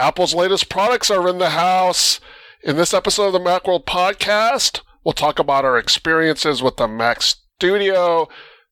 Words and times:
Apple's 0.00 0.34
latest 0.34 0.70
products 0.70 1.10
are 1.10 1.28
in 1.28 1.36
the 1.36 1.50
house. 1.50 2.20
In 2.62 2.76
this 2.76 2.94
episode 2.94 3.26
of 3.26 3.32
the 3.34 3.38
Macworld 3.38 3.84
podcast, 3.84 4.80
we'll 5.04 5.12
talk 5.12 5.38
about 5.38 5.66
our 5.66 5.76
experiences 5.76 6.62
with 6.62 6.78
the 6.78 6.88
Mac 6.88 7.20
Studio, 7.20 8.26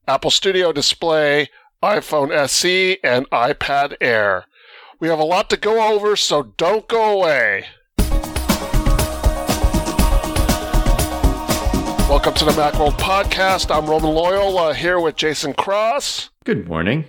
Apple 0.06 0.30
Studio 0.30 0.72
Display, 0.72 1.51
iPhone 1.83 2.30
SE, 2.30 2.96
and 3.04 3.29
iPad 3.29 3.96
Air. 4.01 4.46
We 5.01 5.09
have 5.09 5.19
a 5.19 5.25
lot 5.25 5.51
to 5.51 5.59
go 5.59 5.95
over, 5.95 6.17
so 6.17 6.54
don't 6.56 6.88
go 6.88 7.21
away. 7.21 7.67
Welcome 12.09 12.33
to 12.37 12.47
the 12.47 12.55
Macworld 12.57 12.97
podcast. 12.99 13.71
I'm 13.71 13.85
Roman 13.85 14.15
Loyola 14.15 14.73
here 14.73 14.99
with 14.99 15.17
Jason 15.17 15.53
Cross. 15.53 16.31
Good 16.45 16.67
morning. 16.67 17.05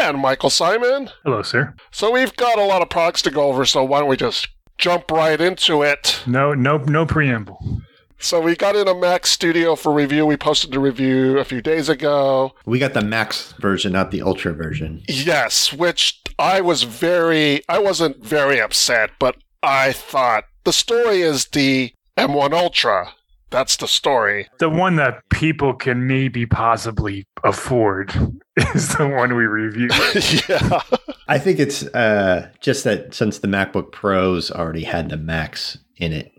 And 0.00 0.18
Michael 0.18 0.50
Simon. 0.50 1.10
Hello, 1.24 1.42
sir. 1.42 1.74
So 1.90 2.10
we've 2.10 2.34
got 2.36 2.58
a 2.58 2.64
lot 2.64 2.82
of 2.82 2.90
products 2.90 3.22
to 3.22 3.30
go 3.30 3.44
over, 3.48 3.64
so 3.64 3.84
why 3.84 4.00
don't 4.00 4.08
we 4.08 4.16
just 4.16 4.48
jump 4.78 5.10
right 5.10 5.40
into 5.40 5.82
it? 5.82 6.22
No, 6.26 6.52
no, 6.54 6.78
no 6.78 7.06
preamble. 7.06 7.82
So 8.18 8.40
we 8.40 8.56
got 8.56 8.74
in 8.74 8.88
a 8.88 8.94
Mac 8.94 9.26
Studio 9.26 9.76
for 9.76 9.92
review. 9.92 10.24
We 10.24 10.36
posted 10.36 10.72
the 10.72 10.80
review 10.80 11.38
a 11.38 11.44
few 11.44 11.60
days 11.60 11.88
ago. 11.88 12.54
We 12.64 12.78
got 12.78 12.94
the 12.94 13.02
Max 13.02 13.52
version, 13.60 13.92
not 13.92 14.10
the 14.10 14.22
Ultra 14.22 14.54
version. 14.54 15.02
Yes, 15.08 15.72
which 15.72 16.22
I 16.38 16.60
was 16.60 16.84
very, 16.84 17.62
I 17.68 17.78
wasn't 17.78 18.24
very 18.24 18.60
upset, 18.60 19.10
but 19.18 19.36
I 19.62 19.92
thought 19.92 20.44
the 20.64 20.72
story 20.72 21.20
is 21.20 21.46
the 21.46 21.92
M1 22.16 22.52
Ultra. 22.52 23.12
That's 23.54 23.76
the 23.76 23.86
story. 23.86 24.48
The 24.58 24.68
one 24.68 24.96
that 24.96 25.28
people 25.28 25.74
can 25.74 26.08
maybe 26.08 26.44
possibly 26.44 27.24
afford 27.44 28.12
is 28.74 28.96
the 28.96 29.06
one 29.06 29.36
we 29.36 29.46
review. 29.46 29.90
yeah. 30.48 30.80
I 31.28 31.38
think 31.38 31.60
it's 31.60 31.84
uh, 31.94 32.50
just 32.58 32.82
that 32.82 33.14
since 33.14 33.38
the 33.38 33.46
MacBook 33.46 33.92
Pros 33.92 34.50
already 34.50 34.82
had 34.82 35.08
the 35.08 35.16
Max 35.16 35.78
in 35.98 36.12
it 36.12 36.32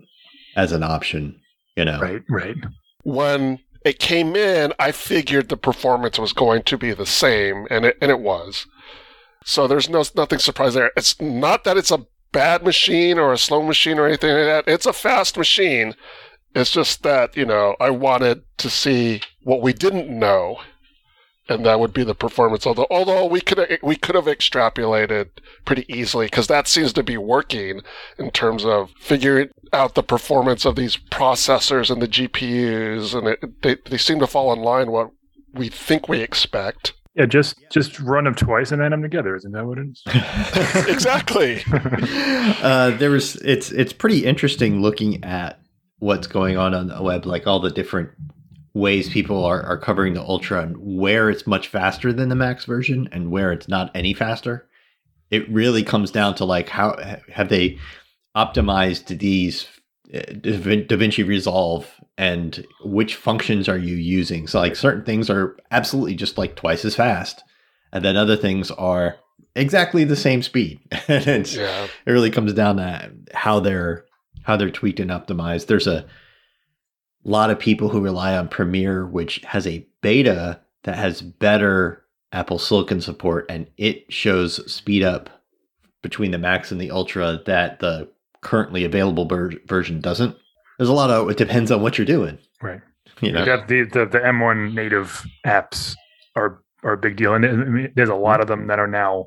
as 0.56 0.72
an 0.72 0.82
option, 0.82 1.40
you 1.74 1.86
know. 1.86 2.00
Right, 2.00 2.22
right. 2.28 2.56
When 3.02 3.60
it 3.82 3.98
came 3.98 4.36
in, 4.36 4.74
I 4.78 4.92
figured 4.92 5.48
the 5.48 5.56
performance 5.56 6.18
was 6.18 6.34
going 6.34 6.64
to 6.64 6.76
be 6.76 6.92
the 6.92 7.06
same, 7.06 7.66
and 7.70 7.86
it 7.86 7.96
and 8.02 8.10
it 8.10 8.20
was. 8.20 8.66
So 9.42 9.66
there's 9.66 9.88
no 9.88 10.04
nothing 10.14 10.38
surprising 10.38 10.80
there. 10.80 10.92
It's 10.98 11.18
not 11.18 11.64
that 11.64 11.78
it's 11.78 11.90
a 11.90 12.04
bad 12.32 12.62
machine 12.62 13.18
or 13.18 13.32
a 13.32 13.38
slow 13.38 13.62
machine 13.62 13.98
or 13.98 14.06
anything 14.06 14.36
like 14.36 14.66
that. 14.66 14.70
It's 14.70 14.84
a 14.84 14.92
fast 14.92 15.38
machine. 15.38 15.94
It's 16.56 16.70
just 16.70 17.02
that, 17.02 17.36
you 17.36 17.44
know, 17.44 17.76
I 17.78 17.90
wanted 17.90 18.42
to 18.56 18.70
see 18.70 19.20
what 19.42 19.60
we 19.60 19.74
didn't 19.74 20.08
know. 20.08 20.58
And 21.50 21.66
that 21.66 21.78
would 21.78 21.92
be 21.92 22.02
the 22.02 22.14
performance. 22.14 22.66
Although, 22.66 22.88
although 22.90 23.26
we 23.26 23.40
could 23.40 23.78
we 23.80 23.94
could 23.94 24.16
have 24.16 24.24
extrapolated 24.24 25.28
pretty 25.64 25.84
easily 25.88 26.26
because 26.26 26.48
that 26.48 26.66
seems 26.66 26.92
to 26.94 27.04
be 27.04 27.16
working 27.16 27.82
in 28.18 28.32
terms 28.32 28.64
of 28.64 28.90
figuring 28.98 29.50
out 29.72 29.94
the 29.94 30.02
performance 30.02 30.64
of 30.64 30.74
these 30.74 30.96
processors 30.96 31.88
and 31.88 32.02
the 32.02 32.08
GPUs, 32.08 33.14
and 33.16 33.28
it, 33.28 33.62
they 33.62 33.76
they 33.88 33.96
seem 33.96 34.18
to 34.18 34.26
fall 34.26 34.52
in 34.52 34.58
line 34.60 34.90
what 34.90 35.10
we 35.52 35.68
think 35.68 36.08
we 36.08 36.20
expect. 36.20 36.94
Yeah, 37.14 37.26
just 37.26 37.54
just 37.70 38.00
run 38.00 38.24
them 38.24 38.34
twice 38.34 38.72
and 38.72 38.82
add 38.82 38.90
them 38.90 39.02
together. 39.02 39.36
Isn't 39.36 39.52
that 39.52 39.66
what 39.66 39.78
it 39.78 39.86
is? 39.86 40.02
exactly. 40.88 41.62
uh, 41.72 42.90
there 42.96 43.10
was 43.10 43.36
it's 43.36 43.70
it's 43.70 43.92
pretty 43.92 44.24
interesting 44.24 44.82
looking 44.82 45.22
at 45.22 45.60
what's 45.98 46.26
going 46.26 46.56
on 46.56 46.74
on 46.74 46.88
the 46.88 47.02
web, 47.02 47.26
like 47.26 47.46
all 47.46 47.60
the 47.60 47.70
different 47.70 48.10
ways 48.74 49.08
people 49.08 49.44
are, 49.44 49.62
are 49.62 49.78
covering 49.78 50.14
the 50.14 50.22
Ultra 50.22 50.62
and 50.62 50.76
where 50.78 51.30
it's 51.30 51.46
much 51.46 51.68
faster 51.68 52.12
than 52.12 52.28
the 52.28 52.34
Max 52.34 52.66
version 52.66 53.08
and 53.10 53.30
where 53.30 53.50
it's 53.52 53.68
not 53.68 53.90
any 53.94 54.12
faster. 54.12 54.68
It 55.30 55.50
really 55.50 55.82
comes 55.82 56.10
down 56.10 56.34
to 56.36 56.44
like 56.44 56.68
how 56.68 56.96
have 57.32 57.48
they 57.48 57.78
optimized 58.36 59.18
these 59.18 59.66
uh, 60.14 60.18
DaVinci 60.18 61.26
Resolve 61.26 61.90
and 62.18 62.64
which 62.84 63.16
functions 63.16 63.68
are 63.68 63.78
you 63.78 63.96
using? 63.96 64.46
So 64.46 64.60
like 64.60 64.76
certain 64.76 65.04
things 65.04 65.30
are 65.30 65.56
absolutely 65.70 66.14
just 66.14 66.38
like 66.38 66.54
twice 66.54 66.84
as 66.84 66.94
fast, 66.94 67.42
and 67.92 68.04
then 68.04 68.16
other 68.16 68.36
things 68.36 68.70
are 68.70 69.16
exactly 69.54 70.04
the 70.04 70.16
same 70.16 70.42
speed. 70.42 70.80
and 71.08 71.50
yeah. 71.52 71.84
it 72.06 72.10
really 72.10 72.30
comes 72.30 72.52
down 72.52 72.76
to 72.76 73.12
how 73.34 73.60
they're 73.60 74.05
how 74.46 74.56
they're 74.56 74.70
tweaked 74.70 75.00
and 75.00 75.10
optimized. 75.10 75.66
There's 75.66 75.88
a 75.88 76.06
lot 77.24 77.50
of 77.50 77.58
people 77.58 77.88
who 77.88 78.00
rely 78.00 78.36
on 78.36 78.46
Premiere, 78.46 79.04
which 79.04 79.38
has 79.38 79.66
a 79.66 79.84
beta 80.02 80.60
that 80.84 80.96
has 80.96 81.20
better 81.20 82.04
Apple 82.30 82.60
Silicon 82.60 83.00
support, 83.00 83.46
and 83.48 83.66
it 83.76 84.10
shows 84.12 84.72
speed 84.72 85.02
up 85.02 85.28
between 86.00 86.30
the 86.30 86.38
Max 86.38 86.70
and 86.70 86.80
the 86.80 86.92
Ultra 86.92 87.42
that 87.46 87.80
the 87.80 88.08
currently 88.40 88.84
available 88.84 89.24
ber- 89.24 89.58
version 89.66 90.00
doesn't. 90.00 90.36
There's 90.78 90.88
a 90.88 90.94
lot 90.94 91.10
of 91.10 91.28
it 91.28 91.38
depends 91.38 91.72
on 91.72 91.82
what 91.82 91.98
you're 91.98 92.04
doing. 92.04 92.38
Right. 92.62 92.80
You 93.20 93.32
know, 93.32 93.40
you 93.40 93.66
the, 93.66 93.90
the 93.90 94.06
the 94.06 94.18
M1 94.20 94.74
native 94.74 95.26
apps 95.44 95.96
are 96.36 96.62
are 96.84 96.92
a 96.92 96.98
big 96.98 97.16
deal, 97.16 97.34
and 97.34 97.44
I 97.44 97.52
mean, 97.52 97.92
there's 97.96 98.10
a 98.10 98.14
lot 98.14 98.40
of 98.40 98.46
them 98.46 98.68
that 98.68 98.78
are 98.78 98.86
now, 98.86 99.26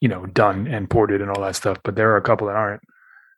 you 0.00 0.08
know, 0.08 0.26
done 0.26 0.66
and 0.66 0.90
ported 0.90 1.20
and 1.20 1.30
all 1.30 1.42
that 1.42 1.54
stuff. 1.54 1.78
But 1.84 1.94
there 1.94 2.10
are 2.10 2.16
a 2.16 2.22
couple 2.22 2.48
that 2.48 2.56
aren't. 2.56 2.82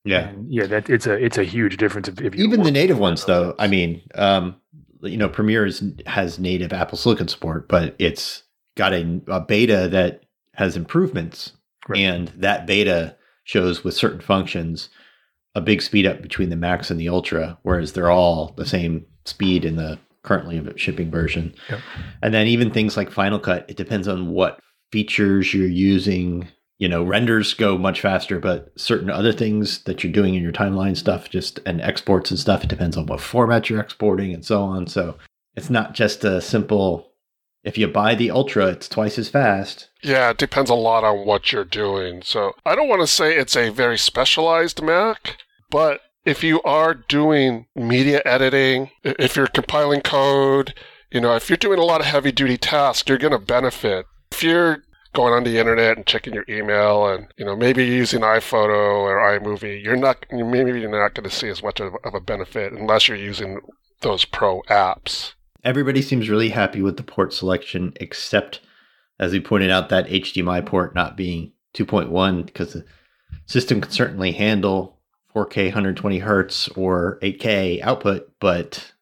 Yeah, 0.04 0.28
and 0.28 0.52
yeah, 0.52 0.66
that 0.66 0.90
it's 0.90 1.06
a 1.06 1.12
it's 1.12 1.38
a 1.38 1.44
huge 1.44 1.76
difference 1.76 2.08
if, 2.08 2.20
if 2.20 2.34
even 2.34 2.62
the 2.62 2.70
native 2.70 2.98
ones 2.98 3.24
though. 3.24 3.54
I 3.58 3.68
mean, 3.68 4.02
um, 4.16 4.56
you 5.02 5.16
know, 5.16 5.28
Premiere 5.28 5.64
is, 5.66 5.82
has 6.06 6.38
native 6.38 6.72
Apple 6.72 6.98
Silicon 6.98 7.28
support, 7.28 7.68
but 7.68 7.94
it's 7.98 8.42
got 8.76 8.92
a, 8.92 9.20
a 9.28 9.40
beta 9.40 9.88
that 9.88 10.24
has 10.54 10.76
improvements, 10.76 11.52
right. 11.88 12.00
and 12.00 12.28
that 12.36 12.66
beta 12.66 13.16
shows 13.44 13.84
with 13.84 13.94
certain 13.94 14.20
functions 14.20 14.88
a 15.54 15.60
big 15.60 15.82
speed 15.82 16.06
up 16.06 16.22
between 16.22 16.50
the 16.50 16.56
Max 16.56 16.90
and 16.90 16.98
the 16.98 17.08
Ultra, 17.08 17.58
whereas 17.62 17.92
they're 17.92 18.10
all 18.10 18.54
the 18.56 18.66
same 18.66 19.04
speed 19.24 19.64
in 19.64 19.76
the 19.76 19.98
currently 20.22 20.62
shipping 20.76 21.10
version. 21.10 21.54
Yep. 21.68 21.80
And 22.22 22.34
then 22.34 22.46
even 22.46 22.70
things 22.70 22.96
like 22.96 23.10
Final 23.10 23.38
Cut, 23.38 23.66
it 23.68 23.76
depends 23.76 24.08
on 24.08 24.30
what 24.30 24.60
features 24.92 25.52
you're 25.52 25.66
using 25.66 26.48
you 26.82 26.88
know 26.88 27.04
renders 27.04 27.54
go 27.54 27.78
much 27.78 28.00
faster 28.00 28.40
but 28.40 28.72
certain 28.76 29.08
other 29.08 29.32
things 29.32 29.84
that 29.84 30.02
you're 30.02 30.12
doing 30.12 30.34
in 30.34 30.42
your 30.42 30.50
timeline 30.50 30.96
stuff 30.96 31.30
just 31.30 31.60
and 31.64 31.80
exports 31.80 32.28
and 32.32 32.40
stuff 32.40 32.64
it 32.64 32.70
depends 32.70 32.96
on 32.96 33.06
what 33.06 33.20
format 33.20 33.70
you're 33.70 33.78
exporting 33.78 34.34
and 34.34 34.44
so 34.44 34.64
on. 34.64 34.88
So 34.88 35.16
it's 35.54 35.70
not 35.70 35.94
just 35.94 36.24
a 36.24 36.40
simple 36.40 37.12
if 37.62 37.78
you 37.78 37.86
buy 37.86 38.16
the 38.16 38.32
ultra 38.32 38.66
it's 38.66 38.88
twice 38.88 39.16
as 39.16 39.28
fast. 39.28 39.90
Yeah 40.02 40.30
it 40.30 40.38
depends 40.38 40.70
a 40.70 40.74
lot 40.74 41.04
on 41.04 41.24
what 41.24 41.52
you're 41.52 41.64
doing. 41.64 42.20
So 42.22 42.54
i 42.66 42.74
don't 42.74 42.88
want 42.88 43.00
to 43.00 43.06
say 43.06 43.36
it's 43.36 43.56
a 43.56 43.70
very 43.70 43.96
specialized 43.96 44.82
mac 44.82 45.36
but 45.70 46.00
if 46.24 46.42
you 46.42 46.60
are 46.62 46.94
doing 46.94 47.66
media 47.76 48.22
editing 48.24 48.90
if 49.04 49.36
you're 49.36 49.46
compiling 49.46 50.00
code 50.00 50.74
you 51.12 51.20
know 51.20 51.36
if 51.36 51.48
you're 51.48 51.56
doing 51.56 51.78
a 51.78 51.84
lot 51.84 52.00
of 52.00 52.08
heavy 52.08 52.32
duty 52.32 52.58
tasks 52.58 53.08
you're 53.08 53.18
going 53.18 53.30
to 53.30 53.38
benefit. 53.38 54.04
If 54.32 54.42
you're 54.42 54.82
going 55.12 55.32
on 55.32 55.44
the 55.44 55.58
internet 55.58 55.96
and 55.96 56.06
checking 56.06 56.34
your 56.34 56.44
email 56.48 57.06
and 57.06 57.26
you 57.36 57.44
know 57.44 57.54
maybe 57.56 57.84
using 57.84 58.20
iPhoto 58.20 59.00
or 59.00 59.18
iMovie, 59.18 59.82
you're 59.82 59.96
not 59.96 60.24
maybe 60.30 60.80
you're 60.80 60.90
not 60.90 61.14
going 61.14 61.28
to 61.28 61.34
see 61.34 61.48
as 61.48 61.62
much 61.62 61.80
of, 61.80 61.94
a 62.04 62.20
benefit 62.20 62.72
unless 62.72 63.08
you're 63.08 63.16
using 63.16 63.60
those 64.00 64.24
pro 64.24 64.62
apps. 64.62 65.32
Everybody 65.64 66.02
seems 66.02 66.28
really 66.28 66.48
happy 66.48 66.82
with 66.82 66.96
the 66.96 67.02
port 67.02 67.32
selection, 67.32 67.92
except 67.96 68.60
as 69.18 69.32
we 69.32 69.40
pointed 69.40 69.70
out 69.70 69.88
that 69.90 70.08
HDMI 70.08 70.66
port 70.66 70.94
not 70.94 71.16
being 71.16 71.52
2.1 71.74 72.46
because 72.46 72.72
the 72.72 72.84
system 73.46 73.80
can 73.80 73.90
certainly 73.90 74.32
handle 74.32 74.98
4K 75.34 75.66
120 75.66 76.18
hertz 76.18 76.68
or 76.70 77.18
8K 77.22 77.80
output, 77.82 78.30
but 78.40 78.92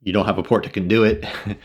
you 0.00 0.12
don't 0.12 0.26
have 0.26 0.38
a 0.38 0.42
port 0.42 0.64
that 0.64 0.72
can 0.72 0.88
do 0.88 1.04
it. 1.04 1.24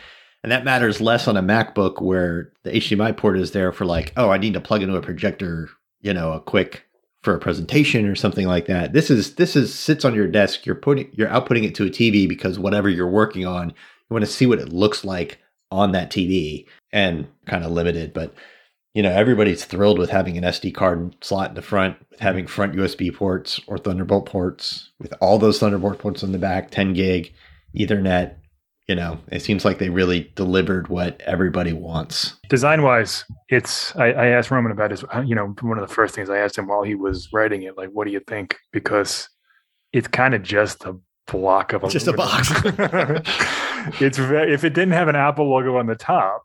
And 0.43 0.51
that 0.51 0.65
matters 0.65 0.99
less 0.99 1.27
on 1.27 1.37
a 1.37 1.41
MacBook 1.41 2.01
where 2.01 2.51
the 2.63 2.71
HDMI 2.71 3.15
port 3.15 3.37
is 3.37 3.51
there 3.51 3.71
for 3.71 3.85
like, 3.85 4.11
oh, 4.17 4.29
I 4.29 4.37
need 4.37 4.53
to 4.53 4.61
plug 4.61 4.83
into 4.83 4.97
a 4.97 5.01
projector, 5.01 5.69
you 6.01 6.13
know, 6.13 6.33
a 6.33 6.41
quick 6.41 6.85
for 7.21 7.33
a 7.33 7.39
presentation 7.39 8.05
or 8.05 8.15
something 8.15 8.45
like 8.45 8.65
that. 8.65 8.91
This 8.91 9.09
is 9.09 9.35
this 9.35 9.55
is 9.55 9.73
sits 9.73 10.03
on 10.03 10.13
your 10.13 10.27
desk. 10.27 10.65
You're 10.65 10.75
putting 10.75 11.09
you're 11.13 11.29
outputting 11.29 11.63
it 11.63 11.75
to 11.75 11.85
a 11.85 11.89
TV 11.89 12.27
because 12.27 12.59
whatever 12.59 12.89
you're 12.89 13.07
working 13.07 13.45
on, 13.45 13.69
you 13.69 14.13
want 14.13 14.25
to 14.25 14.31
see 14.31 14.45
what 14.45 14.59
it 14.59 14.73
looks 14.73 15.05
like 15.05 15.39
on 15.71 15.93
that 15.93 16.11
TV 16.11 16.67
and 16.91 17.27
kind 17.45 17.63
of 17.63 17.71
limited, 17.71 18.13
but 18.13 18.33
you 18.93 19.01
know, 19.01 19.11
everybody's 19.11 19.65
thrilled 19.65 19.97
with 19.97 20.11
having 20.11 20.37
an 20.37 20.43
SD 20.43 20.73
card 20.75 21.15
slot 21.21 21.49
in 21.49 21.55
the 21.55 21.63
front, 21.63 21.97
with 22.11 22.19
having 22.19 22.45
front 22.45 22.75
USB 22.75 23.13
ports 23.13 23.59
or 23.65 23.77
Thunderbolt 23.77 24.27
ports, 24.27 24.91
with 24.99 25.13
all 25.19 25.39
those 25.39 25.59
Thunderbolt 25.59 25.97
ports 25.97 26.23
on 26.23 26.31
the 26.31 26.37
back, 26.37 26.69
10 26.69 26.93
gig, 26.93 27.33
Ethernet, 27.75 28.35
you 28.87 28.95
know, 28.95 29.17
it 29.31 29.41
seems 29.41 29.63
like 29.63 29.77
they 29.77 29.89
really 29.89 30.31
delivered 30.35 30.89
what 30.89 31.21
everybody 31.21 31.71
wants. 31.71 32.37
Design 32.49 32.81
wise, 32.81 33.23
it's, 33.49 33.95
I, 33.95 34.07
I, 34.11 34.27
asked 34.27 34.51
Roman 34.51 34.73
about 34.73 34.91
his, 34.91 35.05
uh, 35.15 35.21
you 35.25 35.35
know, 35.35 35.55
one 35.61 35.77
of 35.77 35.87
the 35.87 35.93
first 35.93 36.13
things 36.13 36.29
I 36.29 36.39
asked 36.39 36.57
him 36.57 36.67
while 36.67 36.83
he 36.83 36.95
was 36.95 37.29
writing 37.31 37.63
it, 37.63 37.77
like, 37.77 37.89
what 37.89 38.05
do 38.05 38.11
you 38.11 38.19
think? 38.27 38.57
Because 38.73 39.29
it's 39.93 40.07
kind 40.07 40.33
of 40.33 40.43
just 40.43 40.83
a 40.83 40.97
block 41.27 41.71
of 41.71 41.83
a 41.85 41.89
just 41.89 42.07
a 42.07 42.13
box. 42.13 42.51
it's 44.01 44.17
very, 44.17 44.53
if 44.53 44.65
it 44.65 44.73
didn't 44.73 44.91
have 44.91 45.07
an 45.07 45.15
Apple 45.15 45.49
logo 45.49 45.77
on 45.77 45.87
the 45.87 45.95
top, 45.95 46.43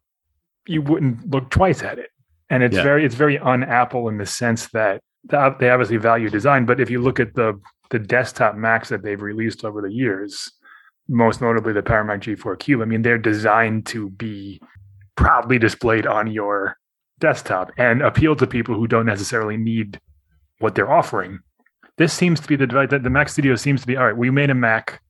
you 0.66 0.80
wouldn't 0.80 1.28
look 1.30 1.50
twice 1.50 1.82
at 1.82 1.98
it. 1.98 2.10
And 2.50 2.62
it's 2.62 2.76
yeah. 2.76 2.82
very, 2.82 3.04
it's 3.04 3.16
very 3.16 3.38
un-Apple 3.38 4.08
in 4.08 4.18
the 4.18 4.26
sense 4.26 4.68
that 4.68 5.02
they 5.24 5.70
obviously 5.70 5.96
value 5.96 6.30
design, 6.30 6.64
but 6.64 6.80
if 6.80 6.88
you 6.88 7.02
look 7.02 7.18
at 7.20 7.34
the 7.34 7.60
the 7.90 7.98
desktop 7.98 8.54
Macs 8.54 8.90
that 8.90 9.02
they've 9.02 9.20
released 9.20 9.64
over 9.64 9.80
the 9.80 9.90
years, 9.90 10.52
most 11.08 11.40
notably 11.40 11.72
the 11.72 11.82
Power 11.82 12.04
Mac 12.04 12.20
G4 12.20 12.58
Cube, 12.58 12.80
I 12.80 12.84
mean, 12.84 13.02
they're 13.02 13.18
designed 13.18 13.86
to 13.86 14.10
be 14.10 14.60
proudly 15.16 15.58
displayed 15.58 16.06
on 16.06 16.26
your 16.28 16.76
desktop 17.18 17.72
and 17.76 18.02
appeal 18.02 18.36
to 18.36 18.46
people 18.46 18.74
who 18.74 18.86
don't 18.86 19.06
necessarily 19.06 19.56
need 19.56 20.00
what 20.58 20.74
they're 20.74 20.90
offering. 20.90 21.40
This 21.96 22.12
seems 22.12 22.40
to 22.40 22.48
be 22.48 22.56
the 22.56 22.66
device 22.66 22.90
that 22.90 23.02
the 23.02 23.10
Mac 23.10 23.28
Studio 23.28 23.56
seems 23.56 23.80
to 23.80 23.86
be 23.86 23.96
all 23.96 24.06
right. 24.06 24.16
We 24.16 24.30
made 24.30 24.50
a 24.50 24.54
Mac 24.54 25.00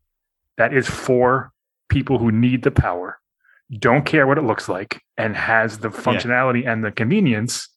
that 0.57 0.73
is 0.73 0.89
for 0.89 1.53
people 1.89 2.19
who 2.19 2.33
need 2.33 2.63
the 2.63 2.71
power, 2.71 3.19
don't 3.79 4.05
care 4.05 4.27
what 4.27 4.39
it 4.39 4.45
looks 4.45 4.69
like, 4.69 5.01
and 5.17 5.37
has 5.37 5.79
the 5.79 5.89
functionality 5.89 6.67
and 6.67 6.85
the 6.85 6.91
convenience 6.91 7.69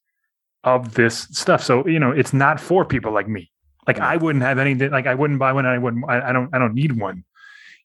of 0.64 0.94
this 0.94 1.28
stuff. 1.32 1.64
So 1.64 1.86
you 1.88 2.00
know, 2.00 2.12
it's 2.12 2.34
not 2.34 2.60
for 2.60 2.86
people 2.86 3.12
like 3.12 3.28
me. 3.28 3.52
Like 3.88 4.00
I 4.00 4.18
wouldn't 4.18 4.44
have 4.44 4.60
anything. 4.60 4.92
Like 4.92 5.08
I 5.08 5.16
wouldn't 5.16 5.40
buy 5.40 5.52
one. 5.54 5.66
I 5.66 5.78
wouldn't. 5.78 6.06
I, 6.08 6.30
I 6.30 6.32
don't. 6.32 6.54
I 6.54 6.60
don't 6.60 6.74
need 6.74 7.00
one. 7.00 7.24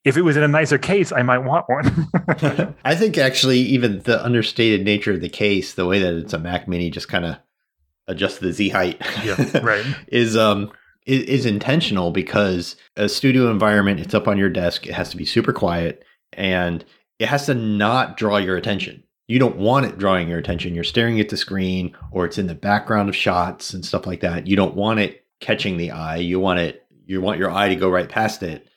If 0.07 0.15
it 0.15 0.21
was 0.21 0.37
in 0.37 0.43
a 0.43 0.47
nicer 0.47 0.77
case, 0.77 1.11
I 1.11 1.21
might 1.21 1.39
want 1.39 1.65
one. 1.67 2.07
I 2.85 2.95
think 2.95 3.17
actually, 3.17 3.59
even 3.59 3.99
the 4.03 4.23
understated 4.23 4.85
nature 4.85 5.11
of 5.11 5.19
the 5.21 5.27
case, 5.27 5.73
the 5.73 5.85
way 5.85 5.99
that 5.99 6.13
it's 6.13 6.31
a 6.33 6.39
Mac 6.39 6.65
Mini, 6.67 6.89
just 6.89 7.09
kind 7.09 7.25
of 7.25 7.35
adjust 8.07 8.39
the 8.39 8.53
Z 8.53 8.69
height, 8.69 9.01
Yeah, 9.25 9.59
right. 9.63 9.85
is 10.07 10.37
um 10.37 10.71
is, 11.05 11.23
is 11.23 11.45
intentional 11.45 12.11
because 12.11 12.77
a 12.95 13.09
studio 13.09 13.51
environment, 13.51 13.99
it's 13.99 14.13
up 14.13 14.29
on 14.29 14.37
your 14.37 14.49
desk, 14.49 14.87
it 14.87 14.93
has 14.93 15.09
to 15.09 15.17
be 15.17 15.25
super 15.25 15.51
quiet, 15.51 16.05
and 16.31 16.85
it 17.19 17.27
has 17.27 17.45
to 17.47 17.53
not 17.53 18.15
draw 18.15 18.37
your 18.37 18.55
attention. 18.55 19.03
You 19.27 19.39
don't 19.39 19.57
want 19.57 19.87
it 19.87 19.97
drawing 19.97 20.29
your 20.29 20.39
attention. 20.39 20.73
You're 20.73 20.85
staring 20.85 21.19
at 21.19 21.27
the 21.27 21.35
screen, 21.35 21.93
or 22.11 22.25
it's 22.25 22.37
in 22.37 22.47
the 22.47 22.55
background 22.55 23.09
of 23.09 23.15
shots 23.15 23.73
and 23.73 23.85
stuff 23.85 24.07
like 24.07 24.21
that. 24.21 24.47
You 24.47 24.55
don't 24.55 24.75
want 24.75 25.01
it 25.01 25.25
catching 25.41 25.75
the 25.75 25.91
eye. 25.91 26.15
You 26.17 26.39
want 26.39 26.59
it. 26.59 26.85
You 27.05 27.19
want 27.19 27.39
your 27.39 27.51
eye 27.51 27.67
to 27.67 27.75
go 27.75 27.89
right 27.89 28.07
past 28.07 28.41
it. 28.41 28.67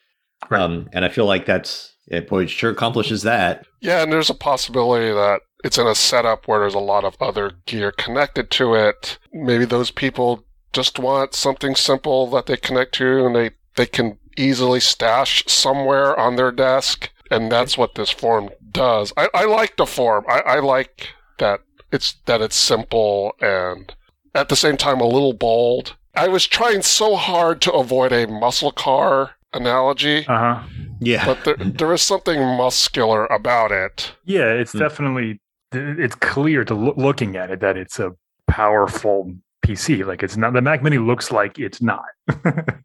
Right. 0.49 0.61
Um, 0.61 0.89
and 0.93 1.05
I 1.05 1.09
feel 1.09 1.25
like 1.25 1.45
that's 1.45 1.95
it. 2.07 2.27
Boy, 2.27 2.43
it 2.43 2.49
sure 2.49 2.71
accomplishes 2.71 3.23
that. 3.23 3.65
Yeah, 3.79 4.03
and 4.03 4.11
there's 4.11 4.29
a 4.29 4.35
possibility 4.35 5.11
that 5.11 5.41
it's 5.63 5.77
in 5.77 5.87
a 5.87 5.95
setup 5.95 6.47
where 6.47 6.59
there's 6.59 6.73
a 6.73 6.79
lot 6.79 7.03
of 7.03 7.15
other 7.21 7.53
gear 7.65 7.91
connected 7.91 8.49
to 8.51 8.73
it. 8.73 9.17
Maybe 9.31 9.65
those 9.65 9.91
people 9.91 10.45
just 10.73 10.99
want 10.99 11.33
something 11.33 11.75
simple 11.75 12.27
that 12.31 12.47
they 12.47 12.57
connect 12.57 12.93
to 12.95 13.25
and 13.25 13.35
they, 13.35 13.51
they 13.75 13.85
can 13.85 14.17
easily 14.37 14.79
stash 14.79 15.43
somewhere 15.47 16.17
on 16.19 16.35
their 16.35 16.51
desk. 16.51 17.09
And 17.29 17.51
that's 17.51 17.77
what 17.77 17.95
this 17.95 18.09
form 18.09 18.49
does. 18.71 19.13
I, 19.15 19.29
I 19.33 19.45
like 19.45 19.77
the 19.77 19.85
form. 19.85 20.25
I, 20.27 20.39
I 20.41 20.59
like 20.59 21.09
that 21.37 21.61
it's 21.91 22.15
that 22.25 22.41
it's 22.41 22.55
simple 22.55 23.35
and 23.41 23.93
at 24.33 24.49
the 24.49 24.55
same 24.55 24.77
time 24.77 25.01
a 25.01 25.07
little 25.07 25.33
bold. 25.33 25.95
I 26.15 26.27
was 26.27 26.47
trying 26.47 26.81
so 26.81 27.15
hard 27.15 27.61
to 27.61 27.71
avoid 27.71 28.11
a 28.11 28.27
muscle 28.27 28.71
car 28.71 29.31
analogy, 29.53 30.25
Uh 30.27 30.37
huh. 30.55 30.63
Yeah. 30.99 31.25
but 31.25 31.43
there, 31.43 31.55
there 31.55 31.93
is 31.93 32.01
something 32.01 32.39
muscular 32.39 33.25
about 33.27 33.71
it. 33.71 34.13
Yeah, 34.25 34.51
it's 34.53 34.71
Hmm. 34.71 34.79
definitely. 34.79 35.39
It's 35.73 36.15
clear 36.15 36.65
to 36.65 36.73
loo- 36.75 36.93
looking 36.97 37.35
at 37.37 37.49
it 37.49 37.59
that 37.61 37.77
it's 37.77 37.99
a 37.99 38.11
powerful 38.47 39.33
PC. 39.65 40.03
Like 40.05 40.21
it's 40.23 40.35
not. 40.37 40.53
The 40.53 40.61
Mac 40.61 40.83
Mini 40.83 40.97
looks 40.97 41.31
like 41.31 41.57
it's 41.59 41.81
not. 41.81 42.03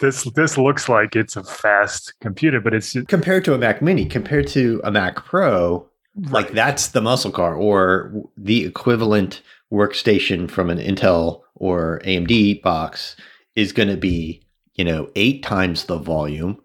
this 0.00 0.24
this 0.34 0.58
looks 0.58 0.88
like 0.88 1.14
it's 1.16 1.36
a 1.36 1.44
fast 1.44 2.12
computer, 2.20 2.60
but 2.60 2.74
it's 2.74 2.96
compared 3.08 3.44
to 3.44 3.54
a 3.54 3.58
Mac 3.58 3.80
Mini, 3.82 4.04
compared 4.06 4.46
to 4.48 4.80
a 4.84 4.90
Mac 4.90 5.16
Pro, 5.24 5.86
like 6.30 6.50
that's 6.52 6.88
the 6.88 7.00
muscle 7.00 7.30
car 7.30 7.54
or 7.54 8.12
the 8.36 8.64
equivalent 8.64 9.42
workstation 9.72 10.50
from 10.50 10.70
an 10.70 10.78
Intel 10.78 11.40
or 11.54 12.00
AMD 12.04 12.62
box 12.62 13.16
is 13.54 13.72
going 13.72 13.88
to 13.88 13.96
be, 13.96 14.42
you 14.74 14.84
know, 14.84 15.10
eight 15.14 15.42
times 15.42 15.84
the 15.84 15.98
volume, 15.98 16.60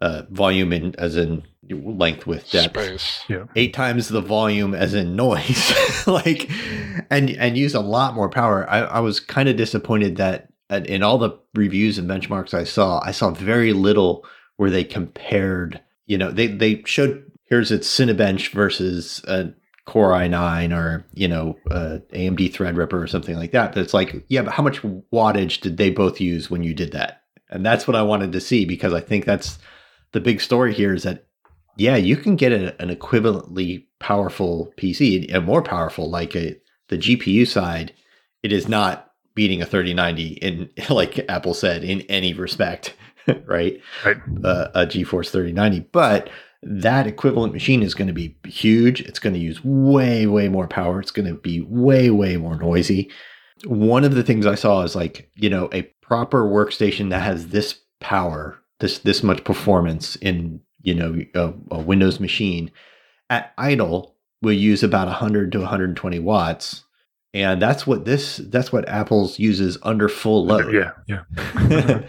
uh, 0.00 0.22
volume 0.30 0.72
in 0.72 0.94
as 0.96 1.16
in 1.16 1.42
length 1.70 2.26
with 2.26 2.50
depth, 2.50 2.74
Space. 2.78 3.24
yeah. 3.28 3.44
eight 3.56 3.72
times 3.72 4.08
the 4.08 4.20
volume 4.20 4.74
as 4.74 4.94
in 4.94 5.16
noise, 5.16 5.72
like, 6.06 6.50
and 7.10 7.30
and 7.30 7.56
use 7.56 7.74
a 7.74 7.80
lot 7.80 8.14
more 8.14 8.28
power. 8.28 8.68
I, 8.68 8.80
I 8.80 9.00
was 9.00 9.20
kind 9.20 9.48
of 9.48 9.56
disappointed 9.56 10.16
that 10.16 10.48
uh, 10.70 10.80
in 10.86 11.02
all 11.02 11.18
the 11.18 11.38
reviews 11.54 11.98
and 11.98 12.08
benchmarks 12.08 12.54
I 12.54 12.64
saw, 12.64 13.00
I 13.04 13.12
saw 13.12 13.30
very 13.30 13.72
little 13.72 14.26
where 14.56 14.70
they 14.70 14.84
compared. 14.84 15.80
You 16.06 16.18
know, 16.18 16.30
they 16.30 16.48
they 16.48 16.82
showed 16.84 17.24
here's 17.48 17.70
its 17.70 17.88
Cinebench 17.88 18.52
versus 18.52 19.22
a 19.26 19.54
Core 19.86 20.12
i9 20.12 20.74
or 20.74 21.04
you 21.12 21.28
know 21.28 21.58
uh, 21.70 21.98
AMD 22.12 22.52
Threadripper 22.52 22.94
or 22.94 23.06
something 23.06 23.36
like 23.36 23.52
that. 23.52 23.74
But 23.74 23.82
it's 23.82 23.94
like, 23.94 24.24
yeah, 24.28 24.42
but 24.42 24.54
how 24.54 24.62
much 24.62 24.82
wattage 24.82 25.60
did 25.60 25.76
they 25.76 25.90
both 25.90 26.20
use 26.20 26.50
when 26.50 26.62
you 26.62 26.74
did 26.74 26.92
that? 26.92 27.22
And 27.54 27.64
that's 27.64 27.86
what 27.86 27.96
I 27.96 28.02
wanted 28.02 28.32
to 28.32 28.40
see 28.40 28.64
because 28.64 28.92
I 28.92 29.00
think 29.00 29.24
that's 29.24 29.58
the 30.12 30.20
big 30.20 30.40
story 30.40 30.74
here 30.74 30.92
is 30.92 31.04
that 31.04 31.26
yeah, 31.76 31.96
you 31.96 32.16
can 32.16 32.36
get 32.36 32.52
a, 32.52 32.80
an 32.80 32.94
equivalently 32.94 33.86
powerful 33.98 34.72
PC 34.76 35.32
and 35.34 35.44
more 35.44 35.62
powerful, 35.62 36.08
like 36.08 36.36
a, 36.36 36.56
the 36.88 36.98
GPU 36.98 37.46
side. 37.46 37.92
It 38.42 38.52
is 38.52 38.68
not 38.68 39.10
beating 39.34 39.62
a 39.62 39.66
3090 39.66 40.26
in, 40.34 40.70
like 40.90 41.24
Apple 41.28 41.54
said, 41.54 41.84
in 41.84 42.02
any 42.02 42.32
respect, 42.32 42.94
right? 43.46 43.80
Right. 44.04 44.16
Uh, 44.44 44.68
a 44.74 44.86
GeForce 44.86 45.30
3090, 45.30 45.88
but 45.92 46.30
that 46.62 47.06
equivalent 47.06 47.52
machine 47.52 47.82
is 47.82 47.94
going 47.94 48.08
to 48.08 48.14
be 48.14 48.36
huge. 48.46 49.00
It's 49.02 49.18
going 49.18 49.34
to 49.34 49.40
use 49.40 49.62
way, 49.64 50.26
way 50.26 50.48
more 50.48 50.66
power. 50.66 51.00
It's 51.00 51.10
going 51.10 51.28
to 51.28 51.34
be 51.34 51.60
way, 51.60 52.10
way 52.10 52.36
more 52.36 52.56
noisy. 52.56 53.10
One 53.66 54.04
of 54.04 54.14
the 54.14 54.22
things 54.22 54.46
I 54.46 54.54
saw 54.54 54.82
is 54.82 54.96
like, 54.96 55.30
you 55.34 55.50
know, 55.50 55.68
a 55.72 55.82
proper 56.06 56.44
workstation 56.44 57.10
that 57.10 57.22
has 57.22 57.48
this 57.48 57.80
power, 58.00 58.58
this 58.80 58.98
this 58.98 59.22
much 59.22 59.44
performance 59.44 60.16
in 60.16 60.60
you 60.82 60.94
know 60.94 61.20
a, 61.34 61.52
a 61.70 61.78
Windows 61.80 62.20
machine 62.20 62.70
at 63.30 63.52
idle 63.56 64.14
will 64.42 64.52
use 64.52 64.82
about 64.82 65.06
100 65.06 65.52
to 65.52 65.58
120 65.58 66.18
watts, 66.18 66.84
and 67.32 67.60
that's 67.60 67.86
what 67.86 68.04
this 68.04 68.36
that's 68.36 68.72
what 68.72 68.88
Apple's 68.88 69.38
uses 69.38 69.78
under 69.82 70.08
full 70.08 70.44
load. 70.44 70.72
yeah, 70.74 70.92
yeah. 71.06 71.22
Mm-hmm. 71.54 72.06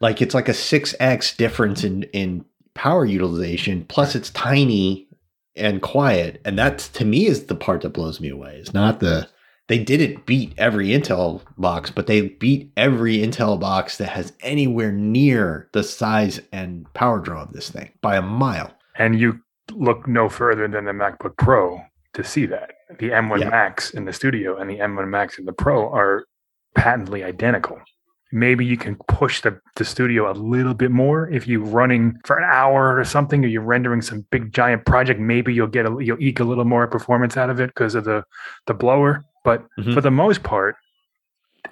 like 0.00 0.22
it's 0.22 0.34
like 0.34 0.48
a 0.48 0.52
6x 0.52 1.36
difference 1.36 1.84
in 1.84 2.04
in 2.04 2.44
power 2.74 3.04
utilization 3.04 3.84
plus 3.88 4.14
it's 4.14 4.30
tiny 4.30 5.06
and 5.54 5.80
quiet 5.82 6.40
and 6.44 6.58
that 6.58 6.78
to 6.78 7.04
me 7.04 7.26
is 7.26 7.44
the 7.44 7.54
part 7.54 7.82
that 7.82 7.90
blows 7.90 8.20
me 8.20 8.28
away 8.28 8.56
it's 8.56 8.74
not 8.74 8.98
the 8.98 9.28
they 9.68 9.78
didn't 9.78 10.26
beat 10.26 10.52
every 10.58 10.88
intel 10.88 11.42
box 11.56 11.90
but 11.90 12.06
they 12.06 12.28
beat 12.28 12.70
every 12.76 13.18
intel 13.18 13.58
box 13.58 13.98
that 13.98 14.08
has 14.10 14.32
anywhere 14.40 14.92
near 14.92 15.68
the 15.72 15.82
size 15.82 16.40
and 16.52 16.92
power 16.94 17.18
draw 17.20 17.42
of 17.42 17.52
this 17.52 17.70
thing 17.70 17.90
by 18.00 18.16
a 18.16 18.22
mile 18.22 18.70
And 18.96 19.18
you 19.18 19.40
look 19.72 20.06
no 20.06 20.28
further 20.28 20.68
than 20.68 20.84
the 20.84 20.92
MacBook 20.92 21.36
Pro 21.38 21.80
to 22.12 22.22
see 22.22 22.46
that. 22.46 22.72
The 22.98 23.10
M1 23.10 23.40
Yeah. 23.40 23.48
Max 23.48 23.90
in 23.90 24.04
the 24.04 24.12
studio 24.12 24.56
and 24.58 24.68
the 24.70 24.78
M1 24.78 25.08
Max 25.08 25.38
in 25.38 25.46
the 25.46 25.52
Pro 25.52 25.90
are 25.90 26.26
patently 26.74 27.24
identical. 27.24 27.80
Maybe 28.30 28.64
you 28.64 28.76
can 28.76 28.96
push 29.08 29.40
the, 29.42 29.58
the 29.76 29.84
studio 29.84 30.30
a 30.30 30.34
little 30.34 30.74
bit 30.74 30.90
more 30.90 31.28
if 31.30 31.46
you're 31.46 31.64
running 31.64 32.14
for 32.24 32.36
an 32.36 32.44
hour 32.44 32.98
or 32.98 33.04
something, 33.04 33.44
or 33.44 33.48
you're 33.48 33.62
rendering 33.62 34.02
some 34.02 34.26
big 34.30 34.52
giant 34.52 34.84
project. 34.86 35.20
Maybe 35.20 35.54
you'll 35.54 35.68
get 35.68 35.86
a 35.86 35.96
you'll 36.00 36.20
eke 36.20 36.40
a 36.40 36.44
little 36.44 36.64
more 36.64 36.86
performance 36.88 37.36
out 37.36 37.48
of 37.48 37.60
it 37.60 37.68
because 37.68 37.94
of 37.94 38.04
the 38.04 38.24
the 38.66 38.74
blower. 38.74 39.24
But 39.44 39.62
Mhm. 39.78 39.94
for 39.94 40.00
the 40.00 40.10
most 40.10 40.42
part, 40.42 40.76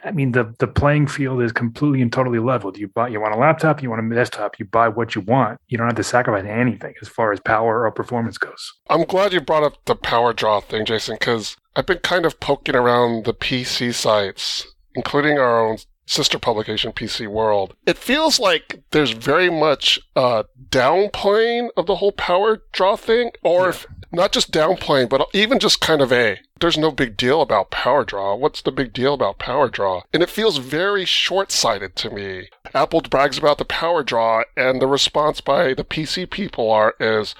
I 0.04 0.10
mean 0.10 0.32
the 0.32 0.54
the 0.58 0.66
playing 0.66 1.06
field 1.06 1.42
is 1.42 1.52
completely 1.52 2.00
and 2.02 2.12
totally 2.12 2.38
leveled. 2.38 2.76
You 2.78 2.88
buy 2.88 3.08
you 3.08 3.20
want 3.20 3.34
a 3.34 3.38
laptop, 3.38 3.82
you 3.82 3.90
want 3.90 4.04
a 4.12 4.14
desktop, 4.14 4.58
you 4.58 4.64
buy 4.64 4.88
what 4.88 5.14
you 5.14 5.20
want. 5.20 5.58
You 5.68 5.76
don't 5.78 5.86
have 5.86 5.96
to 5.96 6.02
sacrifice 6.04 6.44
anything 6.48 6.94
as 7.02 7.08
far 7.08 7.32
as 7.32 7.40
power 7.40 7.84
or 7.84 7.90
performance 7.90 8.38
goes. 8.38 8.72
I'm 8.88 9.04
glad 9.04 9.32
you 9.32 9.40
brought 9.40 9.62
up 9.64 9.74
the 9.86 9.94
power 9.94 10.32
draw 10.32 10.60
thing, 10.60 10.84
Jason, 10.86 11.16
because 11.18 11.56
I've 11.76 11.86
been 11.86 11.98
kind 11.98 12.24
of 12.26 12.40
poking 12.40 12.74
around 12.74 13.24
the 13.24 13.34
PC 13.34 13.92
sites, 13.92 14.66
including 14.94 15.38
our 15.38 15.60
own 15.66 15.78
sister 16.06 16.38
publication, 16.38 16.92
PC 16.92 17.26
World. 17.26 17.74
It 17.86 17.96
feels 17.96 18.40
like 18.40 18.82
there's 18.90 19.12
very 19.12 19.50
much 19.50 20.00
a 20.16 20.44
downplaying 20.70 21.68
of 21.76 21.86
the 21.86 21.96
whole 21.96 22.12
power 22.12 22.62
draw 22.72 22.96
thing, 22.96 23.30
or 23.42 23.68
if 23.70 23.86
not 24.12 24.32
just 24.32 24.52
downplaying, 24.52 25.08
but 25.08 25.26
even 25.32 25.58
just 25.58 25.80
kind 25.80 26.00
of 26.00 26.12
a 26.12 26.38
there's 26.60 26.78
no 26.78 26.90
big 26.92 27.16
deal 27.16 27.40
about 27.42 27.70
power 27.70 28.04
draw. 28.04 28.34
What's 28.36 28.62
the 28.62 28.70
big 28.72 28.92
deal 28.92 29.14
about 29.14 29.38
power 29.38 29.68
draw? 29.68 30.02
And 30.12 30.22
it 30.22 30.30
feels 30.30 30.58
very 30.58 31.04
short 31.04 31.50
sighted 31.50 31.96
to 31.96 32.10
me. 32.10 32.48
Apple 32.74 33.00
brags 33.00 33.38
about 33.38 33.58
the 33.58 33.64
power 33.64 34.02
draw, 34.04 34.44
and 34.56 34.80
the 34.80 34.86
response 34.86 35.40
by 35.40 35.74
the 35.74 35.84
PC 35.84 36.30
people 36.30 36.70
are 36.70 36.94
is 37.00 37.34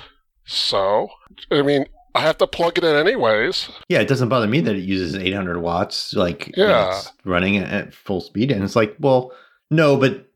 so. 0.45 1.09
I 1.51 1.63
mean, 1.63 1.87
I 2.15 2.21
have 2.23 2.39
to 2.39 2.47
plug 2.47 2.77
it 2.79 2.85
in 2.85 2.95
anyways. 2.97 3.71
yeah 3.89 4.01
it 4.01 4.09
doesn't 4.09 4.29
bother 4.29 4.47
me 4.47 4.61
that 4.61 4.75
it 4.77 4.83
uses 4.85 5.15
800 5.15 5.59
watts 5.61 6.13
like 6.15 6.53
Yeah. 6.57 6.91
it's 6.99 7.11
running 7.25 7.57
at- 7.57 7.71
at 7.73 7.95
full 7.95 8.21
speed 8.21 8.51
and 8.51 8.63
it's 8.63 8.77
like 8.77 8.95
well 9.01 9.33
no 9.71 9.97
but 9.97 10.27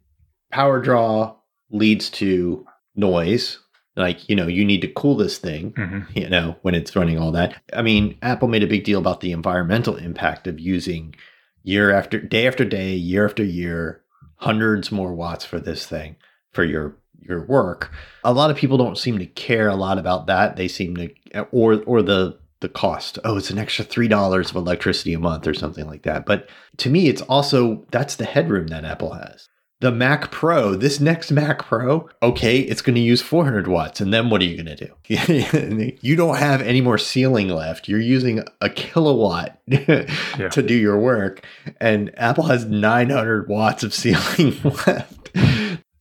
power 0.50 0.80
draw 0.80 1.34
leads 1.70 2.08
to 2.10 2.64
noise 2.94 3.58
like 3.96 4.28
you 4.28 4.36
know 4.36 4.46
you 4.46 4.64
need 4.64 4.80
to 4.82 4.88
cool 4.88 5.16
this 5.16 5.38
thing 5.38 5.72
Mm-hmm. 5.72 6.18
you 6.18 6.28
know 6.28 6.56
when 6.62 6.74
it's 6.74 6.94
running 6.94 7.18
all 7.18 7.32
that 7.32 7.60
i 7.72 7.82
mean 7.82 8.16
apple 8.22 8.48
made 8.48 8.62
a 8.62 8.66
big 8.68 8.84
deal 8.84 8.98
about 8.98 9.20
the 9.20 9.32
environmental 9.32 9.96
impact 9.96 10.46
of 10.46 10.60
using 10.60 11.14
year 11.62 11.90
after 11.90 12.20
day 12.20 12.46
after 12.46 12.64
day, 12.64 12.94
year 12.94 13.24
after 13.26 13.42
year, 13.42 14.00
hundreds 14.36 14.92
more 14.92 15.12
watts 15.12 15.44
for 15.44 15.58
this 15.58 15.84
thing 15.86 16.16
for 16.52 16.62
your 16.64 16.96
your 17.20 17.44
work. 17.44 17.90
A 18.22 18.32
lot 18.32 18.50
of 18.52 18.56
people 18.56 18.78
don't 18.78 18.96
seem 18.96 19.18
to 19.18 19.26
care 19.26 19.68
a 19.68 19.74
lot 19.74 19.98
about 19.98 20.28
that. 20.28 20.54
They 20.56 20.68
seem 20.68 20.96
to 20.96 21.10
or 21.50 21.82
or 21.82 22.02
the 22.02 22.38
the 22.60 22.68
cost. 22.68 23.18
Oh, 23.24 23.36
it's 23.36 23.50
an 23.50 23.58
extra 23.58 23.84
three 23.84 24.06
dollars 24.08 24.50
of 24.50 24.56
electricity 24.56 25.12
a 25.12 25.18
month 25.18 25.46
or 25.46 25.54
something 25.54 25.86
like 25.86 26.02
that. 26.04 26.24
But 26.24 26.48
to 26.78 26.88
me, 26.88 27.08
it's 27.08 27.22
also 27.22 27.84
that's 27.90 28.14
the 28.14 28.24
headroom 28.24 28.68
that 28.68 28.84
Apple 28.84 29.14
has. 29.14 29.48
The 29.80 29.92
Mac 29.92 30.30
Pro, 30.30 30.74
this 30.74 31.00
next 31.00 31.30
Mac 31.30 31.66
Pro, 31.66 32.08
okay, 32.22 32.60
it's 32.60 32.80
going 32.80 32.94
to 32.94 33.00
use 33.00 33.20
400 33.20 33.68
watts. 33.68 34.00
And 34.00 34.12
then 34.12 34.30
what 34.30 34.40
are 34.40 34.44
you 34.44 34.62
going 34.62 34.74
to 34.74 34.86
do? 34.86 35.96
you 36.00 36.16
don't 36.16 36.38
have 36.38 36.62
any 36.62 36.80
more 36.80 36.96
ceiling 36.96 37.48
left. 37.48 37.86
You're 37.86 38.00
using 38.00 38.42
a 38.62 38.70
kilowatt 38.70 39.60
yeah. 39.66 40.06
to 40.50 40.62
do 40.62 40.74
your 40.74 40.98
work. 40.98 41.44
And 41.78 42.10
Apple 42.18 42.44
has 42.44 42.64
900 42.64 43.48
watts 43.48 43.82
of 43.82 43.92
ceiling 43.94 44.58
left. 44.62 45.34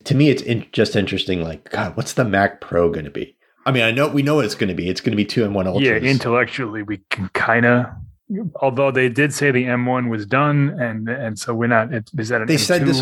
to 0.04 0.14
me, 0.14 0.30
it's 0.30 0.42
in, 0.42 0.66
just 0.72 0.96
interesting. 0.96 1.42
Like, 1.42 1.70
God, 1.70 1.98
what's 1.98 2.14
the 2.14 2.24
Mac 2.24 2.62
Pro 2.62 2.90
going 2.90 3.04
to 3.04 3.10
be? 3.10 3.36
I 3.66 3.72
mean, 3.72 3.82
I 3.82 3.90
know 3.90 4.08
we 4.08 4.22
know 4.22 4.36
what 4.36 4.44
it's 4.44 4.54
going 4.54 4.68
to 4.68 4.74
be. 4.74 4.88
It's 4.88 5.00
going 5.00 5.10
to 5.10 5.16
be 5.16 5.24
two 5.24 5.46
M1 5.46 5.66
Ultras. 5.66 5.82
Yeah, 5.84 6.08
intellectually, 6.08 6.82
we 6.82 7.00
can 7.10 7.28
kind 7.30 7.66
of. 7.66 7.86
Although 8.56 8.90
they 8.90 9.08
did 9.08 9.34
say 9.34 9.50
the 9.50 9.64
M1 9.64 10.08
was 10.08 10.24
done, 10.24 10.70
and 10.80 11.08
and 11.08 11.36
so 11.36 11.52
we're 11.52 11.66
not. 11.66 11.92
Is 11.92 12.28
that 12.28 12.42
an 12.42 12.46
they 12.46 12.54
M2? 12.54 12.58
said 12.60 12.86
this? 12.86 13.00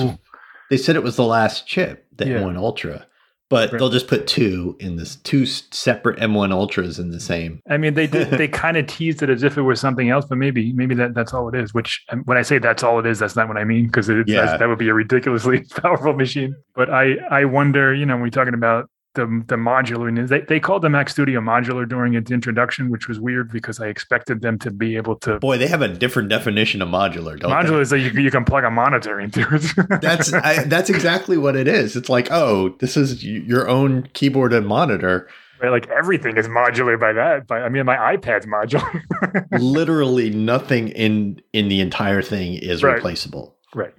They 0.74 0.82
said 0.82 0.96
it 0.96 1.04
was 1.04 1.14
the 1.14 1.24
last 1.24 1.68
chip, 1.68 2.04
the 2.16 2.26
yeah. 2.26 2.38
M1 2.38 2.56
Ultra, 2.56 3.06
but 3.48 3.70
right. 3.70 3.78
they'll 3.78 3.90
just 3.90 4.08
put 4.08 4.26
two 4.26 4.76
in 4.80 4.96
this 4.96 5.14
two 5.14 5.46
separate 5.46 6.18
M1 6.18 6.50
Ultras 6.50 6.98
in 6.98 7.12
the 7.12 7.20
same. 7.20 7.60
I 7.70 7.76
mean, 7.76 7.94
they 7.94 8.08
did. 8.08 8.30
they 8.30 8.48
kind 8.64 8.76
of 8.76 8.88
teased 8.88 9.22
it 9.22 9.30
as 9.30 9.44
if 9.44 9.56
it 9.56 9.62
was 9.62 9.78
something 9.78 10.10
else, 10.10 10.24
but 10.24 10.36
maybe 10.36 10.72
maybe 10.72 10.96
that 10.96 11.14
that's 11.14 11.32
all 11.32 11.48
it 11.48 11.54
is. 11.54 11.72
Which 11.72 12.04
when 12.24 12.36
I 12.36 12.42
say 12.42 12.58
that's 12.58 12.82
all 12.82 12.98
it 12.98 13.06
is, 13.06 13.20
that's 13.20 13.36
not 13.36 13.46
what 13.46 13.56
I 13.56 13.62
mean 13.62 13.86
because 13.86 14.08
yeah. 14.26 14.56
that 14.56 14.66
would 14.66 14.80
be 14.80 14.88
a 14.88 14.94
ridiculously 14.94 15.62
powerful 15.76 16.12
machine. 16.12 16.56
But 16.74 16.90
I 16.90 17.18
I 17.30 17.44
wonder, 17.44 17.94
you 17.94 18.04
know, 18.04 18.14
when 18.14 18.22
we're 18.22 18.30
talking 18.30 18.54
about 18.54 18.90
the 19.14 19.44
the 19.46 19.56
modular. 19.56 20.28
They 20.28 20.40
they 20.40 20.60
called 20.60 20.82
the 20.82 20.90
Mac 20.90 21.08
Studio 21.08 21.40
modular 21.40 21.88
during 21.88 22.14
its 22.14 22.30
introduction, 22.30 22.90
which 22.90 23.08
was 23.08 23.18
weird 23.18 23.50
because 23.50 23.80
I 23.80 23.86
expected 23.86 24.42
them 24.42 24.58
to 24.60 24.70
be 24.70 24.96
able 24.96 25.16
to. 25.20 25.38
Boy, 25.38 25.58
they 25.58 25.66
have 25.66 25.82
a 25.82 25.88
different 25.88 26.28
definition 26.28 26.82
of 26.82 26.88
modular. 26.88 27.38
Don't 27.38 27.50
modular 27.50 27.76
they? 27.76 27.80
is 27.80 27.90
that 27.90 27.98
you, 28.00 28.10
you 28.10 28.30
can 28.30 28.44
plug 28.44 28.64
a 28.64 28.70
monitor 28.70 29.20
into 29.20 29.46
it. 29.52 30.00
that's 30.00 30.32
I, 30.32 30.64
that's 30.64 30.90
exactly 30.90 31.38
what 31.38 31.56
it 31.56 31.68
is. 31.68 31.96
It's 31.96 32.08
like 32.08 32.28
oh, 32.30 32.70
this 32.80 32.96
is 32.96 33.24
your 33.24 33.68
own 33.68 34.08
keyboard 34.12 34.52
and 34.52 34.66
monitor. 34.66 35.28
Right, 35.62 35.70
like 35.70 35.88
everything 35.88 36.36
is 36.36 36.48
modular 36.48 36.98
by 36.98 37.12
that. 37.12 37.46
By 37.46 37.62
I 37.62 37.68
mean, 37.68 37.86
my 37.86 37.96
iPad's 38.16 38.46
modular. 38.46 39.48
Literally 39.58 40.30
nothing 40.30 40.88
in 40.88 41.40
in 41.52 41.68
the 41.68 41.80
entire 41.80 42.22
thing 42.22 42.54
is 42.54 42.82
right. 42.82 42.94
replaceable. 42.94 43.56
Right. 43.74 43.94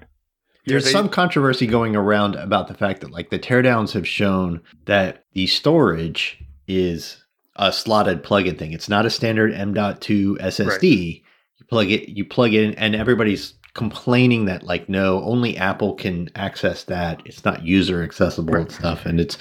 There's 0.65 0.91
some 0.91 1.09
controversy 1.09 1.67
going 1.67 1.95
around 1.95 2.35
about 2.35 2.67
the 2.67 2.73
fact 2.73 3.01
that 3.01 3.11
like 3.11 3.29
the 3.29 3.39
teardowns 3.39 3.91
have 3.93 4.07
shown 4.07 4.61
that 4.85 5.25
the 5.33 5.47
storage 5.47 6.43
is 6.67 7.23
a 7.55 7.71
slotted 7.71 8.23
plug-in 8.23 8.57
thing. 8.57 8.73
It's 8.73 8.89
not 8.89 9.05
a 9.05 9.09
standard 9.09 9.53
M.2 9.53 10.37
SSD. 10.39 10.67
Right. 10.67 11.21
You 11.57 11.65
plug 11.69 11.91
it, 11.91 12.09
you 12.09 12.25
plug 12.25 12.53
it 12.53 12.63
in, 12.63 12.73
and 12.75 12.95
everybody's 12.95 13.53
complaining 13.73 14.45
that 14.45 14.63
like 14.63 14.89
no, 14.89 15.21
only 15.23 15.57
Apple 15.57 15.93
can 15.93 16.29
access 16.35 16.83
that. 16.85 17.21
It's 17.25 17.45
not 17.45 17.63
user 17.63 18.03
accessible 18.03 18.53
right. 18.53 18.61
and 18.61 18.71
stuff. 18.71 19.05
And 19.05 19.19
it's, 19.19 19.37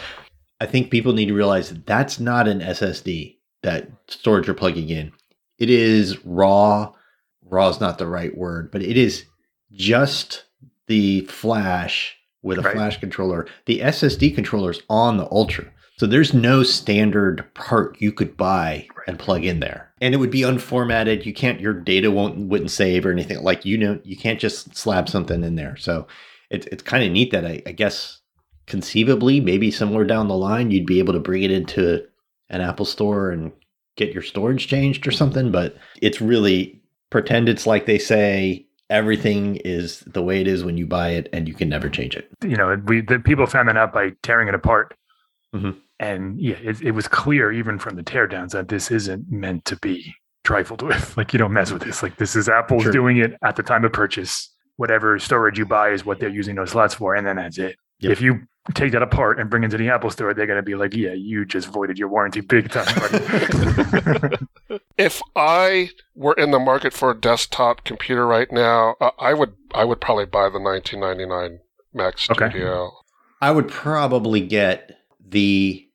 I 0.60 0.66
think 0.66 0.90
people 0.90 1.12
need 1.12 1.26
to 1.26 1.34
realize 1.34 1.70
that 1.70 1.86
that's 1.86 2.20
not 2.20 2.48
an 2.48 2.60
SSD 2.60 3.38
that 3.62 3.88
storage 4.08 4.46
you're 4.46 4.54
plugging 4.54 4.90
in. 4.90 5.12
It 5.58 5.70
is 5.70 6.24
raw. 6.24 6.92
Raw 7.42 7.68
is 7.68 7.80
not 7.80 7.98
the 7.98 8.06
right 8.06 8.36
word, 8.36 8.70
but 8.70 8.82
it 8.82 8.96
is 8.96 9.24
just 9.72 10.44
the 10.86 11.22
flash 11.22 12.16
with 12.42 12.58
a 12.58 12.62
right. 12.62 12.74
flash 12.74 13.00
controller. 13.00 13.46
The 13.66 13.80
SSD 13.80 14.34
controller 14.34 14.70
is 14.70 14.82
on 14.88 15.16
the 15.16 15.28
Ultra. 15.30 15.66
So 15.96 16.06
there's 16.06 16.34
no 16.34 16.62
standard 16.62 17.44
part 17.54 18.00
you 18.00 18.12
could 18.12 18.36
buy 18.36 18.88
and 19.06 19.18
plug 19.18 19.44
in 19.44 19.60
there. 19.60 19.92
And 20.00 20.12
it 20.12 20.18
would 20.18 20.30
be 20.30 20.40
unformatted. 20.40 21.24
You 21.24 21.32
can't 21.32 21.60
your 21.60 21.72
data 21.72 22.10
won't 22.10 22.48
wouldn't 22.48 22.70
save 22.70 23.06
or 23.06 23.12
anything. 23.12 23.42
Like 23.42 23.64
you 23.64 23.78
know 23.78 24.00
you 24.04 24.16
can't 24.16 24.40
just 24.40 24.76
slap 24.76 25.08
something 25.08 25.42
in 25.44 25.54
there. 25.54 25.76
So 25.76 26.06
it's 26.50 26.66
it's 26.66 26.82
kind 26.82 27.04
of 27.04 27.12
neat 27.12 27.30
that 27.30 27.46
I, 27.46 27.62
I 27.66 27.72
guess 27.72 28.20
conceivably 28.66 29.40
maybe 29.40 29.70
somewhere 29.70 30.04
down 30.04 30.26
the 30.26 30.36
line 30.36 30.70
you'd 30.70 30.86
be 30.86 30.98
able 30.98 31.12
to 31.12 31.20
bring 31.20 31.42
it 31.42 31.50
into 31.50 32.02
an 32.48 32.62
Apple 32.62 32.86
store 32.86 33.30
and 33.30 33.52
get 33.96 34.12
your 34.12 34.22
storage 34.22 34.66
changed 34.66 35.06
or 35.06 35.12
something. 35.12 35.52
But 35.52 35.76
it's 36.02 36.20
really 36.20 36.82
pretend 37.10 37.48
it's 37.48 37.66
like 37.66 37.86
they 37.86 37.98
say 37.98 38.66
everything 38.94 39.56
is 39.56 40.00
the 40.06 40.22
way 40.22 40.40
it 40.40 40.46
is 40.46 40.62
when 40.62 40.78
you 40.78 40.86
buy 40.86 41.10
it 41.10 41.28
and 41.32 41.48
you 41.48 41.54
can 41.54 41.68
never 41.68 41.88
change 41.88 42.14
it. 42.14 42.28
You 42.42 42.56
know, 42.56 42.80
we 42.86 43.00
the 43.00 43.18
people 43.18 43.44
found 43.46 43.68
that 43.68 43.76
out 43.76 43.92
by 43.92 44.12
tearing 44.22 44.46
it 44.46 44.54
apart. 44.54 44.94
Mm-hmm. 45.54 45.78
And 45.98 46.40
yeah, 46.40 46.56
it, 46.62 46.80
it, 46.80 46.90
was 46.92 47.06
clear 47.06 47.52
even 47.52 47.78
from 47.78 47.96
the 47.96 48.02
teardowns 48.02 48.50
that 48.50 48.68
this 48.68 48.90
isn't 48.90 49.30
meant 49.30 49.64
to 49.66 49.76
be 49.76 50.14
trifled 50.44 50.82
with. 50.82 51.16
Like 51.16 51.32
you 51.32 51.38
don't 51.38 51.52
mess 51.52 51.72
with 51.72 51.82
this. 51.82 52.02
Like 52.02 52.16
this 52.16 52.36
is 52.36 52.48
Apple's 52.48 52.84
sure. 52.84 52.92
doing 52.92 53.16
it 53.18 53.34
at 53.42 53.56
the 53.56 53.62
time 53.62 53.84
of 53.84 53.92
purchase. 53.92 54.50
Whatever 54.76 55.18
storage 55.18 55.58
you 55.58 55.66
buy 55.66 55.90
is 55.90 56.04
what 56.04 56.18
they're 56.18 56.28
using 56.28 56.56
those 56.56 56.70
slots 56.70 56.94
for, 56.94 57.14
and 57.14 57.24
then 57.26 57.36
that's 57.36 57.58
it. 57.58 57.76
Yep. 58.00 58.12
If 58.12 58.20
you 58.20 58.40
take 58.74 58.90
that 58.92 59.02
apart 59.02 59.38
and 59.38 59.48
bring 59.48 59.62
it 59.62 59.70
to 59.70 59.76
the 59.76 59.88
Apple 59.88 60.10
store, 60.10 60.34
they're 60.34 60.46
going 60.46 60.56
to 60.56 60.62
be 60.62 60.74
like, 60.74 60.94
"Yeah, 60.94 61.12
you 61.12 61.44
just 61.44 61.68
voided 61.68 61.96
your 61.96 62.08
warranty 62.08 62.40
big 62.40 62.70
time." 62.70 62.88
if 64.96 65.22
I 65.34 65.90
were 66.14 66.34
in 66.34 66.50
the 66.50 66.58
market 66.58 66.92
for 66.92 67.10
a 67.10 67.18
desktop 67.18 67.84
computer 67.84 68.26
right 68.26 68.50
now, 68.50 68.96
uh, 69.00 69.10
I 69.18 69.34
would 69.34 69.54
I 69.74 69.84
would 69.84 70.00
probably 70.00 70.26
buy 70.26 70.48
the 70.48 70.60
1999 70.60 71.60
Mac 71.92 72.18
Studio. 72.18 72.86
Okay. 72.86 72.96
I 73.40 73.50
would 73.50 73.68
probably 73.68 74.40
get 74.40 74.98
the 75.20 75.86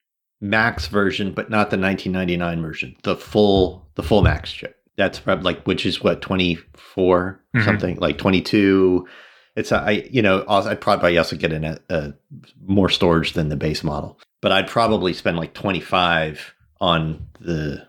Max 0.42 0.88
version, 0.88 1.34
but 1.34 1.50
not 1.50 1.70
the 1.70 1.78
1999 1.78 2.62
version. 2.62 2.96
The 3.04 3.16
full 3.16 3.90
the 3.96 4.04
full 4.04 4.22
Max 4.22 4.52
chip. 4.52 4.76
That's 4.98 5.20
probably 5.20 5.44
like 5.44 5.66
which 5.66 5.86
is 5.86 6.04
what 6.04 6.22
24 6.22 7.42
mm-hmm. 7.56 7.66
something 7.66 7.98
like 7.98 8.18
22 8.18 9.08
it's 9.56 9.72
I 9.72 10.08
you 10.10 10.22
know 10.22 10.46
I'd 10.48 10.82
probably 10.82 11.18
also 11.18 11.36
get 11.36 11.52
in 11.52 11.66
a, 11.66 11.80
a, 11.90 12.14
more 12.66 12.90
storage 12.90 13.34
than 13.34 13.50
the 13.50 13.56
base 13.56 13.84
model, 13.84 14.20
but 14.42 14.52
I'd 14.52 14.68
probably 14.68 15.14
spend 15.14 15.38
like 15.38 15.54
twenty 15.54 15.82
five 15.82 16.54
on 16.80 17.28
the 17.40 17.86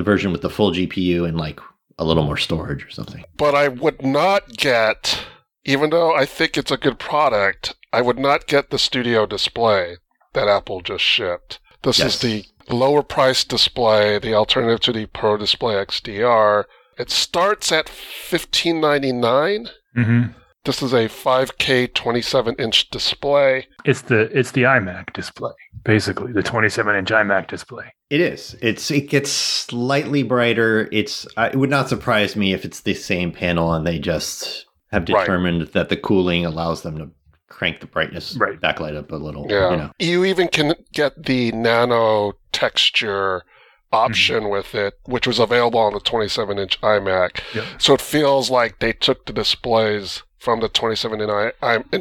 the 0.00 0.10
version 0.10 0.32
with 0.32 0.40
the 0.40 0.50
full 0.50 0.72
GPU 0.72 1.28
and 1.28 1.36
like 1.36 1.60
a 1.98 2.04
little 2.04 2.24
more 2.24 2.38
storage 2.38 2.84
or 2.84 2.90
something. 2.90 3.24
But 3.36 3.54
I 3.54 3.68
would 3.68 4.02
not 4.02 4.56
get, 4.56 5.24
even 5.64 5.90
though 5.90 6.14
I 6.14 6.24
think 6.24 6.56
it's 6.56 6.70
a 6.70 6.78
good 6.78 6.98
product, 6.98 7.76
I 7.92 8.00
would 8.00 8.18
not 8.18 8.46
get 8.46 8.70
the 8.70 8.78
Studio 8.78 9.26
display 9.26 9.98
that 10.32 10.48
Apple 10.48 10.80
just 10.80 11.04
shipped. 11.04 11.60
This 11.82 11.98
yes. 11.98 12.14
is 12.14 12.20
the 12.20 12.74
lower 12.74 13.02
price 13.02 13.44
display, 13.44 14.18
the 14.18 14.34
alternative 14.34 14.80
to 14.80 14.92
the 14.92 15.06
Pro 15.06 15.36
Display 15.36 15.74
XDR. 15.74 16.64
It 16.98 17.10
starts 17.10 17.72
at 17.72 17.88
fifteen 17.88 18.80
ninety 18.80 19.12
nine. 19.12 19.68
Mm-hmm. 19.96 20.32
This 20.64 20.82
is 20.82 20.92
a 20.92 21.08
5K 21.08 21.94
27 21.94 22.54
inch 22.56 22.90
display. 22.90 23.66
It's 23.84 24.02
the 24.02 24.20
it's 24.38 24.50
the 24.50 24.64
iMac 24.64 25.12
display, 25.14 25.52
basically 25.84 26.32
the 26.32 26.42
27 26.42 26.96
inch 26.96 27.08
iMac 27.08 27.48
display. 27.48 27.94
It 28.10 28.20
is. 28.20 28.56
It's 28.60 28.90
it 28.90 29.08
gets 29.08 29.30
slightly 29.30 30.22
brighter. 30.22 30.88
It's 30.92 31.26
uh, 31.38 31.48
it 31.50 31.56
would 31.56 31.70
not 31.70 31.88
surprise 31.88 32.36
me 32.36 32.52
if 32.52 32.66
it's 32.66 32.80
the 32.80 32.92
same 32.92 33.32
panel 33.32 33.72
and 33.72 33.86
they 33.86 33.98
just 33.98 34.66
have 34.92 35.06
determined 35.06 35.60
right. 35.60 35.72
that 35.72 35.88
the 35.88 35.96
cooling 35.96 36.44
allows 36.44 36.82
them 36.82 36.98
to 36.98 37.10
crank 37.48 37.80
the 37.80 37.86
brightness 37.86 38.36
right. 38.36 38.60
backlight 38.60 38.96
up 38.96 39.10
a 39.12 39.16
little. 39.16 39.46
Yeah. 39.48 39.70
You, 39.70 39.76
know. 39.76 39.90
you 39.98 40.24
even 40.26 40.48
can 40.48 40.74
get 40.92 41.24
the 41.24 41.52
nano 41.52 42.32
texture 42.52 43.44
option 43.92 44.42
mm-hmm. 44.42 44.52
with 44.52 44.74
it, 44.74 44.94
which 45.04 45.26
was 45.26 45.38
available 45.38 45.80
on 45.80 45.94
the 45.94 46.00
27 46.00 46.58
inch 46.58 46.80
iMac. 46.82 47.40
Yep. 47.54 47.64
So 47.78 47.94
it 47.94 48.00
feels 48.00 48.50
like 48.50 48.78
they 48.78 48.92
took 48.92 49.24
the 49.24 49.32
displays 49.32 50.22
from 50.40 50.60
the 50.60 50.68
27 50.68 51.20
inch 51.20 51.28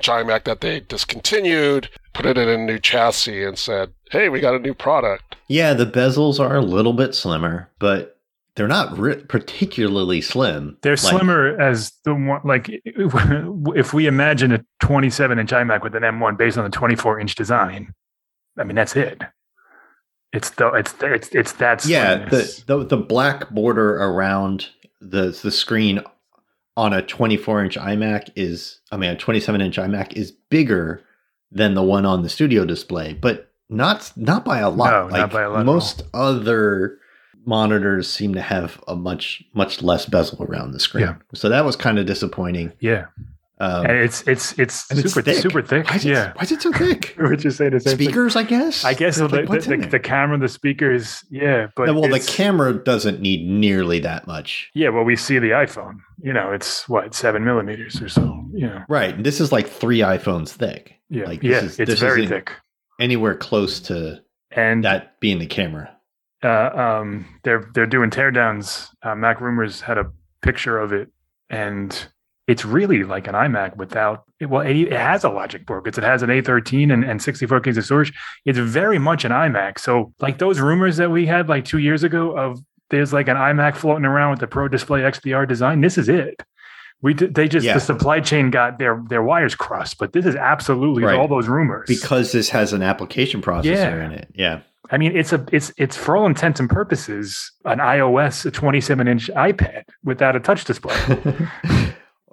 iMac 0.08 0.46
that 0.46 0.62
they 0.62 0.80
discontinued, 0.80 1.90
put 2.14 2.26
it 2.26 2.38
in 2.38 2.50
a 2.50 2.58
new 2.58 2.80
chassis, 2.80 3.44
and 3.44 3.60
said, 3.60 3.92
"Hey, 4.12 4.30
we 4.30 4.40
got 4.40 4.56
a 4.56 4.60
new 4.60 4.74
product." 4.74 5.36
Yeah, 5.48 5.74
the 5.74 5.86
bezels 5.86 6.40
are 6.40 6.56
a 6.56 6.62
little 6.62 6.94
bit 6.94 7.14
slimmer, 7.14 7.70
but 7.80 8.18
they're 8.56 8.68
not 8.68 8.98
ri- 8.98 9.24
particularly 9.28 10.22
slim. 10.22 10.78
They're 10.82 10.94
like, 10.94 11.00
slimmer 11.00 11.60
as 11.60 11.92
the 12.06 12.16
one. 12.16 12.42
Like 12.44 12.70
if 12.86 13.94
we 13.94 14.08
imagine 14.08 14.54
a 14.54 14.66
27 14.82 15.38
inch 15.38 15.52
iMac 15.52 15.84
with 15.84 15.96
an 15.96 16.04
M1 16.04 16.38
based 16.38 16.58
on 16.58 16.64
the 16.64 16.70
24 16.70 17.20
inch 17.20 17.36
design, 17.36 17.94
I 18.58 18.64
mean 18.64 18.76
that's 18.76 18.96
it. 18.96 19.22
It's 20.32 20.52
the 20.52 20.72
it's 20.74 20.96
it's 21.02 21.30
it's 21.30 21.52
that. 21.54 21.86
Yeah, 21.86 22.26
the, 22.30 22.64
the 22.68 22.86
the 22.86 22.98
black 22.98 23.50
border 23.50 23.98
around 23.98 24.70
the 25.02 25.38
the 25.44 25.52
screen 25.52 26.02
on 26.80 26.94
a 26.94 27.02
24 27.02 27.66
inch 27.66 27.78
iMac 27.78 28.30
is, 28.38 28.80
I 28.90 28.96
mean, 28.96 29.10
a 29.10 29.16
27 29.18 29.60
inch 29.60 29.76
iMac 29.76 30.14
is 30.14 30.32
bigger 30.32 31.04
than 31.52 31.74
the 31.74 31.84
one 31.84 32.06
on 32.06 32.24
the 32.24 32.30
studio 32.30 32.64
display, 32.64 33.14
but 33.14 33.52
not 33.70 34.14
not 34.16 34.46
by 34.46 34.60
a 34.60 34.70
lot. 34.70 34.92
No, 34.92 35.04
like 35.08 35.20
not 35.20 35.32
by 35.32 35.42
a 35.42 35.50
lot 35.50 35.66
most 35.66 36.04
other 36.14 36.98
monitors 37.46 38.10
seem 38.10 38.34
to 38.34 38.42
have 38.42 38.82
a 38.88 38.96
much 38.96 39.44
much 39.54 39.82
less 39.82 40.06
bezel 40.06 40.42
around 40.42 40.72
the 40.72 40.80
screen. 40.80 41.04
Yeah. 41.04 41.16
So 41.34 41.50
that 41.50 41.66
was 41.66 41.76
kind 41.76 42.00
of 42.00 42.06
disappointing. 42.06 42.72
Yeah, 42.80 43.08
Um, 43.62 43.86
and 43.88 43.98
it's 43.98 44.22
it's 44.26 44.58
it's 44.58 44.90
and 44.90 45.00
it's 45.00 45.10
super 45.14 45.22
thick. 45.22 45.42
super 45.42 45.62
thick. 45.62 45.90
Why 45.90 45.96
is, 45.98 46.06
it, 46.06 46.10
yeah, 46.12 46.32
why 46.36 46.44
is 46.44 46.52
it 46.54 46.62
so 46.62 46.72
thick? 46.72 47.14
we're 47.20 47.36
just 47.36 47.58
saying 47.58 47.72
the 47.72 47.80
same 47.82 47.98
thing. 47.98 48.06
Speakers, 48.08 48.36
I 48.38 48.44
guess. 48.44 48.86
I 48.86 48.94
guess 48.94 49.18
so 49.18 49.26
Like, 49.26 49.46
the, 49.46 49.50
what's 49.52 49.66
the, 49.68 49.76
the, 49.78 49.88
the 49.88 50.00
camera, 50.00 50.38
the 50.38 50.48
speakers, 50.48 51.26
yeah, 51.30 51.68
but 51.76 51.88
No, 51.88 52.00
well, 52.00 52.10
the 52.10 52.22
camera 52.22 52.74
doesn't 52.74 53.20
need 53.20 53.46
nearly 53.46 54.00
that 54.00 54.28
much. 54.28 54.70
Yeah, 54.74 54.90
well, 54.90 55.04
we 55.04 55.18
see 55.18 55.40
the 55.40 55.50
iPhone. 55.50 56.00
You 56.22 56.32
know, 56.32 56.52
it's 56.54 56.88
what 56.88 57.14
seven 57.14 57.44
millimeters 57.44 58.02
or 58.02 58.08
so. 58.08 58.46
You 58.54 58.68
know, 58.68 58.84
Right. 58.88 59.14
And 59.16 59.26
this 59.26 59.42
is 59.42 59.52
like 59.52 59.68
three 59.68 60.00
iPhones 60.00 60.50
thick. 60.52 60.96
yeah, 61.10 61.26
Like, 61.26 61.42
this 61.42 61.50
yeah, 61.52 61.58
is- 61.64 61.80
it's 61.82 61.90
this 61.92 62.00
very 62.00 62.28
thick. 62.28 62.52
Anywhere 63.00 63.36
close 63.36 63.80
to 63.82 64.22
And 64.52 64.84
that 64.86 65.20
being 65.20 65.40
the 65.40 65.48
camera. 65.48 65.90
uh, 66.44 66.70
um, 66.74 67.26
they're 67.44 67.70
they're 67.74 67.86
doing 67.86 68.10
teardowns. 68.10 68.88
Uh, 69.04 69.16
MacRumors 69.16 69.82
had 69.82 69.98
a 69.98 70.06
picture 70.42 70.78
of 70.78 70.94
it, 70.94 71.10
and 71.50 72.08
it's 72.50 72.66
really 72.66 73.04
like 73.04 73.28
an 73.28 73.36
iMac 73.36 73.78
without. 73.78 74.24
It, 74.40 74.48
well, 74.50 74.66
it, 74.66 74.76
it 74.76 74.92
has 74.94 75.24
a 75.24 75.30
logic 75.30 75.66
board 75.66 75.84
because 75.84 75.98
it 75.98 76.04
has 76.04 76.24
an 76.24 76.30
A13 76.30 76.92
and, 76.92 77.04
and 77.04 77.22
64 77.22 77.60
gigs 77.60 77.78
of 77.78 77.86
storage. 77.86 78.12
It's 78.46 78.58
very 78.58 78.98
much 79.00 79.24
an 79.26 79.32
iMac. 79.32 79.80
So, 79.80 80.14
like 80.20 80.38
those 80.40 80.60
rumors 80.60 80.98
that 80.98 81.12
we 81.12 81.26
had 81.26 81.48
like 81.48 81.66
two 81.66 81.78
years 81.78 82.04
ago 82.04 82.36
of 82.38 82.60
there's 82.90 83.14
like 83.14 83.28
an 83.28 83.38
iMac 83.38 83.76
floating 83.76 84.06
around 84.06 84.32
with 84.32 84.40
the 84.40 84.48
Pro 84.48 84.68
Display 84.68 85.02
XDR 85.02 85.48
design. 85.48 85.82
This 85.82 85.98
is 85.98 86.10
it. 86.10 86.42
We 87.02 87.14
did, 87.14 87.36
they 87.36 87.48
just 87.48 87.66
Yeah. 87.66 87.76
the 87.76 87.80
supply 87.80 88.20
chain 88.20 88.50
got 88.50 88.80
their 88.80 89.02
their 89.08 89.24
wires 89.24 89.56
crossed, 89.56 89.98
but 90.00 90.12
this 90.12 90.26
is 90.26 90.36
absolutely 90.36 91.04
Right. 91.04 91.18
all 91.18 91.28
those 91.28 91.48
rumors. 91.48 91.86
Because 91.88 92.32
this 92.32 92.50
has 92.50 92.74
an 92.74 92.82
application 92.82 93.42
processor 93.42 93.64
Yeah. 93.66 94.06
in 94.06 94.12
it. 94.12 94.28
Yeah. 94.34 94.60
I 94.92 94.98
mean, 94.98 95.16
it's 95.16 95.32
a 95.32 95.46
it's 95.52 95.72
it's 95.78 95.96
for 95.96 96.18
all 96.18 96.26
intents 96.26 96.60
and 96.60 96.68
purposes 96.70 97.52
an 97.64 97.78
iOS 97.80 98.46
a 98.46 98.52
27 98.52 99.08
inch 99.08 99.30
iPad 99.36 99.84
without 100.04 100.36
a 100.36 100.40
touch 100.40 100.66
display. 100.66 100.96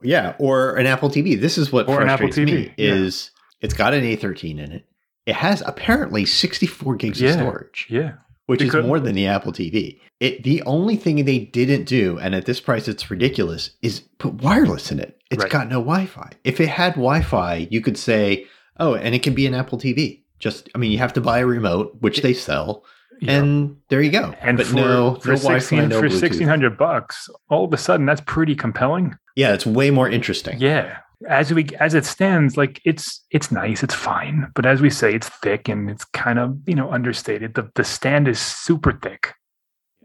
yeah. 0.03 0.35
Or 0.39 0.77
an 0.77 0.87
Apple 0.87 1.11
TV. 1.11 1.41
This 1.41 1.59
is 1.59 1.73
what 1.73 1.89
Or 1.89 1.97
frustrates 1.97 2.37
TV, 2.37 2.45
me 2.47 2.75
yeah. 2.77 2.95
is 2.95 3.31
it's 3.61 3.75
got 3.75 3.95
an 3.95 4.03
A13 4.05 4.59
in 4.59 4.73
it. 4.73 4.85
It 5.27 5.35
has 5.35 5.63
apparently 5.67 6.25
64 6.25 6.97
gigs 6.97 7.21
Yeah. 7.21 7.31
of 7.31 7.35
storage, 7.41 7.87
yeah, 7.91 8.13
which 8.47 8.61
Because- 8.61 8.81
is 8.85 8.87
more 8.87 9.01
than 9.01 9.15
the 9.15 9.27
Apple 9.27 9.53
TV. 9.53 9.99
It 10.21 10.45
the 10.45 10.63
only 10.63 10.97
thing 10.97 11.25
they 11.25 11.39
didn't 11.41 11.85
do, 11.85 12.19
and 12.21 12.35
at 12.35 12.45
this 12.47 12.61
price 12.61 12.89
it's 12.89 13.11
ridiculous, 13.11 13.71
is 13.83 14.01
put 14.19 14.35
wireless 14.43 14.91
in 14.93 15.01
it. 15.01 15.19
It's 15.31 15.43
Right. 15.43 15.51
got 15.53 15.69
no 15.69 15.81
Wi-Fi. 15.81 16.31
If 16.45 16.61
it 16.61 16.69
had 16.69 16.93
Wi-Fi, 16.95 17.67
you 17.71 17.81
could 17.81 17.99
say, 17.99 18.47
"Oh, 18.79 18.95
and 18.95 19.15
it 19.15 19.23
can 19.23 19.35
be 19.35 19.47
an 19.47 19.55
Apple 19.55 19.79
TV." 19.79 20.23
Just, 20.39 20.69
I 20.75 20.79
mean, 20.79 20.93
you 20.93 20.99
have 20.99 21.13
to 21.15 21.21
buy 21.21 21.41
a 21.41 21.47
remote, 21.47 21.97
which 22.01 22.21
they 22.23 22.33
sell, 22.35 22.85
And 23.27 23.77
there 23.89 24.03
you 24.03 24.11
go. 24.11 24.35
and 24.41 24.57
but 24.57 24.67
for, 24.67 24.75
no, 24.75 25.15
for 25.17 25.31
no 25.31 25.37
16 25.37 25.89
no 25.89 25.99
for 25.99 26.09
1600 26.09 26.77
bucks, 26.77 27.29
all 27.49 27.65
of 27.65 27.73
a 27.73 27.77
sudden 27.77 28.07
that's 28.07 28.21
pretty 28.23 28.55
compelling. 28.55 29.17
Yeah, 29.37 29.53
it's 29.53 29.67
way 29.67 29.91
more 29.91 30.09
interesting. 30.09 30.59
Yeah. 30.59 30.99
As 31.29 31.53
we 31.53 31.69
as 31.81 31.95
it 31.95 32.05
stands, 32.05 32.57
like 32.57 32.81
it's 32.85 33.25
it's 33.31 33.51
nice, 33.51 33.83
it's 33.83 33.95
fine. 33.95 34.51
But 34.55 34.67
as 34.67 34.83
we 34.83 34.91
say, 34.91 35.15
it's 35.15 35.29
thick 35.29 35.69
and 35.69 35.89
it's 35.89 36.05
kind 36.05 36.39
of, 36.39 36.59
you 36.67 36.75
know, 36.75 36.91
understated. 36.93 37.55
The 37.55 37.71
the 37.75 37.85
stand 37.85 38.29
is 38.29 38.39
super 38.39 38.93
thick. 38.93 39.33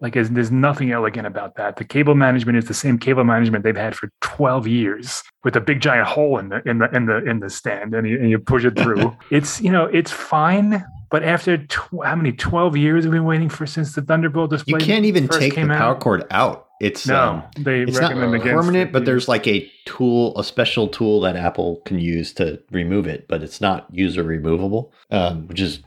Like 0.01 0.13
there's, 0.13 0.31
there's 0.31 0.51
nothing 0.51 0.91
elegant 0.91 1.27
about 1.27 1.55
that. 1.55 1.75
The 1.75 1.83
cable 1.85 2.15
management 2.15 2.57
is 2.57 2.65
the 2.65 2.73
same 2.73 2.97
cable 2.97 3.23
management 3.23 3.63
they've 3.63 3.75
had 3.75 3.95
for 3.95 4.09
12 4.21 4.67
years 4.67 5.21
with 5.43 5.55
a 5.55 5.61
big 5.61 5.79
giant 5.79 6.07
hole 6.07 6.39
in 6.39 6.49
the 6.49 6.67
in 6.67 6.79
the 6.79 6.95
in 6.95 7.05
the 7.05 7.17
in 7.29 7.39
the 7.39 7.49
stand 7.49 7.93
and 7.93 8.07
you, 8.07 8.19
and 8.19 8.29
you 8.29 8.39
push 8.39 8.65
it 8.65 8.77
through. 8.77 9.15
it's 9.31 9.61
you 9.61 9.71
know, 9.71 9.85
it's 9.85 10.11
fine. 10.11 10.83
But 11.11 11.23
after 11.23 11.57
tw- 11.57 12.03
how 12.05 12.15
many 12.15 12.31
12 12.31 12.77
years 12.77 13.03
have 13.03 13.11
we 13.13 13.19
been 13.19 13.25
waiting 13.25 13.49
for 13.49 13.65
since 13.67 13.93
the 13.95 14.01
Thunderbolt 14.01 14.49
display? 14.49 14.79
You 14.79 14.85
can't 14.85 15.05
even 15.05 15.27
take 15.27 15.51
the 15.51 15.55
came 15.57 15.67
power 15.67 15.95
out? 15.95 15.99
cord 15.99 16.23
out. 16.31 16.67
It's 16.79 17.05
No, 17.05 17.21
um, 17.21 17.43
they 17.59 17.81
it's 17.81 17.99
not 17.99 18.07
recommend 18.13 18.33
against 18.35 18.55
permanent, 18.55 18.89
it. 18.89 18.93
but 18.93 19.05
there's 19.05 19.27
like 19.27 19.45
a 19.47 19.69
tool, 19.85 20.35
a 20.39 20.43
special 20.43 20.87
tool 20.87 21.21
that 21.21 21.35
Apple 21.35 21.81
can 21.85 21.99
use 21.99 22.33
to 22.35 22.59
remove 22.71 23.05
it, 23.07 23.27
but 23.27 23.43
it's 23.43 23.61
not 23.61 23.85
user 23.91 24.23
removable, 24.23 24.91
um, 25.11 25.47
which 25.47 25.59
is 25.59 25.83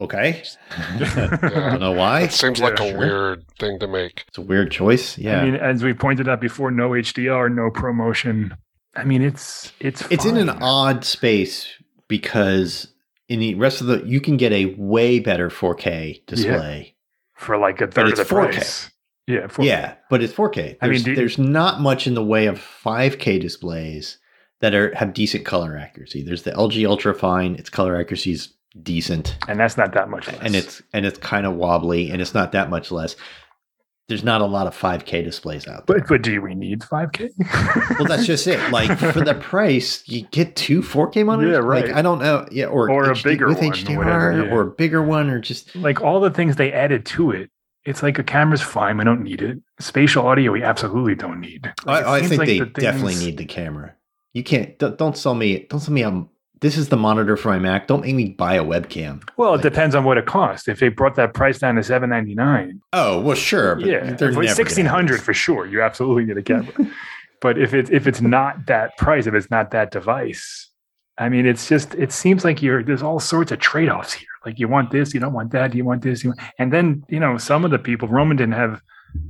okay. 0.00 0.42
I 0.72 0.98
don't 1.70 1.80
know 1.80 1.92
why. 1.92 2.22
It 2.22 2.32
seems 2.32 2.58
like 2.58 2.78
Yeah, 2.80 2.84
a 2.86 2.88
sure. 2.88 2.98
weird 2.98 3.44
thing 3.60 3.78
to 3.78 3.86
make. 3.86 4.24
It's 4.26 4.38
a 4.38 4.42
weird 4.42 4.72
choice. 4.72 5.16
Yeah, 5.18 5.40
I 5.40 5.44
mean, 5.44 5.54
as 5.54 5.84
we 5.84 5.92
pointed 5.94 6.28
out 6.28 6.40
before, 6.40 6.70
no 6.72 6.90
HDR, 6.90 7.54
no 7.54 7.70
ProMotion. 7.70 8.56
I 8.96 9.04
mean, 9.04 9.22
it's 9.22 9.72
it's 9.78 10.02
it's 10.10 10.24
in 10.24 10.36
an 10.36 10.48
odd 10.50 11.04
space 11.04 11.68
because 12.08 12.88
in 13.28 13.40
the 13.40 13.54
rest 13.54 13.80
of 13.80 13.86
the 13.86 14.02
you 14.06 14.20
can 14.20 14.36
get 14.36 14.52
a 14.52 14.74
way 14.76 15.18
better 15.18 15.48
4K 15.48 16.26
display. 16.26 16.94
for 17.34 17.56
like 17.58 17.80
a 17.80 17.86
third 17.86 18.12
of 18.12 18.16
the 18.16 18.24
4K. 18.24 18.52
price. 18.52 18.90
Yeah, 19.26 19.46
for, 19.46 19.62
Yeah, 19.64 19.94
but 20.10 20.22
it's 20.22 20.34
4K. 20.34 20.78
There's, 20.80 21.04
I 21.04 21.06
mean, 21.06 21.16
there's 21.16 21.38
not 21.38 21.80
much 21.80 22.06
in 22.06 22.14
the 22.14 22.24
way 22.24 22.46
of 22.46 22.58
5K 22.58 23.40
displays 23.40 24.18
that 24.60 24.74
are 24.74 24.94
have 24.94 25.14
decent 25.14 25.44
color 25.44 25.76
accuracy. 25.76 26.22
There's 26.22 26.42
the 26.42 26.52
LG 26.52 26.86
Ultra 26.86 27.14
Fine. 27.14 27.56
Its 27.56 27.70
color 27.70 27.98
accuracy 27.98 28.32
is 28.32 28.52
decent, 28.82 29.36
and 29.48 29.58
that's 29.58 29.76
not 29.76 29.92
that 29.94 30.08
much 30.08 30.26
less. 30.26 30.38
and 30.42 30.54
it's 30.54 30.82
and 30.92 31.06
it's 31.06 31.18
kind 31.18 31.46
of 31.46 31.54
wobbly, 31.54 32.10
and 32.10 32.20
it's 32.20 32.34
not 32.34 32.52
that 32.52 32.70
much 32.70 32.90
less. 32.90 33.16
There's 34.06 34.22
not 34.24 34.42
a 34.42 34.46
lot 34.46 34.66
of 34.66 34.76
5K 34.76 35.24
displays 35.24 35.66
out 35.66 35.86
there. 35.86 35.98
but 36.00 36.08
but 36.08 36.22
do 36.22 36.42
we 36.42 36.54
need 36.54 36.80
5K? 36.80 37.30
well, 37.98 38.06
that's 38.06 38.26
just 38.26 38.46
it. 38.46 38.60
Like 38.70 38.98
for 38.98 39.22
the 39.22 39.34
price, 39.40 40.06
you 40.06 40.26
get 40.30 40.56
two 40.56 40.82
4K 40.82 41.24
monitors. 41.24 41.52
Yeah, 41.52 41.58
right. 41.58 41.86
Like 41.86 41.94
I 41.94 42.02
don't 42.02 42.18
know, 42.18 42.46
yeah, 42.50 42.66
or 42.66 42.90
Or 42.90 43.10
a 43.10 43.14
HD 43.14 43.24
bigger 43.24 43.48
with 43.48 43.58
one, 43.58 43.72
HDR, 43.72 43.96
whatever, 43.96 44.44
yeah. 44.44 44.52
or 44.52 44.60
a 44.62 44.70
bigger 44.70 45.02
one, 45.02 45.30
or 45.30 45.40
just 45.40 45.74
like 45.76 46.02
all 46.02 46.20
the 46.20 46.30
things 46.30 46.56
they 46.56 46.72
added 46.72 47.06
to 47.06 47.30
it. 47.30 47.50
It's 47.86 48.02
like 48.02 48.18
a 48.18 48.24
camera's 48.24 48.62
fine. 48.62 48.96
We 48.98 49.04
don't 49.04 49.22
need 49.22 49.42
it. 49.42 49.58
Spatial 49.78 50.26
audio, 50.26 50.52
we 50.52 50.62
absolutely 50.62 51.14
don't 51.14 51.40
need. 51.40 51.72
Like, 51.84 52.04
I, 52.04 52.16
I 52.16 52.22
think 52.22 52.38
like 52.38 52.46
they 52.46 52.58
the 52.60 52.66
definitely 52.66 53.16
need 53.16 53.36
the 53.36 53.44
camera. 53.44 53.94
You 54.32 54.42
can't. 54.42 54.78
Don't, 54.78 54.98
don't 54.98 55.16
sell 55.16 55.34
me. 55.34 55.66
Don't 55.70 55.80
sell 55.80 55.94
me. 55.94 56.02
Um, 56.02 56.28
this 56.60 56.76
is 56.78 56.88
the 56.88 56.96
monitor 56.96 57.36
for 57.36 57.48
my 57.48 57.58
Mac. 57.58 57.86
Don't 57.86 58.02
make 58.02 58.14
me 58.14 58.30
buy 58.30 58.54
a 58.54 58.64
webcam. 58.64 59.22
Well, 59.36 59.50
it 59.50 59.56
like- 59.58 59.62
depends 59.62 59.94
on 59.94 60.04
what 60.04 60.18
it 60.18 60.26
costs. 60.26 60.68
If 60.68 60.80
they 60.80 60.88
brought 60.88 61.16
that 61.16 61.34
price 61.34 61.58
down 61.58 61.74
to 61.76 61.82
seven 61.82 62.10
ninety 62.10 62.34
nine. 62.34 62.80
Oh 62.92 63.20
well, 63.20 63.36
sure. 63.36 63.76
But 63.76 63.86
yeah, 63.86 64.12
they're 64.14 64.30
if 64.30 64.38
it's 64.38 64.54
sixteen 64.54 64.86
hundred 64.86 65.22
for 65.22 65.34
sure. 65.34 65.66
You 65.66 65.82
absolutely 65.82 66.24
need 66.24 66.38
a 66.38 66.42
camera. 66.42 66.72
but 67.40 67.58
if 67.58 67.74
it's 67.74 67.90
if 67.90 68.06
it's 68.06 68.20
not 68.20 68.66
that 68.66 68.96
price, 68.96 69.26
if 69.26 69.34
it's 69.34 69.50
not 69.50 69.72
that 69.72 69.90
device, 69.90 70.70
I 71.18 71.28
mean, 71.28 71.46
it's 71.46 71.68
just 71.68 71.94
it 71.94 72.12
seems 72.12 72.44
like 72.44 72.62
you're 72.62 72.82
there's 72.82 73.02
all 73.02 73.20
sorts 73.20 73.52
of 73.52 73.58
trade 73.58 73.88
offs 73.88 74.14
here. 74.14 74.28
Like 74.46 74.58
you 74.58 74.68
want 74.68 74.90
this, 74.90 75.14
you 75.14 75.20
don't 75.20 75.32
want 75.32 75.52
that, 75.52 75.74
you 75.74 75.84
want 75.84 76.02
this, 76.02 76.24
you 76.24 76.30
want, 76.30 76.40
and 76.58 76.72
then 76.72 77.04
you 77.08 77.20
know 77.20 77.38
some 77.38 77.64
of 77.64 77.70
the 77.70 77.78
people 77.78 78.08
Roman 78.08 78.36
didn't 78.36 78.54
have 78.54 78.80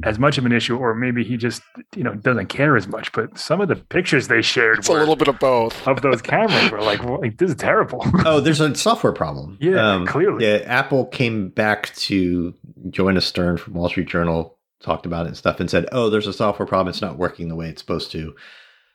as 0.03 0.19
much 0.19 0.39
of 0.39 0.47
an 0.47 0.53
issue, 0.53 0.77
or 0.77 0.95
maybe 0.95 1.25
he 1.25 1.37
just 1.37 1.63
you 1.97 2.03
know 2.05 2.15
doesn't 2.15 2.47
care 2.47 2.77
as 2.77 2.87
much. 2.89 3.13
But 3.13 3.39
some 3.39 3.61
of 3.61 3.69
the 3.69 3.77
pictures 3.77 4.29
they 4.29 4.43
shared 4.43 4.79
It's 4.79 4.89
a 4.89 4.93
little 4.93 5.17
bit 5.17 5.29
of 5.29 5.39
both. 5.39 5.87
of 5.87 6.03
those 6.03 6.21
cameras 6.23 6.71
were 6.71 6.81
like, 6.83 7.03
well, 7.05 7.21
like 7.21 7.39
this 7.39 7.51
is 7.51 7.57
terrible. 7.57 8.05
Oh, 8.27 8.41
there's 8.41 8.61
a 8.61 8.75
software 8.87 9.13
problem. 9.13 9.59
Yeah, 9.61 9.77
um, 9.95 10.07
clearly. 10.07 10.47
Yeah, 10.47 10.59
Apple 10.65 11.07
came 11.07 11.49
back 11.51 11.95
to 11.97 12.55
Joanna 12.91 13.21
Stern 13.21 13.57
from 13.59 13.75
Wall 13.75 13.89
Street 13.89 14.09
Journal, 14.09 14.59
talked 14.83 15.07
about 15.07 15.27
it 15.27 15.29
and 15.29 15.37
stuff, 15.37 15.61
and 15.61 15.71
said, 15.71 15.87
"Oh, 15.93 16.09
there's 16.11 16.27
a 16.27 16.33
software 16.33 16.67
problem. 16.67 16.89
It's 16.89 17.03
not 17.03 17.19
working 17.19 17.49
the 17.49 17.55
way 17.57 17.69
it's 17.69 17.81
supposed 17.83 18.11
to. 18.13 18.35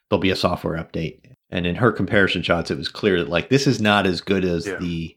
There'll 0.10 0.20
be 0.22 0.32
a 0.32 0.36
software 0.36 0.78
update." 0.84 1.20
And 1.52 1.66
in 1.66 1.76
her 1.76 1.92
comparison 1.92 2.42
shots, 2.44 2.70
it 2.72 2.78
was 2.78 2.90
clear 2.90 3.20
that 3.20 3.30
like 3.30 3.50
this 3.50 3.66
is 3.68 3.80
not 3.82 4.06
as 4.06 4.22
good 4.22 4.44
as 4.46 4.68
Yeah. 4.68 4.78
the 4.80 5.16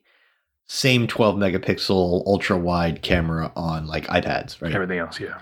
same 0.67 1.07
12 1.07 1.37
megapixel 1.37 2.27
ultra 2.27 2.57
wide 2.57 3.03
camera 3.03 3.53
on 3.57 3.87
like 3.87 4.07
iPads, 4.07 4.61
right? 4.63 4.73
Everything 4.75 4.99
else, 4.99 5.21
yeah. 5.21 5.39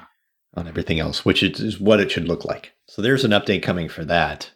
On 0.54 0.66
everything 0.68 0.98
else, 1.00 1.24
which 1.24 1.42
is, 1.42 1.78
what 1.80 2.00
it 2.00 2.10
should 2.10 2.28
look 2.28 2.44
like. 2.44 2.72
So 2.86 3.02
there's 3.02 3.24
an 3.24 3.30
update 3.30 3.62
coming 3.62 3.88
for 3.88 4.04
that. 4.04 4.50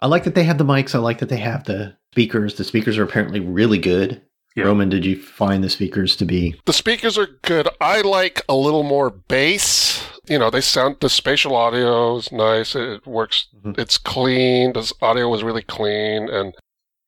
I 0.00 0.06
like 0.06 0.24
that 0.24 0.34
they 0.34 0.44
have 0.44 0.58
the 0.58 0.64
mics. 0.64 0.94
I 0.94 0.98
like 0.98 1.18
that 1.18 1.28
they 1.28 1.38
have 1.38 1.64
the 1.64 1.96
speakers. 2.12 2.54
The 2.54 2.64
speakers 2.64 2.98
are 2.98 3.04
apparently 3.04 3.40
really 3.40 3.78
good. 3.78 4.22
Yeah. 4.56 4.64
Roman, 4.64 4.88
did 4.88 5.04
you 5.04 5.20
find 5.20 5.62
the 5.62 5.70
speakers 5.70 6.16
to 6.16 6.24
be? 6.24 6.58
The 6.66 6.72
speakers 6.72 7.16
are 7.16 7.28
good. 7.42 7.68
I 7.80 8.00
like 8.00 8.42
a 8.48 8.54
little 8.54 8.82
more 8.82 9.10
bass. 9.10 10.02
You 10.28 10.38
know, 10.38 10.50
they 10.50 10.60
sound 10.60 10.96
the 11.00 11.08
spatial 11.08 11.54
audio 11.54 12.16
is 12.16 12.32
nice. 12.32 12.74
It 12.74 13.06
works. 13.06 13.46
Mhm. 13.64 13.78
It's 13.78 13.98
clean. 13.98 14.72
The 14.72 14.92
audio 15.00 15.28
was 15.28 15.42
really 15.44 15.62
clean, 15.62 16.28
and 16.28 16.54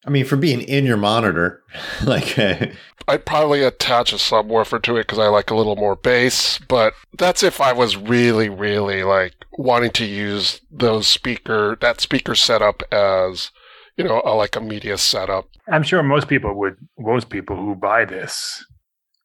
I 0.07 0.11
mean, 0.11 0.25
for 0.25 0.37
being 0.37 0.61
in 0.63 0.87
your 0.87 0.97
monitor, 0.97 1.63
like 2.05 2.39
I'd 2.39 3.27
probably 3.27 3.63
attach 3.63 4.13
a 4.13 4.17
subwoofer 4.17 4.83
to 4.83 4.97
it 4.97 5.07
because 5.07 5.19
I 5.19 5.27
like 5.29 5.51
a 5.51 5.55
little 5.55 5.77
more 5.77 5.97
bass. 5.97 6.59
But 6.59 6.95
that's 7.19 7.43
if 7.43 7.61
I 7.61 7.73
was 7.73 7.97
really, 7.97 8.49
really 8.49 9.03
like 9.05 9.35
wanting 9.59 9.91
to 9.93 10.05
use 10.07 10.61
those 10.71 11.07
speaker 11.07 11.77
that 11.81 12.01
speaker 12.01 12.35
setup 12.35 12.83
as 12.93 13.51
you 13.97 14.05
know, 14.05 14.23
a, 14.25 14.33
like 14.35 14.57
a 14.57 14.61
media 14.61 14.97
setup. 14.97 15.47
I'm 15.71 15.83
sure 15.83 16.03
most 16.03 16.27
people 16.29 16.55
would, 16.55 16.77
most 16.99 17.29
people 17.29 17.57
who 17.57 17.75
buy 17.75 18.07
this 18.07 18.65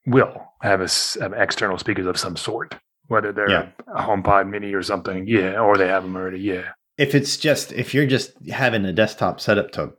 will 0.05 0.43
have, 0.61 0.81
a, 0.81 0.89
have 1.21 1.31
external 1.33 1.77
speakers 1.77 2.05
of 2.05 2.19
some 2.19 2.35
sort, 2.35 2.75
whether 3.07 3.31
they're 3.31 3.49
Yeah. 3.49 3.69
a 3.95 4.01
HomePod 4.01 4.49
Mini 4.49 4.73
or 4.73 4.83
something, 4.83 5.27
yeah, 5.27 5.59
or 5.59 5.77
they 5.77 5.87
have 5.87 6.03
them 6.03 6.17
already, 6.17 6.39
yeah. 6.41 6.71
if 6.97 7.15
it's 7.15 7.37
just 7.37 7.71
if 7.71 7.93
you're 7.93 8.05
just 8.07 8.33
having 8.49 8.83
a 8.83 8.91
desktop 8.91 9.39
setup 9.39 9.71
to 9.73 9.93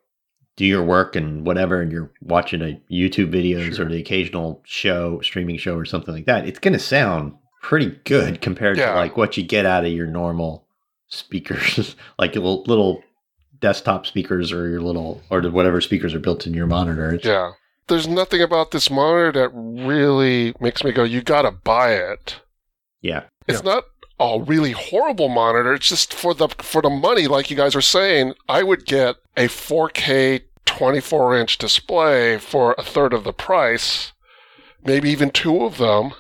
do 0.57 0.65
your 0.65 0.83
work 0.83 1.15
and 1.17 1.47
whatever, 1.47 1.81
and 1.83 1.93
you're 1.93 2.11
watching 2.23 2.63
a 2.63 2.81
YouTube 2.91 3.31
videos 3.33 3.75
Sure. 3.77 3.87
or 3.87 3.89
the 3.89 4.01
occasional 4.01 4.63
show, 4.65 5.21
streaming 5.21 5.59
show 5.59 5.77
or 5.77 5.85
something 5.85 6.15
like 6.15 6.27
that, 6.27 6.47
it's 6.49 6.59
going 6.59 6.73
to 6.73 6.79
sound 6.79 7.35
pretty 7.63 7.99
good 8.05 8.41
compared 8.41 8.79
Yeah. 8.79 8.93
to 8.93 8.95
like 9.01 9.17
what 9.17 9.37
you 9.37 9.43
get 9.43 9.67
out 9.67 9.85
of 9.85 9.93
your 9.93 10.07
normal 10.07 10.67
speakers, 11.09 11.95
like 12.19 12.35
your 12.35 12.45
little, 12.45 12.65
little 12.67 13.03
desktop 13.61 14.07
speakers 14.07 14.53
or 14.53 14.69
your 14.69 14.81
little 14.81 15.23
or 15.31 15.41
whatever 15.43 15.81
speakers 15.81 16.15
are 16.15 16.19
built 16.21 16.47
in 16.47 16.55
your 16.55 16.67
monitor. 16.67 17.13
It's, 17.15 17.25
Yeah. 17.25 17.53
There's 17.89 18.09
nothing 18.09 18.43
about 18.43 18.73
this 18.73 18.91
monitor 18.91 19.31
that 19.33 19.51
really 19.55 20.55
makes 20.61 20.83
me 20.83 20.91
go, 20.91 21.05
you 21.05 21.23
gotta 21.23 21.53
buy 21.53 21.93
it. 21.93 22.41
yeah. 23.01 23.25
It's 23.49 23.63
not 23.63 23.85
a 24.19 24.41
really 24.41 24.73
horrible 24.73 25.29
monitor. 25.29 25.75
It's 25.75 25.89
just 25.89 26.13
for 26.13 26.35
the 26.35 26.49
for 26.59 26.83
the 26.83 26.91
money, 26.91 27.29
like 27.29 27.49
you 27.49 27.57
guys 27.57 27.77
are 27.77 27.81
saying, 27.81 28.35
I 28.49 28.65
would 28.65 28.85
get 28.87 29.15
a 29.37 29.47
4K 29.47 30.43
24 30.77 31.39
inch 31.39 31.59
display 31.59 32.39
for 32.39 32.75
a 32.77 32.83
third 32.83 33.13
of 33.13 33.25
the 33.25 33.33
price, 33.33 34.13
maybe 34.85 35.11
even 35.11 35.31
two 35.31 35.65
of 35.65 35.79
them, 35.79 36.13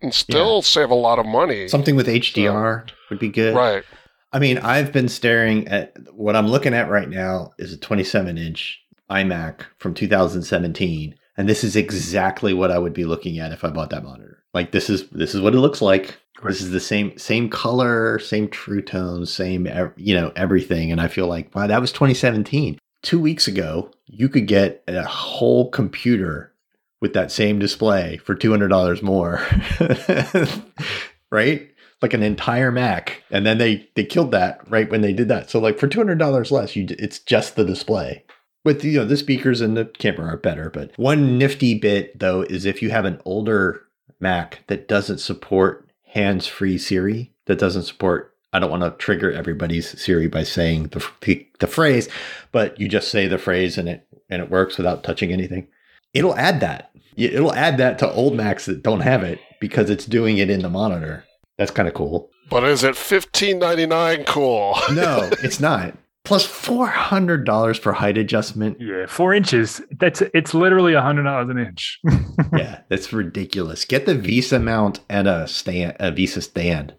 and 0.00 0.14
still 0.14 0.62
save 0.62 0.90
a 0.90 0.94
lot 0.94 1.18
of 1.18 1.26
money. 1.26 1.68
Something 1.68 1.96
with 1.96 2.06
HDR 2.06 2.88
would 3.10 3.18
be 3.18 3.28
good. 3.28 3.54
right. 3.54 3.84
I 4.30 4.38
mean, 4.38 4.58
I've 4.58 4.92
been 4.92 5.08
staring 5.08 5.66
at 5.68 5.96
what 6.12 6.36
I'm 6.36 6.48
looking 6.48 6.74
at 6.74 6.90
right 6.90 7.08
now 7.08 7.52
is 7.58 7.72
a 7.72 7.78
27 7.78 8.36
inch 8.36 8.78
iMac 9.10 9.62
from 9.78 9.94
2017, 9.94 11.14
and 11.38 11.48
this 11.48 11.64
is 11.64 11.76
exactly 11.76 12.52
what 12.52 12.70
I 12.70 12.78
would 12.78 12.92
be 12.92 13.06
looking 13.06 13.38
at 13.38 13.52
if 13.52 13.64
I 13.64 13.70
bought 13.70 13.88
that 13.90 14.04
monitor. 14.04 14.44
Like 14.52 14.72
this 14.72 14.90
is 14.90 15.08
this 15.10 15.34
is 15.34 15.40
what 15.40 15.54
it 15.54 15.60
looks 15.60 15.80
like. 15.80 16.18
This 16.44 16.60
is 16.60 16.70
the 16.70 16.80
same 16.80 17.16
same 17.16 17.48
color, 17.48 18.18
same 18.18 18.48
true 18.48 18.82
tones, 18.82 19.32
same 19.32 19.66
you 19.96 20.14
know 20.14 20.30
everything, 20.36 20.92
and 20.92 21.00
I 21.00 21.08
feel 21.08 21.26
like 21.26 21.54
wow, 21.54 21.66
that 21.66 21.80
was 21.80 21.90
2017. 21.92 22.78
Two 23.02 23.20
weeks 23.20 23.46
ago, 23.46 23.90
you 24.06 24.28
could 24.28 24.46
get 24.46 24.82
a 24.88 25.04
whole 25.04 25.70
computer 25.70 26.52
with 27.00 27.12
that 27.12 27.30
same 27.30 27.58
display 27.58 28.16
for 28.18 28.34
two 28.34 28.50
hundred 28.50 28.68
dollars 28.68 29.02
more, 29.02 29.40
right? 31.30 31.68
Like 32.00 32.14
an 32.14 32.22
entire 32.22 32.70
Mac, 32.70 33.22
and 33.30 33.46
then 33.46 33.58
they 33.58 33.88
they 33.94 34.04
killed 34.04 34.32
that 34.32 34.60
right 34.68 34.90
when 34.90 35.00
they 35.00 35.12
did 35.12 35.28
that. 35.28 35.50
So 35.50 35.60
like 35.60 35.78
for 35.78 35.88
two 35.88 36.00
hundred 36.00 36.18
dollars 36.18 36.50
less, 36.50 36.76
you 36.76 36.86
it's 36.90 37.18
just 37.18 37.56
the 37.56 37.64
display. 37.64 38.24
With 38.64 38.84
you 38.84 38.98
know 38.98 39.04
the 39.04 39.16
speakers 39.16 39.60
and 39.60 39.76
the 39.76 39.84
camera 39.84 40.34
are 40.34 40.36
better, 40.36 40.70
but 40.70 40.92
one 40.96 41.38
nifty 41.38 41.74
bit 41.78 42.18
though 42.18 42.42
is 42.42 42.64
if 42.64 42.82
you 42.82 42.90
have 42.90 43.04
an 43.04 43.20
older 43.24 43.82
Mac 44.20 44.64
that 44.66 44.88
doesn't 44.88 45.18
support 45.18 45.88
hands-free 46.08 46.78
Siri, 46.78 47.32
that 47.46 47.58
doesn't 47.58 47.84
support. 47.84 48.34
I 48.52 48.58
don't 48.58 48.70
want 48.70 48.82
to 48.82 48.90
trigger 49.02 49.32
everybody's 49.32 50.00
Siri 50.00 50.26
by 50.26 50.42
saying 50.42 50.88
the, 50.88 51.06
the 51.20 51.46
the 51.60 51.66
phrase, 51.66 52.08
but 52.50 52.78
you 52.80 52.88
just 52.88 53.10
say 53.10 53.26
the 53.26 53.38
phrase 53.38 53.76
and 53.76 53.88
it 53.88 54.06
and 54.30 54.42
it 54.42 54.50
works 54.50 54.76
without 54.78 55.04
touching 55.04 55.32
anything. 55.32 55.68
It'll 56.14 56.36
add 56.36 56.60
that. 56.60 56.90
It'll 57.16 57.54
add 57.54 57.78
that 57.78 57.98
to 57.98 58.10
old 58.12 58.34
Macs 58.34 58.66
that 58.66 58.82
don't 58.82 59.00
have 59.00 59.22
it 59.22 59.40
because 59.60 59.90
it's 59.90 60.06
doing 60.06 60.38
it 60.38 60.50
in 60.50 60.62
the 60.62 60.70
monitor. 60.70 61.24
That's 61.58 61.70
kind 61.70 61.88
of 61.88 61.94
cool. 61.94 62.30
But 62.48 62.64
is 62.64 62.84
it 62.84 62.94
15.99 62.94 64.26
cool? 64.26 64.76
No, 64.92 65.28
it's 65.42 65.60
not. 65.60 65.94
Plus 66.24 66.44
four 66.44 66.86
hundred 66.86 67.46
dollars 67.46 67.78
for 67.78 67.92
height 67.94 68.18
adjustment. 68.18 68.78
Yeah, 68.78 69.06
four 69.06 69.32
inches. 69.32 69.80
That's 69.98 70.20
it's 70.34 70.52
literally 70.52 70.92
a 70.92 71.00
hundred 71.00 71.22
dollars 71.22 71.48
an 71.48 71.58
inch. 71.58 71.98
yeah, 72.52 72.80
that's 72.90 73.14
ridiculous. 73.14 73.86
Get 73.86 74.04
the 74.04 74.14
VESA 74.14 74.62
mount 74.62 75.00
and 75.08 75.26
a 75.26 75.48
stand, 75.48 75.96
a 75.98 76.12
VESA 76.12 76.42
stand. 76.42 76.94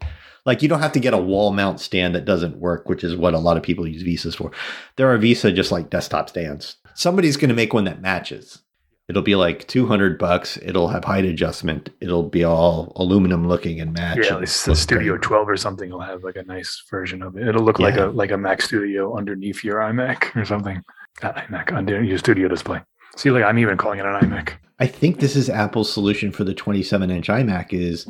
Like 0.50 0.64
you 0.64 0.68
don't 0.68 0.82
have 0.82 0.94
to 0.94 1.00
get 1.00 1.14
a 1.14 1.18
wall 1.20 1.54
mount 1.54 1.80
stand 1.80 2.16
that 2.16 2.26
doesn't 2.26 2.58
work, 2.58 2.90
which 2.90 3.04
is 3.04 3.16
what 3.16 3.36
a 3.36 3.38
lot 3.38 3.56
of 3.56 3.62
people 3.62 3.88
use 3.88 4.02
VESAs 4.02 4.36
for. 4.36 4.50
There 4.96 5.14
are 5.14 5.20
VESA 5.20 5.54
just 5.54 5.72
like 5.72 5.92
desktop 5.92 6.28
stands. 6.28 6.78
Somebody's 6.96 7.38
going 7.38 7.50
to 7.50 7.56
make 7.56 7.72
one 7.72 7.84
that 7.84 8.02
matches. 8.02 8.64
It'll 9.08 9.22
be 9.22 9.36
like 9.36 9.68
two 9.68 9.86
hundred 9.86 10.18
bucks. 10.18 10.58
It'll 10.64 10.88
have 10.88 11.04
height 11.04 11.26
adjustment. 11.26 11.92
It'll 12.02 12.28
be 12.28 12.44
all 12.44 12.94
aluminum 12.96 13.48
looking 13.48 13.80
and 13.80 13.94
match. 13.94 14.26
yeah, 14.26 14.38
and 14.38 14.48
the 14.48 14.76
Studio 14.76 15.14
great. 15.14 15.22
12 15.22 15.50
or 15.50 15.56
something 15.56 15.92
will 15.92 16.00
have 16.00 16.24
like 16.24 16.36
a 16.36 16.44
nice 16.46 16.84
version 16.90 17.22
of 17.22 17.38
it. 17.38 17.48
It'll 17.48 17.64
look 17.64 17.78
like 17.78 17.98
a 17.98 18.06
like 18.06 18.32
a 18.32 18.38
Mac 18.38 18.64
Studio 18.64 19.16
underneath 19.16 19.64
your 19.64 19.78
iMac 19.82 20.36
or 20.36 20.46
something. 20.46 20.82
Not 21.22 21.36
iMac 21.36 21.72
under 21.72 22.04
your 22.04 22.18
Studio 22.18 22.48
display. 22.48 22.82
See, 23.18 23.30
like 23.30 23.44
I'm 23.44 23.60
even 23.60 23.78
calling 23.78 24.00
it 24.00 24.06
an 24.08 24.16
iMac. 24.16 24.54
I 24.80 24.88
think 24.88 25.20
this 25.20 25.36
is 25.36 25.48
Apple's 25.48 25.94
solution 25.94 26.32
for 26.32 26.44
the 26.44 26.56
27 26.56 27.12
inch 27.12 27.28
iMac 27.28 27.72
is 27.72 28.10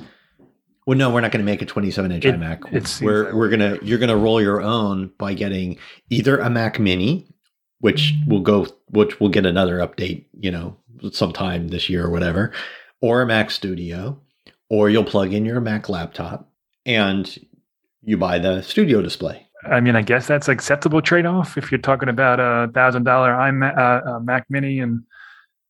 well 0.89 0.97
no 0.97 1.11
we're 1.11 1.21
not 1.21 1.31
going 1.31 1.45
to 1.45 1.45
make 1.45 1.61
a 1.61 1.67
27 1.67 2.11
inch 2.11 2.25
It- 2.25 2.35
iMac. 2.35 2.73
it 2.73 3.05
we're 3.05 3.35
we're 3.35 3.49
going 3.49 3.59
to 3.59 3.85
you're 3.85 3.99
going 3.99 4.09
to 4.09 4.17
roll 4.17 4.41
your 4.41 4.59
own 4.59 5.11
by 5.19 5.35
getting 5.35 5.77
either 6.09 6.39
a 6.39 6.49
Mac 6.49 6.79
mini 6.79 7.27
which 7.79 8.15
will 8.27 8.41
go 8.41 8.65
which 8.87 9.19
will 9.19 9.29
get 9.29 9.45
another 9.45 9.77
update, 9.77 10.25
you 10.37 10.49
know, 10.51 10.75
sometime 11.11 11.67
this 11.69 11.89
year 11.89 12.05
or 12.05 12.09
whatever, 12.09 12.51
or 13.01 13.21
a 13.21 13.27
Mac 13.27 13.51
Studio 13.51 14.19
or 14.67 14.89
you'll 14.89 15.03
plug 15.03 15.31
in 15.31 15.45
your 15.45 15.61
Mac 15.61 15.89
laptop 15.89 16.49
and 16.87 17.37
you 18.01 18.17
buy 18.17 18.39
the 18.39 18.63
studio 18.63 19.01
display. 19.03 19.45
I 19.69 19.81
mean, 19.81 19.95
I 19.95 20.01
guess 20.01 20.25
that's 20.25 20.47
acceptable 20.47 21.03
trade 21.03 21.27
off 21.27 21.55
if 21.55 21.71
you're 21.71 21.79
talking 21.79 22.09
about 22.09 22.39
a 22.39 22.71
thousand 22.73 23.03
dollar 23.03 23.29
iMac 23.29 23.77
uh, 23.77 24.09
uh, 24.09 24.19
Mac 24.21 24.47
Mini 24.49 24.79
and 24.79 25.03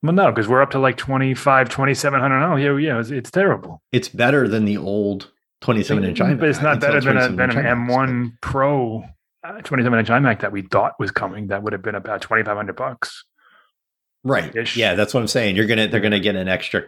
well, 0.01 0.13
no, 0.13 0.31
because 0.31 0.47
we're 0.47 0.62
up 0.62 0.71
to 0.71 0.79
like 0.79 0.97
25, 0.97 1.69
2700. 1.69 2.45
Oh, 2.45 2.55
yeah, 2.55 2.77
yeah, 2.77 2.99
it's, 2.99 3.09
it's 3.12 3.31
terrible. 3.31 3.81
It's 3.91 4.09
better 4.09 4.47
than 4.47 4.65
the 4.65 4.77
old 4.77 5.31
27 5.62 6.03
inch 6.03 6.19
iMac. 6.19 6.39
But 6.39 6.49
it's 6.49 6.62
not 6.62 6.75
until 6.75 6.89
better 6.89 7.01
than, 7.01 7.17
a, 7.17 7.35
than 7.35 7.49
an 7.51 7.65
iMacs, 7.65 7.89
M1 7.89 8.31
Pro 8.41 9.03
uh, 9.43 9.62
27 9.62 9.99
inch 9.99 10.07
iMac 10.09 10.41
that 10.41 10.51
we 10.51 10.62
thought 10.63 10.93
was 10.99 11.12
coming. 11.12 11.47
That 11.47 11.63
would 11.63 11.73
have 11.73 11.81
been 11.81 11.95
about 11.95 12.21
2500 12.21 12.75
bucks. 12.75 13.25
Right. 14.23 14.53
ish. 14.55 14.75
Yeah, 14.75 14.95
that's 14.95 15.13
what 15.13 15.21
I'm 15.21 15.27
saying. 15.27 15.55
You're 15.55 15.65
gonna 15.65 15.88
they're 15.88 16.01
gonna 16.01 16.19
get 16.19 16.35
an 16.35 16.49
extra 16.49 16.83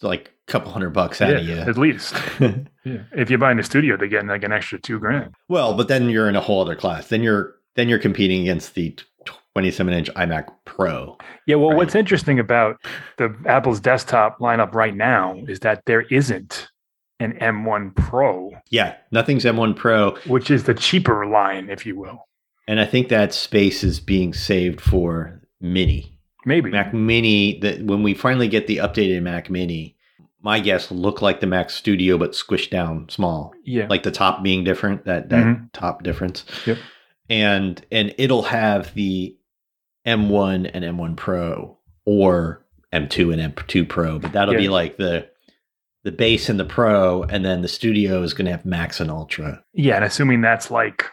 like 0.00 0.32
couple 0.48 0.72
hundred 0.72 0.90
bucks 0.90 1.20
out 1.22 1.34
of 1.34 1.46
you 1.46 1.56
At 1.56 1.78
least. 1.78 2.14
Yeah. 2.84 3.04
If 3.12 3.30
you're 3.30 3.38
buying 3.38 3.60
a 3.60 3.62
studio, 3.62 3.96
they're 3.96 4.08
getting 4.08 4.26
like 4.26 4.42
an 4.42 4.50
extra 4.50 4.76
two 4.80 4.98
grand. 4.98 5.36
well, 5.48 5.74
but 5.74 5.86
then 5.86 6.10
you're 6.10 6.28
in 6.28 6.34
a 6.34 6.40
whole 6.40 6.60
other 6.60 6.74
class. 6.74 7.06
Then 7.06 7.22
you're 7.22 7.54
then 7.76 7.88
you're 7.88 8.00
competing 8.00 8.40
against 8.40 8.74
the 8.74 8.96
27 9.54 9.92
inch 9.92 10.10
iMac 10.14 10.46
Pro. 10.64 11.16
Yeah, 11.46 11.56
well, 11.56 11.70
Right. 11.70 11.76
what's 11.78 11.94
interesting 11.94 12.38
about 12.38 12.76
the 13.18 13.34
Apple's 13.46 13.80
desktop 13.80 14.38
lineup 14.38 14.74
right 14.74 14.94
now 14.96 15.36
is 15.48 15.60
that 15.60 15.82
there 15.86 16.02
isn't 16.02 16.68
an 17.20 17.34
M1 17.40 17.94
Pro, 17.94 18.50
Yeah, 18.70 18.94
nothing's 19.12 19.44
M1 19.44 19.74
Pro, 19.76 20.16
which 20.26 20.50
is 20.50 20.64
the 20.64 20.74
cheaper 20.74 21.26
line, 21.26 21.68
if 21.70 21.84
you 21.86 21.98
will. 21.98 22.26
and 22.66 22.80
I 22.80 22.84
think 22.84 23.08
that 23.08 23.32
space 23.34 23.84
is 23.84 24.00
being 24.00 24.32
saved 24.32 24.80
for 24.80 25.40
Mini. 25.60 26.18
Maybe. 26.44 26.70
Mac 26.70 26.92
Mini. 26.92 27.60
That 27.60 27.82
when 27.84 28.02
we 28.02 28.14
finally 28.14 28.48
get 28.48 28.66
the 28.66 28.78
updated 28.78 29.22
Mac 29.22 29.48
Mini, 29.50 29.96
my 30.40 30.58
guess 30.58 30.90
look 30.90 31.22
like 31.22 31.38
the 31.38 31.46
Mac 31.46 31.70
Studio 31.70 32.18
but 32.18 32.32
squished 32.32 32.70
down 32.70 33.08
small. 33.08 33.52
yeah. 33.64 33.86
like 33.88 34.02
the 34.02 34.10
top 34.10 34.42
being 34.42 34.64
different 34.64 35.04
that 35.04 35.28
that 35.28 35.44
Mhm. 35.44 35.68
top 35.72 36.02
difference 36.02 36.44
Yep. 36.66 36.78
and 37.30 37.86
and 37.92 38.12
it'll 38.18 38.42
have 38.42 38.92
the 38.94 39.36
m1 40.06 40.70
and 40.72 40.84
m1 40.84 41.16
pro 41.16 41.76
or 42.04 42.64
m2 42.92 43.32
and 43.38 43.54
m2 43.56 43.88
pro 43.88 44.18
but 44.18 44.32
that'll 44.32 44.54
be 44.54 44.68
like 44.68 44.96
the 44.96 45.28
the 46.04 46.12
base 46.12 46.48
and 46.48 46.58
the 46.58 46.64
pro 46.64 47.22
and 47.24 47.44
then 47.44 47.62
the 47.62 47.68
studio 47.68 48.22
is 48.22 48.34
going 48.34 48.46
to 48.46 48.50
have 48.52 48.64
max 48.66 49.00
and 49.00 49.10
ultra 49.10 49.62
yeah, 49.72 49.96
and 49.96 50.04
assuming 50.04 50.40
that's 50.40 50.70
like 50.70 51.04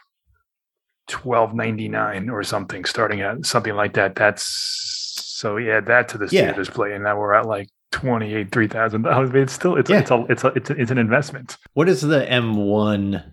twelve 1.08 1.54
ninety 1.54 1.88
nine 1.88 2.30
or 2.30 2.44
something, 2.44 2.86
starting 2.86 3.22
at 3.22 3.46
something 3.46 3.74
like 3.76 3.94
that. 3.94 4.16
That's 4.16 4.44
so 4.46 5.58
yeah, 5.58 5.80
that 5.82 6.08
to 6.10 6.18
the 6.18 6.28
studio 6.28 6.48
Yeah. 6.48 6.54
display, 6.54 6.94
and 6.94 7.04
now 7.04 7.18
we're 7.20 7.34
at 7.34 7.46
like 7.48 7.68
twenty 7.92 8.34
eight, 8.36 8.52
three 8.52 8.68
thousand 8.68 9.04
dollars. 9.04 9.30
It's 9.34 9.54
still 9.54 9.76
it's 9.76 9.90
Yeah. 9.90 10.00
it's 10.00 10.12
a 10.12 10.26
it's 10.30 10.44
a 10.44 10.48
it's, 10.50 10.70
a, 10.70 10.74
it's 10.82 10.92
an 10.92 10.98
investment. 10.98 11.58
What 11.74 11.90
is 11.90 12.02
the 12.02 12.26
m1 12.26 13.24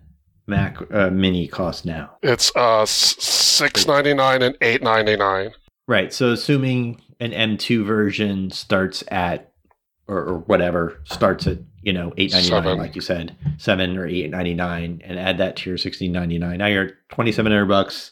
mac 0.46 0.76
uh, 0.92 1.10
mini 1.10 1.46
cost 1.48 1.84
now 1.84 2.16
It's 2.22 2.54
uh 2.56 2.84
six 2.86 3.86
ninety 3.86 4.14
nine 4.14 4.42
and 4.42 4.56
eight 4.60 4.82
ninety 4.82 5.16
nine. 5.16 5.50
right 5.88 6.12
so 6.12 6.32
assuming 6.32 7.00
an 7.20 7.32
m2 7.32 7.84
version 7.84 8.50
starts 8.50 9.02
at 9.08 9.52
or, 10.08 10.18
or 10.18 10.38
whatever 10.40 11.00
starts 11.04 11.46
at 11.46 11.58
you 11.82 11.92
know 11.92 12.12
eight 12.16 12.32
ninety 12.32 12.50
nine 12.50 12.78
like 12.78 12.94
you 12.94 13.00
said 13.00 13.34
seven 13.58 13.96
or 13.96 14.06
eight 14.06 14.30
ninety 14.30 14.54
nine 14.54 15.00
and 15.04 15.18
add 15.18 15.38
that 15.38 15.56
to 15.56 15.70
your 15.70 15.78
sixteen 15.78 16.12
ninety 16.12 16.38
nine. 16.38 16.58
Now 16.58 16.66
you're 16.66 16.90
twenty 17.08 17.32
seven 17.32 17.50
hundred 17.52 17.66
bucks. 17.66 18.10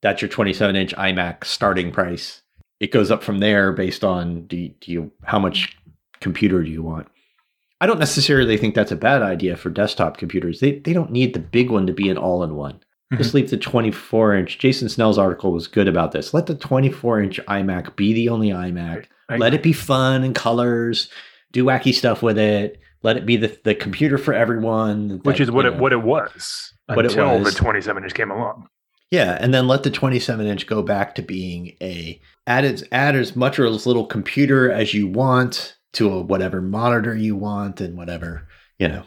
That's 0.00 0.20
your 0.20 0.28
twenty 0.28 0.52
seven 0.52 0.74
inch 0.76 0.94
iMac 0.96 1.44
starting 1.44 1.92
price. 1.92 2.42
It 2.80 2.90
goes 2.92 3.10
up 3.12 3.22
from 3.22 3.38
there 3.38 3.72
based 3.72 4.02
on 4.04 4.46
do 4.48 4.56
you, 4.56 4.68
do 4.80 4.90
you 4.92 5.12
how 5.24 5.38
much 5.38 5.76
computer 6.20 6.62
do 6.62 6.70
you 6.70 6.82
want. 6.82 7.06
I 7.82 7.86
don't 7.86 7.98
necessarily 7.98 8.56
think 8.56 8.76
that's 8.76 8.92
a 8.92 8.96
bad 8.96 9.22
idea 9.22 9.56
for 9.56 9.68
desktop 9.68 10.16
computers. 10.16 10.60
They 10.60 10.78
they 10.78 10.92
don't 10.92 11.10
need 11.10 11.34
the 11.34 11.40
big 11.40 11.68
one 11.68 11.84
to 11.88 11.92
be 11.92 12.08
an 12.08 12.16
all 12.16 12.44
in 12.44 12.54
one. 12.54 12.74
Mm-hmm. 12.74 13.16
Just 13.16 13.34
leave 13.34 13.50
the 13.50 13.56
24 13.56 14.36
inch. 14.36 14.58
Jason 14.60 14.88
Snell's 14.88 15.18
article 15.18 15.52
was 15.52 15.66
good 15.66 15.88
about 15.88 16.12
this. 16.12 16.32
Let 16.32 16.46
the 16.46 16.54
24 16.54 17.20
inch 17.22 17.40
iMac 17.48 17.96
be 17.96 18.12
the 18.12 18.28
only 18.28 18.50
iMac. 18.50 19.06
Let 19.28 19.52
it 19.52 19.64
be 19.64 19.72
fun 19.72 20.22
and 20.22 20.32
colors. 20.32 21.10
Do 21.50 21.64
wacky 21.64 21.92
stuff 21.92 22.22
with 22.22 22.38
it. 22.38 22.78
Let 23.02 23.16
it 23.16 23.26
be 23.26 23.36
the, 23.36 23.58
the 23.64 23.74
computer 23.74 24.16
for 24.16 24.32
everyone. 24.32 25.20
which 25.24 25.40
is 25.40 25.50
what 25.50 25.66
it 25.66 25.74
know. 25.74 25.82
what 25.82 25.92
it 25.92 26.02
was 26.02 26.72
What 26.86 27.04
it 27.04 27.10
until 27.10 27.40
was. 27.40 27.52
the 27.52 27.58
twenty 27.58 27.80
seven 27.80 28.04
inch 28.04 28.14
came 28.14 28.30
along. 28.30 28.68
Yeah, 29.10 29.36
and 29.40 29.52
then 29.52 29.66
let 29.66 29.82
the 29.82 29.90
27 29.90 30.46
inch 30.46 30.66
go 30.66 30.82
back 30.82 31.16
to 31.16 31.22
being 31.22 31.76
a 31.82 32.18
add 32.46 32.64
as 32.64 32.82
add 32.92 33.14
as 33.14 33.36
much 33.36 33.58
or 33.58 33.66
as 33.66 33.84
little 33.86 34.06
computer 34.06 34.70
as 34.72 34.94
you 34.94 35.06
want 35.06 35.76
to 35.94 36.10
a 36.10 36.20
whatever 36.20 36.60
monitor 36.62 37.14
you 37.14 37.36
want 37.36 37.80
and 37.80 37.96
whatever 37.96 38.48
you 38.78 38.88
know, 38.88 39.04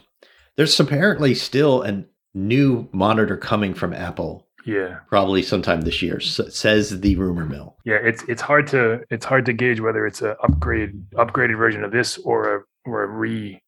there's 0.56 0.80
apparently 0.80 1.36
still 1.36 1.82
a 1.84 2.04
new 2.34 2.88
monitor 2.93 3.36
coming 3.36 3.74
from 3.74 3.93
Apple, 3.93 4.48
Yeah, 4.65 5.00
probably 5.10 5.41
sometime 5.41 5.82
this 5.82 6.02
year. 6.02 6.17
s 6.17 6.39
says 6.50 7.02
the 7.02 7.15
rumor 7.17 7.45
mill. 7.45 7.76
yeah. 7.86 7.95
It's 8.10 8.24
it's 8.30 8.41
hard 8.41 8.67
to 8.67 9.02
it's 9.10 9.26
hard 9.26 9.45
to 9.48 9.54
gauge 9.54 9.80
whether 9.82 10.06
it's 10.08 10.21
a 10.21 10.32
upgrade 10.41 10.93
upgraded 11.15 11.58
version 11.58 11.84
of 11.84 11.91
this 11.91 12.17
or 12.19 12.56
a 12.56 12.62
or 12.89 13.04
a 13.04 13.08
re 13.08 13.62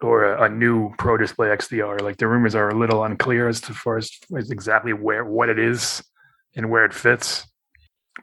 or 0.00 0.24
a, 0.32 0.44
a 0.44 0.48
new 0.48 0.94
Pro 0.98 1.16
Display 1.16 1.48
XDR. 1.48 2.00
Like 2.02 2.18
the 2.18 2.28
rumors 2.28 2.54
are 2.54 2.68
a 2.68 2.78
little 2.78 3.02
unclear 3.02 3.48
as 3.48 3.60
to 3.62 3.74
far 3.74 3.96
as, 3.98 4.10
as 4.36 4.50
exactly 4.52 4.92
where 4.92 5.24
what 5.24 5.48
it 5.48 5.58
is 5.58 6.02
and 6.54 6.70
where 6.70 6.84
it 6.84 6.94
fits. 6.94 7.46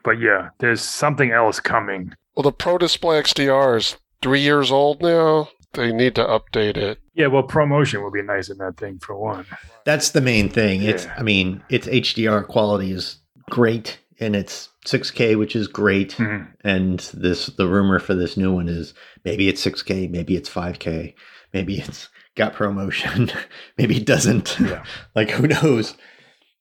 But 0.04 0.18
yeah, 0.20 0.50
there's 0.58 0.80
something 0.80 1.32
else 1.32 1.60
coming. 1.60 2.14
Well, 2.34 2.44
the 2.44 2.52
Pro 2.52 2.78
Display 2.78 3.20
XDR 3.20 3.76
is 3.76 3.96
three 4.22 4.40
years 4.40 4.70
old 4.70 5.02
now. 5.02 5.48
They 5.72 5.92
need 5.92 6.14
to 6.14 6.24
update 6.24 6.76
it. 6.76 6.98
Yeah, 7.14 7.26
well, 7.26 7.42
ProMotion 7.42 8.02
would 8.02 8.12
be 8.12 8.22
nice 8.22 8.48
in 8.48 8.58
that 8.58 8.78
thing 8.78 8.98
for 8.98 9.14
one. 9.16 9.44
That's 9.84 10.10
the 10.10 10.20
main 10.20 10.48
thing. 10.48 10.82
It's, 10.82 11.06
I 11.18 11.22
mean, 11.22 11.62
its 11.68 11.86
HDR 11.86 12.46
quality 12.46 12.92
is 12.92 13.18
great 13.50 13.98
and 14.18 14.34
it's 14.34 14.70
6K, 14.86 15.38
which 15.38 15.54
is 15.54 15.68
great. 15.68 16.12
Mhm. 16.16 16.48
And 16.62 17.00
this, 17.12 17.46
the 17.46 17.66
rumor 17.66 17.98
for 17.98 18.14
this 18.14 18.36
new 18.36 18.54
one 18.54 18.68
is 18.68 18.94
maybe 19.24 19.48
it's 19.48 19.64
6K, 19.64 20.10
maybe 20.10 20.34
it's 20.36 20.48
5K, 20.48 21.14
maybe 21.52 21.78
it's 21.78 22.08
got 22.36 22.54
ProMotion, 22.54 23.30
maybe 23.78 23.98
it 23.98 24.06
doesn't. 24.06 24.58
Yeah. 24.58 24.84
like, 25.14 25.30
who 25.30 25.48
knows? 25.48 25.94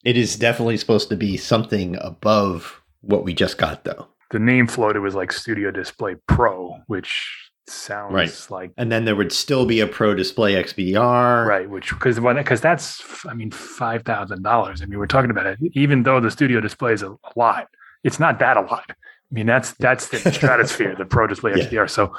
It 0.03 0.17
is 0.17 0.35
definitely 0.35 0.77
supposed 0.77 1.09
to 1.09 1.15
be 1.15 1.37
something 1.37 1.97
above 2.01 2.81
what 3.01 3.23
we 3.23 3.33
just 3.33 3.57
got, 3.57 3.85
though. 3.85 4.07
The 4.31 4.39
name 4.39 4.67
floated 4.67 4.99
was 4.99 5.15
like 5.15 5.31
Studio 5.31 5.71
Display 5.71 6.15
Pro, 6.27 6.79
which 6.87 7.44
sounds 7.67 8.13
Right. 8.13 8.47
like 8.49 8.71
And 8.77 8.91
then 8.91 9.05
there 9.05 9.15
would 9.15 9.31
still 9.31 9.65
be 9.65 9.79
a 9.79 9.87
Pro 9.87 10.13
Display 10.13 10.53
XDR. 10.53 11.45
right, 11.47 11.69
which 11.69 11.89
because 11.89 12.19
because 12.19 12.61
that's 12.61 13.03
I 13.27 13.33
mean 13.33 13.51
five 13.51 14.03
thousand 14.03 14.43
dollars. 14.43 14.81
I 14.81 14.85
mean 14.85 14.99
we're 14.99 15.07
talking 15.07 15.31
about 15.31 15.45
it. 15.45 15.59
Even 15.73 16.03
though 16.03 16.19
the 16.19 16.31
Studio 16.31 16.59
Display 16.61 16.93
is 16.93 17.01
a, 17.01 17.11
a 17.11 17.17
lot, 17.35 17.67
it's 18.03 18.19
not 18.19 18.39
that 18.39 18.57
a 18.57 18.61
lot. 18.61 18.85
I 18.89 18.93
mean 19.31 19.45
that's 19.47 19.73
that's 19.73 20.09
the 20.09 20.19
stratosphere, 20.31 20.95
the 20.95 21.05
Pro 21.05 21.27
Display 21.27 21.53
Yeah. 21.55 21.65
XDR. 21.65 21.89
So 21.89 22.15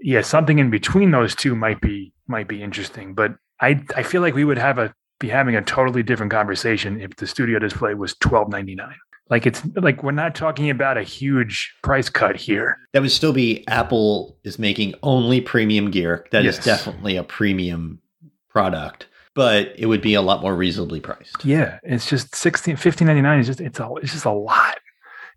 yeah, 0.00 0.20
something 0.20 0.58
in 0.58 0.70
between 0.70 1.10
those 1.10 1.34
two 1.34 1.54
might 1.56 1.80
be 1.80 2.12
might 2.26 2.48
be 2.48 2.62
interesting. 2.62 3.14
But 3.14 3.36
I 3.60 3.82
I 3.96 4.02
feel 4.02 4.20
like 4.22 4.34
we 4.34 4.44
would 4.44 4.58
have 4.58 4.78
a 4.78 4.92
be 5.18 5.28
having 5.28 5.54
a 5.56 5.62
totally 5.62 6.02
different 6.02 6.30
conversation 6.30 7.00
if 7.00 7.16
the 7.16 7.26
Studio 7.26 7.58
Display 7.58 7.94
was 7.94 8.14
twelve 8.16 8.48
ninety 8.50 8.74
nine. 8.74 8.96
Like 9.28 9.44
it's 9.46 9.62
like 9.74 10.02
we're 10.04 10.12
not 10.12 10.34
talking 10.36 10.70
about 10.70 10.96
a 10.96 11.02
huge 11.02 11.74
price 11.82 12.08
cut 12.08 12.36
here. 12.36 12.78
That 12.92 13.02
would 13.02 13.10
still 13.10 13.32
be 13.32 13.66
Apple 13.66 14.38
is 14.44 14.58
making 14.58 14.94
only 15.02 15.40
premium 15.40 15.90
gear. 15.90 16.24
That 16.30 16.46
is 16.46 16.56
Yes. 16.56 16.64
definitely 16.64 17.16
a 17.16 17.24
premium 17.24 18.00
product, 18.48 19.08
but 19.34 19.72
it 19.76 19.86
would 19.86 20.00
be 20.00 20.14
a 20.14 20.22
lot 20.22 20.42
more 20.42 20.54
reasonably 20.54 21.00
priced. 21.00 21.44
Yeah, 21.44 21.78
it's 21.82 22.08
just 22.08 22.36
16 22.36 22.76
15.99 22.76 23.40
is 23.40 23.46
just 23.48 23.60
it's 23.60 23.80
a 23.80 23.88
it's 24.00 24.12
just 24.12 24.24
a 24.26 24.30
lot. 24.30 24.78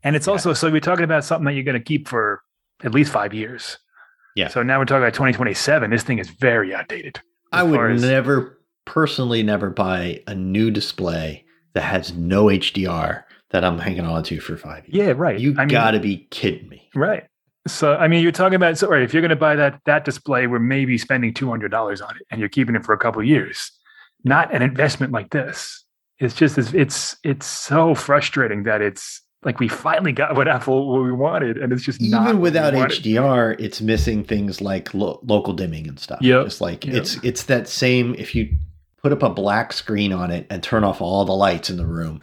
And 0.03 0.15
it's 0.15 0.27
Yeah. 0.27 0.33
also 0.33 0.53
so 0.53 0.69
we're 0.69 0.79
talking 0.81 1.03
about 1.05 1.23
something 1.23 1.45
that 1.45 1.53
you're 1.53 1.63
going 1.63 1.73
to 1.77 1.83
keep 1.83 2.07
for 2.07 2.41
at 2.83 2.93
least 2.93 3.11
5 3.11 3.33
years. 3.33 3.77
Yeah. 4.35 4.49
So 4.49 4.61
now 4.61 4.77
we're 4.77 4.85
talking 4.85 5.01
about 5.03 5.15
2027. 5.15 5.89
This 5.89 6.03
thing 6.03 6.19
is 6.19 6.29
very 6.29 6.73
outdated. 6.75 7.19
I 7.51 7.63
would 7.63 7.91
as- 7.91 8.01
never 8.03 8.59
personally 8.85 9.41
never 9.41 9.71
buy 9.71 10.21
a 10.27 10.35
new 10.35 10.69
display 10.69 11.43
that 11.73 11.81
has 11.81 12.13
no 12.13 12.49
HDR 12.49 13.23
that 13.51 13.63
I'm 13.65 13.79
hanging 13.79 14.05
on 14.05 14.23
to 14.23 14.39
for 14.39 14.55
five 14.57 14.87
years. 14.87 15.07
Yeah, 15.07 15.13
right. 15.15 15.39
You 15.39 15.55
I 15.57 15.65
gotta 15.65 15.99
be 15.99 16.27
kidding 16.31 16.69
me. 16.69 16.89
right. 16.95 17.25
So 17.67 17.95
I 17.95 18.07
mean, 18.07 18.23
you're 18.23 18.31
talking 18.31 18.55
about 18.55 18.77
so 18.77 18.87
right, 18.87 19.01
if 19.01 19.13
you're 19.13 19.21
going 19.21 19.29
to 19.29 19.35
buy 19.35 19.55
that 19.57 19.79
that 19.85 20.05
display, 20.05 20.47
we're 20.47 20.59
maybe 20.59 20.97
spending 20.97 21.33
two 21.33 21.49
hundred 21.49 21.69
dollars 21.71 22.01
on 22.01 22.15
it, 22.15 22.23
and 22.31 22.39
you're 22.39 22.49
keeping 22.49 22.75
it 22.75 22.85
for 22.85 22.93
a 22.93 22.97
couple 22.97 23.21
of 23.21 23.27
years. 23.27 23.71
Not 24.23 24.53
an 24.53 24.61
investment 24.61 25.11
like 25.11 25.29
this. 25.31 25.83
It's 26.19 26.33
just 26.33 26.57
it's 26.57 26.73
it's, 26.73 27.17
it's 27.23 27.45
so 27.45 27.93
frustrating 27.95 28.63
that 28.63 28.81
it's 28.81 29.21
like 29.43 29.59
we 29.59 29.67
finally 29.67 30.11
got 30.13 30.35
what 30.35 30.47
Apple 30.47 30.89
what 30.91 31.03
we 31.03 31.11
wanted, 31.11 31.57
and 31.57 31.71
it's 31.71 31.83
just 31.83 32.01
Even 32.01 32.37
we 32.37 32.43
without 32.43 32.73
wanted. 32.73 33.03
HDR, 33.03 33.55
it's 33.59 33.81
missing 33.81 34.23
things 34.23 34.61
like 34.61 34.93
lo- 34.93 35.19
local 35.23 35.53
dimming 35.53 35.87
and 35.87 35.99
stuff. 35.99 36.19
Yeah, 36.21 36.43
Just 36.43 36.61
like 36.61 36.85
Yep. 36.85 36.95
it's 36.95 37.17
it's 37.23 37.43
that 37.43 37.67
same 37.67 38.15
if 38.15 38.33
you 38.35 38.49
put 39.03 39.11
up 39.13 39.21
a 39.21 39.29
black 39.29 39.71
screen 39.73 40.11
on 40.11 40.31
it 40.31 40.47
and 40.49 40.63
turn 40.63 40.83
off 40.83 41.01
all 41.01 41.23
the 41.25 41.35
lights 41.35 41.69
in 41.69 41.77
the 41.77 41.85
room, 41.85 42.19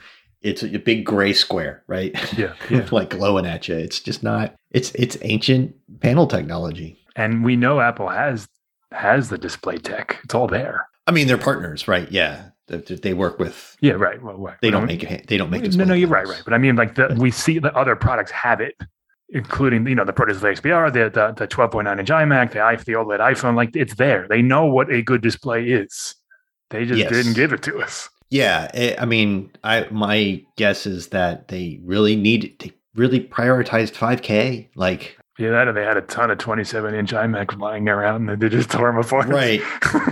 it's 0.47 0.63
a 0.63 0.79
big 0.79 1.05
gray 1.05 1.33
square, 1.33 1.83
right? 1.87 2.13
Yeah, 2.39 2.55
yeah. 2.71 2.87
like 2.93 3.11
glowing 3.11 3.47
at 3.47 3.69
you. 3.69 3.75
It's 3.77 4.01
just 4.01 4.23
not 4.23 4.55
it's 4.71 4.93
it's 4.95 5.17
ancient 5.23 5.75
panel 6.01 6.27
technology. 6.27 6.99
and 7.17 7.45
we 7.45 7.57
know 7.57 7.81
Apple 7.81 8.09
has 8.09 8.49
has 8.93 9.29
the 9.29 9.39
display 9.39 9.77
tech. 9.79 10.19
It's 10.25 10.35
all 10.35 10.47
there. 10.47 10.89
I 11.07 11.13
mean, 11.13 11.27
they're 11.29 11.39
partners, 11.39 11.87
right? 11.89 12.11
Yeah. 12.11 12.51
They, 12.69 12.79
they 12.79 13.15
work 13.15 13.39
with 13.39 13.77
Yeah, 13.81 13.93
right. 13.93 14.21
Well, 14.21 14.37
right. 14.39 14.57
they 14.61 14.71
don't 14.71 14.87
make 14.87 15.05
it 15.05 15.29
they 15.29 15.37
don't 15.37 15.51
make 15.51 15.63
no, 15.75 15.85
no, 15.85 15.95
you're 15.95 16.09
right, 16.09 16.25
panels. 16.25 16.37
right. 16.39 16.45
But 16.45 16.55
I 16.55 16.59
mean, 16.59 16.75
like 16.77 16.97
the 16.97 17.15
we 17.19 17.31
see 17.31 17.59
the 17.61 17.73
other 17.77 17.95
products 17.95 18.33
have 18.33 18.61
it, 18.61 18.75
including 19.29 19.87
you 19.87 19.95
know 19.95 20.05
the 20.05 20.13
Pro 20.13 20.27
Display 20.27 20.55
XDR, 20.55 20.93
the 20.93 21.09
the, 21.11 21.33
the 21.33 21.47
12.9 21.47 21.99
inch 22.01 22.09
iMac, 22.09 22.51
the 22.53 22.85
the 22.85 22.93
OLED 22.95 23.21
iPhone. 23.21 23.55
Like 23.55 23.77
it's 23.77 23.95
there. 23.95 24.27
They 24.29 24.43
know 24.43 24.65
what 24.67 24.91
a 24.93 25.01
good 25.03 25.23
display 25.23 25.65
is. 25.67 26.17
They 26.71 26.85
just 26.87 26.99
Yes. 26.99 27.13
didn't 27.13 27.35
give 27.35 27.53
it 27.53 27.63
to 27.63 27.79
us. 27.81 28.09
Yeah, 28.31 28.71
it, 28.75 29.01
I 29.01 29.05
mean, 29.05 29.53
I 29.63 29.87
my 29.91 30.43
guess 30.57 30.87
is 30.87 31.09
that 31.09 31.49
they 31.49 31.81
really 31.85 32.17
need 32.17 32.57
they 32.59 32.73
really 32.95 33.21
prioritized 33.21 33.93
5K. 33.93 34.69
Like, 34.75 35.19
Yeah, 35.39 35.51
that 35.51 35.69
or 35.69 35.73
they 35.73 35.85
had 35.85 35.97
a 35.99 36.03
ton 36.03 36.31
of 36.31 36.39
27 36.39 36.95
inch 36.95 37.13
iMacs 37.13 37.59
lying 37.59 37.89
around 37.89 38.29
and 38.29 38.41
they 38.41 38.49
just 38.49 38.71
tore 38.71 38.91
them 38.91 38.99
apart. 38.99 39.29
right? 39.29 39.61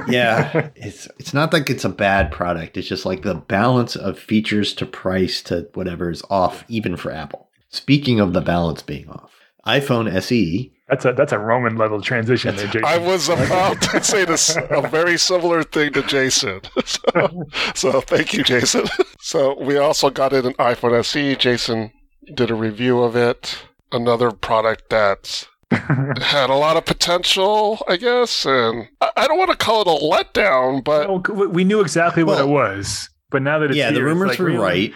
Yeah, 0.06 0.68
it's 0.76 1.08
it's 1.18 1.34
not 1.34 1.52
like 1.52 1.70
it's 1.70 1.84
a 1.84 1.88
bad 1.88 2.30
product. 2.30 2.76
It's 2.76 2.88
just 2.88 3.06
like 3.06 3.22
the 3.22 3.34
balance 3.34 3.96
of 3.96 4.18
features 4.18 4.74
to 4.74 4.86
price 4.86 5.42
to 5.44 5.68
whatever 5.74 6.10
is 6.10 6.22
off, 6.30 6.64
even 6.68 6.96
for 6.96 7.10
Apple. 7.10 7.48
Speaking 7.70 8.20
of 8.20 8.32
the 8.32 8.40
balance 8.42 8.82
being 8.82 9.08
off, 9.08 9.32
iPhone 9.66 10.12
SE. 10.14 10.70
That's 10.88 11.04
a 11.04 11.12
that's 11.12 11.32
a 11.32 11.38
Roman 11.38 11.76
level 11.76 12.00
transition 12.00 12.56
there, 12.56 12.66
Jason. 12.66 12.84
I 12.84 12.98
was 12.98 13.28
about 13.28 13.80
to 13.82 14.02
say 14.12 14.24
this 14.24 14.56
a 14.70 14.82
very 14.88 15.16
similar 15.18 15.62
thing 15.62 15.92
to 15.94 16.02
Jason. 16.02 16.60
So, 16.86 17.46
so 17.74 18.00
thank 18.00 18.32
you, 18.34 18.42
Jason. 18.44 18.84
So 19.20 19.58
we 19.58 19.78
also 19.78 20.10
got 20.10 20.34
it 20.34 20.44
an 20.44 20.52
iPhone 20.54 20.98
SE. 21.00 21.34
Jason 21.36 21.90
did 22.34 22.50
a 22.50 22.54
review 22.54 23.02
of 23.02 23.16
it. 23.16 23.64
Another 23.90 24.30
product 24.30 24.90
that 24.90 25.48
had 25.70 26.50
a 26.50 26.54
lot 26.54 26.76
of 26.76 26.84
potential, 26.84 27.82
I 27.88 27.96
guess. 27.96 28.44
And 28.44 28.88
I 29.00 29.10
I 29.16 29.26
don't 29.26 29.38
want 29.38 29.50
to 29.50 29.56
call 29.56 29.80
it 29.80 29.86
a 29.88 30.04
letdown, 30.04 30.84
but 30.84 31.06
Oh, 31.08 31.46
we 31.48 31.64
knew 31.64 31.80
exactly 31.80 32.22
what 32.22 32.36
Well, 32.36 32.46
it 32.46 32.50
was, 32.50 33.08
but 33.30 33.40
now 33.42 33.58
that 33.60 33.70
it's 33.70 33.76
Yeah, 33.78 33.90
the 33.90 33.96
here, 33.96 34.08
it's 34.08 34.14
rumors 34.14 34.28
like, 34.30 34.38
were 34.40 34.44
really? 34.46 34.58
right, 34.58 34.92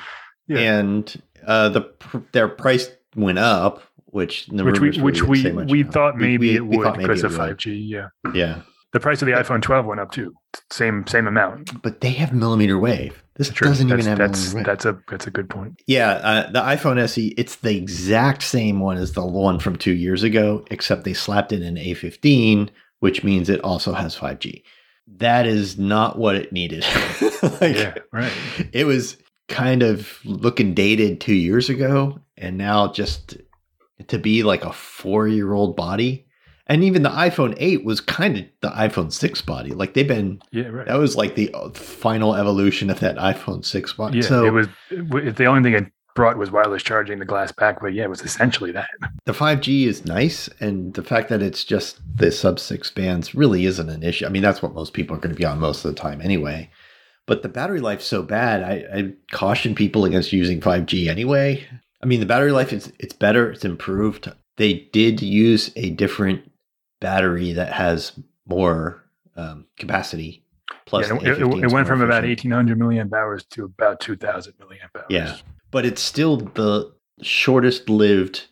Yeah. 0.47 0.59
and 0.59 1.23
uh, 1.47 1.69
the 1.71 1.91
their 2.33 2.49
price 2.49 2.91
went 3.17 3.39
up, 3.39 3.83
which 4.11 4.47
the 4.49 4.65
which 4.65 4.81
we 4.81 4.91
which 5.01 5.23
we 5.23 5.51
we 5.53 5.83
thought 5.83 6.17
maybe 6.17 6.51
we- 6.51 6.57
it 6.57 6.67
we 6.67 6.77
would 6.79 6.85
thought 6.85 6.97
maybe 6.97 7.09
because 7.09 7.25
of 7.25 7.33
5G. 7.33 7.89
Yeah, 7.89 8.09
Yeah, 8.35 8.61
the 8.93 9.01
price 9.01 9.23
of 9.23 9.27
the 9.27 9.33
iPhone 9.33 9.61
12 9.63 9.87
went 9.87 10.01
up 10.01 10.13
too. 10.13 10.35
Same 10.71 11.07
same 11.07 11.27
amount. 11.27 11.83
but 11.83 12.01
they 12.01 12.11
have 12.13 12.33
millimeter 12.33 12.79
wave. 12.79 13.23
This 13.37 13.51
True. 13.51 13.69
doesn't 13.69 13.87
that's, 13.87 14.01
even 14.01 14.09
have 14.09 14.19
that's 14.19 14.41
millimeter 14.53 14.57
wave. 14.57 14.67
that's 14.67 14.85
a 14.85 14.99
that's 15.11 15.27
a 15.27 15.31
good 15.31 15.49
point. 15.49 15.81
Yeah, 15.87 16.11
uh, 16.11 16.51
the 16.51 16.61
iPhone 16.61 16.99
SE, 16.99 17.29
it's 17.39 17.57
the 17.57 17.77
exact 17.77 18.43
same 18.43 18.81
one 18.81 18.97
as 18.97 19.13
the 19.13 19.25
one 19.25 19.61
from 19.61 19.77
two 19.77 19.93
years 19.95 20.23
ago, 20.25 20.65
except 20.73 21.05
they 21.05 21.13
slapped 21.15 21.53
in 21.53 21.63
an 21.63 21.77
A15, 21.77 22.71
which 22.99 23.23
means 23.23 23.49
it 23.49 23.61
also 23.63 23.93
has 23.93 24.17
5G. 24.17 24.63
That 25.19 25.47
is 25.47 25.79
not 25.79 26.19
what 26.19 26.35
it 26.37 26.53
needed. 26.53 26.85
Like, 27.61 27.77
Yeah, 27.77 27.95
right. 28.13 28.33
It 28.73 28.85
was 28.85 29.17
kind 29.47 29.85
of 29.85 30.19
looking 30.25 30.75
dated 30.75 31.21
two 31.21 31.35
years 31.35 31.69
ago, 31.71 32.19
and 32.37 32.59
now 32.59 32.91
just 32.93 33.37
to 34.07 34.19
be 34.19 34.43
like 34.43 34.65
a 34.65 34.73
four 34.73 35.27
year 35.29 35.53
old 35.53 35.77
body. 35.77 36.25
And 36.71 36.85
even 36.85 37.03
the 37.03 37.09
iPhone 37.09 37.55
8 37.57 37.85
was 37.85 38.01
kind 38.03 38.37
of 38.37 38.45
the 38.61 38.69
iPhone 38.69 39.11
6 39.11 39.41
body. 39.43 39.71
Like 39.71 39.95
they've 39.95 40.07
been, 40.07 40.41
Yeah, 40.53 40.67
right. 40.69 40.87
that 40.87 40.99
was 40.99 41.17
like 41.17 41.35
the 41.35 41.51
uh, 41.55 41.71
final 41.71 42.35
evolution 42.35 42.91
of 42.91 43.01
that 43.01 43.17
iPhone 43.17 43.65
6 43.65 43.93
body. 43.95 44.19
yeah, 44.19 44.25
so 44.25 44.45
it 44.47 44.51
was 44.51 44.69
the 45.35 45.47
only 45.47 45.63
thing 45.63 45.83
it 45.83 45.91
brought 46.15 46.37
was 46.37 46.51
wireless 46.51 46.83
charging, 46.83 47.21
the 47.21 47.25
glass 47.25 47.53
back, 47.53 47.81
but 47.81 47.95
yeah, 47.95 48.03
it 48.05 48.11
was 48.11 48.21
essentially 48.21 48.71
that. 48.73 48.91
the 49.25 49.33
5G 49.33 49.87
is 49.87 50.05
nice, 50.05 50.49
and 50.61 50.93
the 50.95 51.03
fact 51.05 51.29
that 51.31 51.41
it's 51.41 51.65
just 51.65 52.01
the 52.17 52.31
sub 52.31 52.59
six 52.59 52.91
bands 52.91 53.35
really 53.35 53.65
isn't 53.65 53.89
an 53.89 54.03
issue. 54.03 54.27
I 54.27 54.29
mean, 54.29 54.43
that's 54.43 54.61
what 54.61 54.75
most 54.75 54.93
people 54.93 55.17
are 55.17 55.21
going 55.21 55.35
to 55.35 55.39
be 55.39 55.47
on 55.47 55.61
most 55.61 55.85
of 55.87 55.95
the 55.95 55.99
time 56.01 56.21
anyway. 56.21 56.69
But 57.27 57.43
the 57.43 57.49
battery 57.49 57.81
life's 57.81 58.05
so 58.07 58.23
bad, 58.23 58.63
I, 58.63 58.99
I 58.99 59.13
caution 59.33 59.75
people 59.75 60.05
against 60.05 60.33
using 60.33 60.61
5G 60.61 61.09
anyway. 61.09 61.65
I 62.03 62.07
mean, 62.07 62.21
the 62.21 62.27
battery 62.27 62.53
life 62.53 62.73
is 62.73 62.93
it's 62.99 63.13
better, 63.15 63.51
it's 63.53 63.65
improved. 63.65 64.31
They 64.57 64.89
did 64.93 65.21
use 65.23 65.71
a 65.77 65.91
different 65.91 66.51
battery 67.01 67.53
that 67.53 67.73
has 67.73 68.13
more 68.47 69.05
um, 69.37 69.67
capacity. 69.77 70.43
Plus, 70.87 71.09
Yeah, 71.09 71.17
it, 71.17 71.23
it- 71.23 71.39
A15 71.39 71.65
it 71.65 71.73
went 71.73 71.87
from 71.89 72.01
about 72.03 72.25
efficient. 72.25 72.53
1800 72.53 72.79
milliamp 72.79 73.13
hours 73.13 73.45
to 73.51 73.65
about 73.65 74.01
2000 74.01 74.55
milliamp 74.55 74.97
hours. 74.97 75.07
Yeah. 75.09 75.37
but 75.71 75.85
it's 75.87 76.03
still 76.03 76.37
the 76.39 76.93
shortest 77.23 77.89
lived 77.89 78.47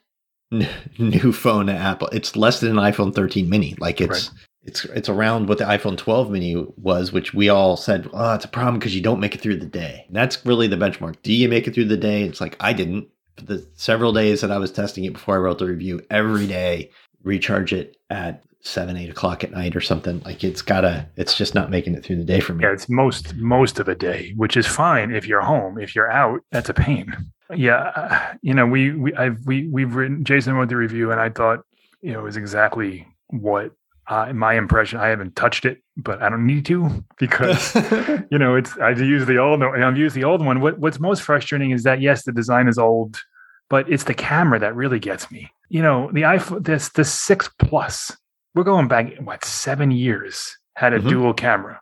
n- 0.53 0.69
new 0.99 1.33
phone 1.33 1.69
at 1.69 1.81
Apple. 1.81 2.09
It's 2.13 2.37
less 2.37 2.61
than 2.61 2.71
an 2.79 2.85
iPhone 2.93 3.15
13 3.15 3.49
mini. 3.49 3.75
Like 3.79 4.01
it's 4.01 4.31
it's 4.65 4.85
it's 4.87 5.09
around 5.09 5.49
what 5.49 5.59
the 5.59 5.65
iPhone 5.65 5.97
12 5.97 6.31
mini 6.31 6.57
was, 6.77 7.13
which 7.13 7.33
we 7.33 7.49
all 7.49 7.77
said, 7.77 8.09
oh, 8.13 8.35
it's 8.35 8.45
a 8.45 8.49
problem 8.49 8.79
because 8.79 8.95
you 8.97 9.01
don't 9.01 9.21
make 9.21 9.35
it 9.35 9.41
through 9.41 9.57
the 9.59 9.67
day. 9.67 10.05
And 10.09 10.17
that's 10.17 10.45
really 10.45 10.67
the 10.67 10.77
benchmark. 10.77 11.17
Do 11.23 11.33
you 11.33 11.49
make 11.49 11.67
it 11.69 11.75
through 11.75 11.85
the 11.87 11.97
day? 11.97 12.23
It's 12.25 12.41
like 12.41 12.57
I 12.61 12.73
didn't. 12.73 13.09
The 13.37 13.67
several 13.75 14.13
days 14.13 14.41
that 14.41 14.51
I 14.51 14.59
was 14.59 14.73
testing 14.73 15.05
it 15.05 15.13
before 15.13 15.37
I 15.37 15.39
wrote 15.39 15.59
the 15.59 15.67
review, 15.67 16.01
every 16.11 16.47
day 16.47 16.91
recharge 17.23 17.73
it 17.73 17.97
at 18.11 18.43
seven, 18.61 18.97
eight 18.97 19.11
o'clock 19.11 19.45
at 19.45 19.53
night 19.53 19.77
or 19.77 19.81
something. 19.81 20.21
Like 20.25 20.43
it's 20.43 20.63
gotta, 20.63 21.09
it's 21.17 21.37
just 21.37 21.55
not 21.55 21.71
making 21.71 21.95
it 21.95 22.05
through 22.05 22.17
the 22.17 22.25
day 22.25 22.41
for 22.41 22.55
me. 22.55 22.65
Yeah, 22.65 22.73
it's 22.73 22.89
most 22.89 23.35
most 23.37 23.79
of 23.79 23.87
the 23.87 23.95
day, 23.95 24.33
which 24.37 24.57
is 24.57 24.67
fine 24.67 25.11
if 25.11 25.27
you're 25.27 25.43
home. 25.43 25.79
If 25.79 25.95
you're 25.95 26.11
out, 26.11 26.41
that's 26.51 26.69
a 26.69 26.75
pain. 26.75 27.15
Yeah, 27.55 27.93
uh, 27.95 28.35
you 28.43 28.55
know, 28.55 28.67
we 28.67 28.93
we 28.93 29.15
I've 29.15 29.39
we 29.47 29.69
we've 29.69 29.95
written. 29.95 30.25
Jason 30.25 30.55
wrote 30.55 30.69
the 30.69 30.77
review, 30.77 31.13
and 31.13 31.21
I 31.21 31.31
thought 31.31 31.61
you 32.03 32.13
know 32.13 32.21
it 32.21 32.25
was 32.25 32.37
exactly 32.37 33.07
what 33.29 33.73
uh, 34.09 34.33
my 34.33 34.55
impression. 34.55 34.99
I 34.99 35.09
haven't 35.09 35.37
touched 35.37 35.65
it, 35.65 35.83
but 35.97 36.23
I 36.23 36.29
don't 36.29 36.47
need 36.47 36.65
to 36.67 37.05
because 37.19 37.75
you 38.31 38.39
know 38.39 38.55
it's. 38.57 38.77
I 38.79 38.91
use 38.91 39.27
the 39.27 39.39
old. 39.39 39.63
I've 39.63 39.97
used 39.97 40.15
the 40.15 40.25
old 40.25 40.45
one. 40.45 40.61
What 40.61 40.79
What's 40.79 41.01
most 41.01 41.23
frustrating 41.23 41.71
is 41.71 41.83
that 41.85 42.01
yes, 42.01 42.25
the 42.25 42.33
design 42.33 42.69
is 42.69 42.79
old, 42.79 43.21
but 43.69 43.91
it's 43.91 44.05
the 44.05 44.15
camera 44.15 44.59
that 44.59 44.75
really 44.77 44.99
gets 44.99 45.31
me. 45.31 45.51
You 45.69 45.83
know, 45.83 46.11
the 46.13 46.23
iPhone, 46.23 46.65
this 46.65 46.91
the 46.91 47.05
six 47.05 47.51
plus. 47.59 48.17
We're 48.55 48.65
going 48.65 48.89
back 48.89 49.17
what 49.19 49.45
seven 49.45 49.91
years 49.91 50.57
had 50.77 50.93
a 50.95 50.99
Mhm. 51.01 51.09
dual 51.09 51.35
camera. 51.35 51.81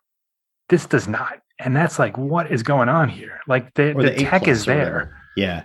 This 0.70 0.86
does 0.86 1.06
not, 1.06 1.38
and 1.60 1.76
that's 1.76 1.98
like 1.98 2.16
what 2.18 2.50
is 2.50 2.62
going 2.62 2.88
on 2.88 3.08
here? 3.08 3.38
Like 3.46 3.74
the, 3.74 3.92
Or 3.92 4.02
the, 4.02 4.10
the 4.10 4.24
tech 4.24 4.48
is 4.48 4.64
there. 4.64 5.14
Yeah. 5.36 5.64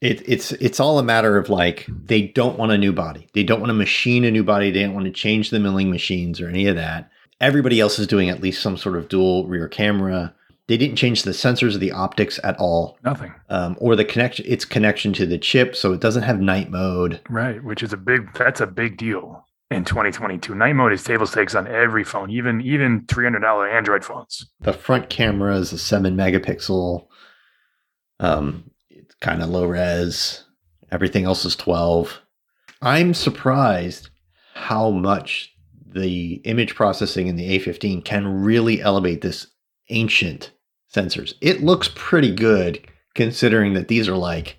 It, 0.00 0.26
it's 0.26 0.52
it's 0.52 0.80
all 0.80 0.98
a 0.98 1.02
matter 1.02 1.36
of 1.36 1.50
like 1.50 1.86
they 2.06 2.22
don't 2.22 2.58
want 2.58 2.72
a 2.72 2.78
new 2.78 2.92
body. 2.92 3.28
They 3.34 3.42
don't 3.42 3.60
want 3.60 3.68
to 3.70 3.74
machine 3.74 4.24
a 4.24 4.30
new 4.30 4.42
body. 4.42 4.70
They 4.70 4.82
don't 4.82 4.94
want 4.94 5.04
to 5.06 5.12
change 5.12 5.50
the 5.50 5.60
milling 5.60 5.90
machines 5.90 6.40
or 6.40 6.48
any 6.48 6.66
of 6.66 6.76
that. 6.76 7.10
Everybody 7.40 7.80
else 7.80 7.98
is 7.98 8.06
doing 8.06 8.28
at 8.30 8.40
least 8.40 8.62
some 8.62 8.76
sort 8.76 8.96
of 8.96 9.08
dual 9.08 9.46
rear 9.46 9.68
camera. 9.68 10.34
They 10.68 10.76
didn't 10.76 10.96
change 10.96 11.24
the 11.24 11.32
sensors 11.32 11.74
or 11.74 11.78
the 11.78 11.90
optics 11.92 12.38
at 12.44 12.56
all, 12.58 12.96
Nothing. 13.04 13.34
um, 13.48 13.76
or 13.80 13.96
the 13.96 14.04
connection. 14.04 14.46
Its 14.48 14.64
connection 14.64 15.12
to 15.14 15.26
the 15.26 15.36
chip, 15.38 15.74
so 15.74 15.92
it 15.92 16.00
doesn't 16.00 16.22
have 16.22 16.40
night 16.40 16.70
mode. 16.70 17.20
Right, 17.28 17.62
which 17.62 17.82
is 17.82 17.92
a 17.92 17.96
big 17.96 18.32
that's 18.34 18.60
a 18.60 18.66
big 18.68 18.96
deal 18.96 19.44
in 19.70 19.84
2022. 19.84 20.54
Night 20.54 20.74
mode 20.74 20.92
is 20.92 21.02
table 21.04 21.26
stakes 21.26 21.54
on 21.54 21.66
every 21.66 22.04
phone, 22.04 22.30
even 22.30 22.60
even 22.62 23.02
$300 23.02 23.70
Android 23.74 24.04
phones. 24.04 24.46
The 24.60 24.72
front 24.72 25.10
camera 25.10 25.56
is 25.56 25.72
a 25.72 25.78
seven 25.78 26.16
megapixel. 26.16 27.06
Um, 28.20 28.69
kind 29.20 29.42
of 29.42 29.50
low 29.50 29.66
res. 29.66 30.44
Everything 30.90 31.24
else 31.24 31.44
is 31.44 31.56
12. 31.56 32.20
I'm 32.82 33.14
surprised 33.14 34.10
how 34.54 34.90
much 34.90 35.54
the 35.86 36.34
image 36.44 36.74
processing 36.74 37.26
in 37.26 37.36
the 37.36 37.58
A15 37.58 38.04
can 38.04 38.42
really 38.42 38.80
elevate 38.80 39.20
this 39.20 39.46
ancient 39.90 40.52
sensors. 40.92 41.34
It 41.40 41.62
looks 41.62 41.90
pretty 41.94 42.34
good 42.34 42.80
considering 43.14 43.74
that 43.74 43.88
these 43.88 44.08
are 44.08 44.16
like 44.16 44.58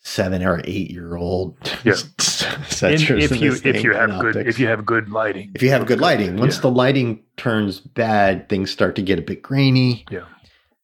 seven 0.00 0.42
or 0.44 0.60
eight 0.64 0.90
year 0.90 1.16
old 1.16 1.56
Yeah. 1.82 1.92
sensors. 2.18 3.22
If 3.22 3.40
you 3.40 3.52
if 3.64 3.82
you 3.82 3.92
have 3.94 4.10
good 4.20 4.36
optics 4.36 4.48
if 4.50 4.58
you 4.58 4.66
have 4.68 4.84
good 4.84 5.08
lighting. 5.08 5.50
if 5.54 5.62
you 5.62 5.70
have 5.70 5.86
good 5.86 6.00
lighting. 6.00 6.36
Once 6.36 6.56
Yeah. 6.56 6.62
the 6.62 6.70
lighting 6.70 7.22
turns 7.36 7.80
bad, 7.80 8.48
things 8.48 8.70
start 8.70 8.96
to 8.96 9.02
get 9.02 9.18
a 9.18 9.22
bit 9.22 9.42
grainy. 9.42 10.04
Yeah. 10.10 10.24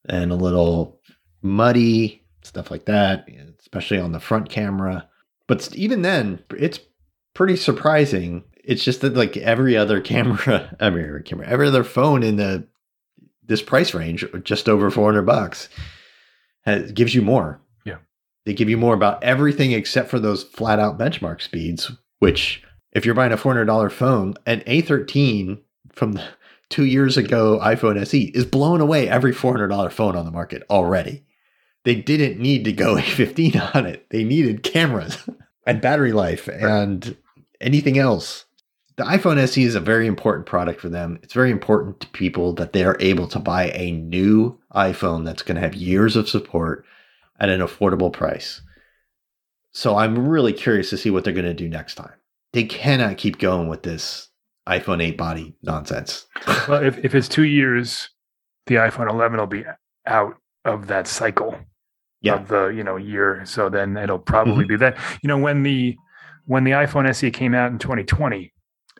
And 0.08 0.32
a 0.32 0.36
little 0.36 0.98
muddy, 1.42 2.19
stuff 2.42 2.70
like 2.70 2.86
that, 2.86 3.28
especially 3.60 3.98
on 3.98 4.12
the 4.12 4.20
front 4.20 4.48
camera. 4.48 5.08
But 5.46 5.74
even 5.74 6.02
then, 6.02 6.42
it's 6.56 6.80
pretty 7.34 7.56
surprising. 7.56 8.44
It's 8.64 8.84
just 8.84 9.00
that 9.00 9.14
like 9.14 9.36
every 9.36 9.76
other 9.76 10.00
camera, 10.12 10.76
every 10.80 11.04
other 11.04 11.20
camera, 11.20 11.46
every 11.48 11.68
other 11.68 11.84
phone 11.84 12.22
in 12.22 12.36
the 12.36 12.66
this 13.50 13.62
price 13.62 13.94
range, 13.94 14.24
uh, 14.24 14.38
just 14.38 14.68
over 14.68 14.90
400 14.90 15.22
bucks, 15.22 15.68
has, 16.62 16.92
gives 16.92 17.14
you 17.16 17.20
more. 17.20 17.60
Yeah. 17.84 17.96
They 18.46 18.54
give 18.54 18.68
you 18.70 18.76
more 18.76 18.94
about 18.94 19.22
everything 19.24 19.72
except 19.72 20.08
for 20.08 20.20
those 20.20 20.44
flat 20.44 20.78
out 20.78 20.98
benchmark 20.98 21.42
speeds, 21.42 21.90
which 22.20 22.62
if 22.92 23.04
you're 23.04 23.14
buying 23.14 23.32
a 23.32 23.36
$400 23.36 23.90
phone, 23.90 24.34
an 24.46 24.60
A13 24.60 25.58
from 25.92 26.12
the 26.12 26.24
two 26.70 26.84
years 26.84 27.16
ago 27.16 27.58
iPhone 27.60 28.00
SE 28.00 28.22
is 28.26 28.44
blowing 28.44 28.80
away 28.80 29.08
every 29.08 29.32
$400 29.32 29.90
phone 29.90 30.14
on 30.14 30.24
the 30.24 30.30
market 30.30 30.62
already. 30.70 31.24
They 31.84 31.94
didn't 31.94 32.40
need 32.40 32.64
to 32.64 32.72
go 32.72 32.94
A15 32.96 33.74
on 33.74 33.86
it. 33.86 34.06
They 34.10 34.24
needed 34.24 34.62
cameras 34.62 35.18
and 35.66 35.80
battery 35.80 36.12
life 36.12 36.48
and 36.48 37.16
anything 37.60 37.98
else. 37.98 38.44
The 38.96 39.04
iPhone 39.04 39.38
SE 39.38 39.62
is 39.62 39.74
a 39.74 39.80
very 39.80 40.06
important 40.06 40.46
product 40.46 40.80
for 40.80 40.90
them. 40.90 41.18
It's 41.22 41.32
very 41.32 41.50
important 41.50 42.00
to 42.00 42.06
people 42.08 42.52
that 42.54 42.74
they 42.74 42.84
are 42.84 42.98
able 43.00 43.26
to 43.28 43.38
buy 43.38 43.70
a 43.70 43.92
new 43.92 44.58
iPhone 44.74 45.24
that's 45.24 45.42
going 45.42 45.54
to 45.54 45.62
have 45.62 45.74
years 45.74 46.16
of 46.16 46.28
support 46.28 46.84
at 47.38 47.48
an 47.48 47.60
affordable 47.60 48.12
price. 48.12 48.60
So 49.72 49.96
I'm 49.96 50.28
really 50.28 50.52
curious 50.52 50.90
to 50.90 50.98
see 50.98 51.10
what 51.10 51.24
they're 51.24 51.32
going 51.32 51.46
to 51.46 51.54
do 51.54 51.68
next 51.68 51.94
time. 51.94 52.12
They 52.52 52.64
cannot 52.64 53.16
keep 53.16 53.38
going 53.38 53.68
with 53.68 53.84
this 53.84 54.28
iPhone 54.68 55.02
8 55.02 55.16
body 55.16 55.54
nonsense. 55.62 56.26
well, 56.68 56.84
if, 56.84 56.98
if 56.98 57.14
it's 57.14 57.28
two 57.28 57.44
years, 57.44 58.10
the 58.66 58.74
iPhone 58.74 59.08
11 59.08 59.38
will 59.38 59.46
be 59.46 59.64
out 60.06 60.36
of 60.64 60.88
that 60.88 61.06
cycle 61.06 61.56
Yeah. 62.22 62.34
of 62.34 62.48
the 62.48 62.68
you 62.68 62.84
know 62.84 62.96
year. 62.96 63.42
So 63.44 63.68
then 63.68 63.96
it'll 63.96 64.18
probably 64.18 64.64
be 64.66 64.76
that. 64.76 64.96
You 65.22 65.28
know 65.28 65.38
when 65.38 65.62
the 65.62 65.96
when 66.46 66.64
the 66.64 66.72
iPhone 66.72 67.08
SE 67.08 67.30
came 67.30 67.54
out 67.54 67.70
in 67.70 67.78
2020, 67.78 68.52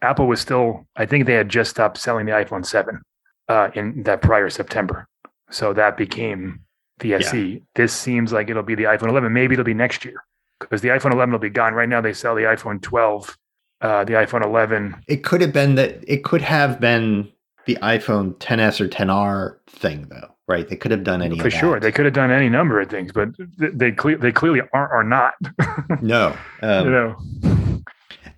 Apple 0.02 0.26
was 0.26 0.40
still. 0.40 0.86
I 0.96 1.06
think 1.06 1.26
they 1.26 1.34
had 1.34 1.48
just 1.48 1.70
stopped 1.70 1.98
selling 1.98 2.26
the 2.26 2.32
iPhone 2.32 2.64
7 2.64 3.00
uh, 3.48 3.70
in 3.74 4.02
that 4.04 4.22
prior 4.22 4.48
September. 4.48 5.06
So 5.50 5.72
that 5.72 5.96
became 5.96 6.60
the 7.00 7.14
SE. 7.14 7.62
This 7.74 7.92
seems 7.92 8.32
like 8.32 8.48
it'll 8.48 8.62
be 8.62 8.74
the 8.74 8.84
iPhone 8.84 9.08
11. 9.08 9.32
Maybe 9.32 9.54
it'll 9.54 9.64
be 9.64 9.74
next 9.74 10.04
year 10.04 10.22
because 10.60 10.80
the 10.80 10.88
iPhone 10.88 11.12
11 11.12 11.32
will 11.32 11.38
be 11.38 11.50
gone. 11.50 11.74
Right 11.74 11.88
now 11.88 12.00
they 12.00 12.12
sell 12.12 12.34
the 12.34 12.42
iPhone 12.42 12.80
12, 12.80 13.36
uh, 13.80 14.04
the 14.04 14.12
iPhone 14.12 14.44
11. 14.44 15.02
It 15.08 15.24
could 15.24 15.40
have 15.40 15.52
been 15.52 15.74
that 15.74 16.04
it 16.06 16.22
could 16.22 16.42
have 16.42 16.80
been 16.80 17.30
the 17.66 17.76
iPhone 17.82 18.34
10s 18.36 18.80
or 18.80 18.88
10R 18.88 19.56
thing 19.68 20.06
though, 20.08 20.34
right? 20.50 20.68
They 20.68 20.76
could 20.76 20.90
have 20.90 21.04
done 21.04 21.22
any 21.22 21.38
For 21.38 21.50
sure, 21.50 21.78
they 21.78 21.92
could 21.92 22.04
have 22.04 22.14
done 22.14 22.30
any 22.30 22.48
number 22.48 22.80
of 22.80 22.90
things, 22.90 23.12
but 23.12 23.28
they 23.56 23.92
cle- 23.92 24.18
they 24.18 24.32
clearly 24.32 24.60
are 24.72 24.88
are 24.92 25.04
not. 25.04 25.34
no. 26.02 26.36
Um, 26.60 26.84
you 26.84 26.90
know, 26.90 27.16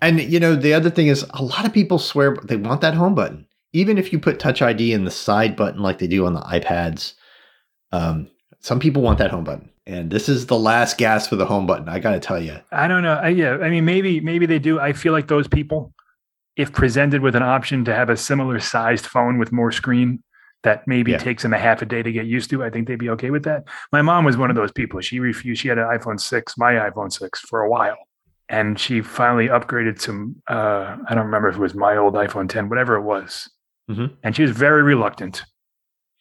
And 0.01 0.21
you 0.21 0.39
know, 0.39 0.55
the 0.55 0.73
other 0.73 0.89
thing 0.89 1.07
is 1.07 1.25
a 1.31 1.43
lot 1.43 1.65
of 1.65 1.73
people 1.73 1.97
swear 1.97 2.37
they 2.43 2.57
want 2.57 2.81
that 2.81 2.93
home 2.93 3.15
button. 3.15 3.47
Even 3.73 3.97
if 3.97 4.13
you 4.13 4.19
put 4.19 4.37
touch 4.37 4.61
ID 4.61 4.93
in 4.93 5.05
the 5.05 5.11
side 5.11 5.55
button 5.55 5.81
like 5.81 5.97
they 5.97 6.07
do 6.07 6.25
on 6.27 6.35
the 6.35 6.41
iPads, 6.41 7.13
um, 7.91 8.27
some 8.59 8.79
people 8.79 9.01
want 9.01 9.17
that 9.17 9.31
home 9.31 9.43
button. 9.43 9.69
And 9.87 10.11
this 10.11 10.29
is 10.29 10.45
the 10.45 10.57
last 10.57 10.97
gasp 10.97 11.29
for 11.29 11.35
the 11.35 11.45
home 11.45 11.65
button. 11.65 11.89
I 11.89 11.99
got 11.99 12.11
to 12.11 12.19
tell 12.19 12.41
you. 12.41 12.59
I 12.71 12.87
don't 12.87 13.03
know. 13.03 13.15
I, 13.15 13.29
yeah, 13.29 13.57
I 13.57 13.69
mean, 13.69 13.85
maybe 13.85 14.21
maybe 14.21 14.45
they 14.45 14.59
do. 14.59 14.79
I 14.79 14.93
feel 14.93 15.11
like 15.13 15.27
those 15.27 15.47
people, 15.47 15.93
if 16.55 16.71
presented 16.71 17.21
with 17.21 17.35
an 17.35 17.43
option 17.43 17.83
to 17.85 17.95
have 17.95 18.09
a 18.09 18.15
similar 18.15 18.59
sized 18.59 19.05
phone 19.05 19.39
with 19.39 19.51
more 19.51 19.71
screen, 19.71 20.23
that 20.63 20.87
maybe 20.87 21.11
Yeah. 21.11 21.17
takes 21.17 21.43
them 21.43 21.53
a 21.53 21.57
half 21.59 21.81
a 21.81 21.85
day 21.85 22.01
to 22.01 22.11
get 22.11 22.25
used 22.25 22.49
to. 22.49 22.63
I 22.63 22.69
think 22.69 22.87
they'd 22.87 22.95
be 22.99 23.09
okay 23.11 23.29
with 23.31 23.43
that. 23.43 23.65
My 23.91 24.01
mom 24.01 24.23
was 24.25 24.37
one 24.37 24.49
of 24.49 24.55
those 24.55 24.71
people. 24.71 24.99
She 25.01 25.19
refused. 25.19 25.61
She 25.61 25.67
had 25.67 25.77
an 25.77 25.85
iPhone 25.85 26.19
six, 26.19 26.57
my 26.57 26.73
iPhone 26.73 27.11
six, 27.11 27.39
for 27.41 27.61
a 27.61 27.69
while, 27.69 27.97
and 28.49 28.79
she 28.79 29.01
finally 29.01 29.47
upgraded 29.49 29.99
to. 30.03 30.33
Uh, 30.47 30.97
I 31.07 31.15
don't 31.15 31.25
remember 31.25 31.49
if 31.49 31.55
it 31.55 31.59
was 31.61 31.75
my 31.75 31.97
old 31.97 32.13
iPhone 32.15 32.47
ten, 32.49 32.69
whatever 32.69 32.95
it 32.95 33.01
was, 33.01 33.49
Mhm. 33.91 34.15
and 34.23 34.35
she 34.35 34.41
was 34.41 34.51
very 34.51 34.83
reluctant. 34.83 35.43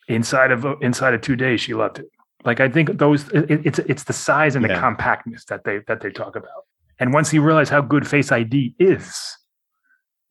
Inside 0.09 0.51
of 0.51 0.67
inside 0.83 1.15
of 1.15 1.21
two 1.21 1.37
days, 1.37 1.61
she 1.61 1.75
loved 1.75 2.01
it. 2.01 2.07
Like 2.45 2.59
I 2.59 2.69
think 2.69 2.99
those 2.99 3.29
it, 3.31 3.65
it's 3.65 3.79
it's 3.79 4.03
the 4.05 4.13
size 4.13 4.57
and 4.57 4.65
the 4.65 4.71
compactness 4.71 5.45
that 5.45 5.63
they 5.63 5.79
that 5.87 6.01
they 6.01 6.11
talk 6.11 6.35
about. 6.35 6.65
And 6.99 7.13
once 7.15 7.33
you 7.33 7.41
realize 7.43 7.69
how 7.69 7.81
good 7.81 8.07
Face 8.07 8.33
ID 8.33 8.75
is, 8.81 9.39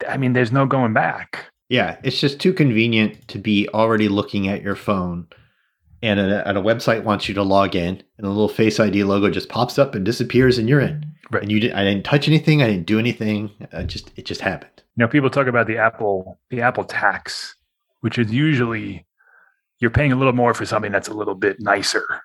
I 0.08 0.18
mean, 0.18 0.34
there's 0.34 0.52
no 0.52 0.66
going 0.66 0.92
back. 0.94 1.46
Yeah, 1.72 1.96
it's 2.04 2.20
just 2.20 2.42
too 2.42 2.52
convenient 2.52 3.30
to 3.30 3.40
be 3.40 3.70
already 3.70 4.10
looking 4.10 4.50
at 4.50 4.62
your 4.62 4.76
phone 4.76 5.26
and 6.02 6.20
a, 6.20 6.46
and 6.46 6.58
a 6.58 6.62
website 6.62 7.06
wants 7.06 7.30
you 7.30 7.34
to 7.36 7.44
log 7.44 7.78
in 7.78 8.04
and 8.18 8.28
a 8.28 8.30
little 8.30 8.50
Face 8.50 8.78
ID 8.78 9.06
logo 9.06 9.30
just 9.30 9.48
pops 9.48 9.80
up 9.80 9.96
and 9.96 10.04
disappears 10.04 10.58
and 10.58 10.68
you're 10.68 10.82
in. 10.82 11.06
Right. 11.32 11.44
And 11.44 11.50
you 11.50 11.62
didn't, 11.62 11.78
I 11.78 11.86
didn't 11.86 12.04
touch 12.04 12.28
anything. 12.28 12.62
I 12.62 12.68
didn't 12.68 12.88
do 12.88 13.00
anything. 13.00 13.52
I 13.72 13.84
just 13.84 14.12
it 14.18 14.26
just 14.26 14.42
happened. 14.42 14.84
You 14.98 15.06
know, 15.06 15.08
people 15.08 15.30
talk 15.30 15.48
about 15.48 15.66
the 15.66 15.78
Apple 15.78 16.38
the 16.50 16.60
Apple 16.60 16.84
tax, 16.84 17.56
which 18.02 18.18
is 18.18 18.34
usually 18.34 19.06
you're 19.80 19.92
paying 19.92 20.12
a 20.12 20.18
little 20.18 20.34
more 20.34 20.54
for 20.54 20.66
something 20.66 20.92
that's 20.92 21.08
a 21.08 21.14
little 21.14 21.36
bit 21.36 21.62
nicer. 21.62 22.22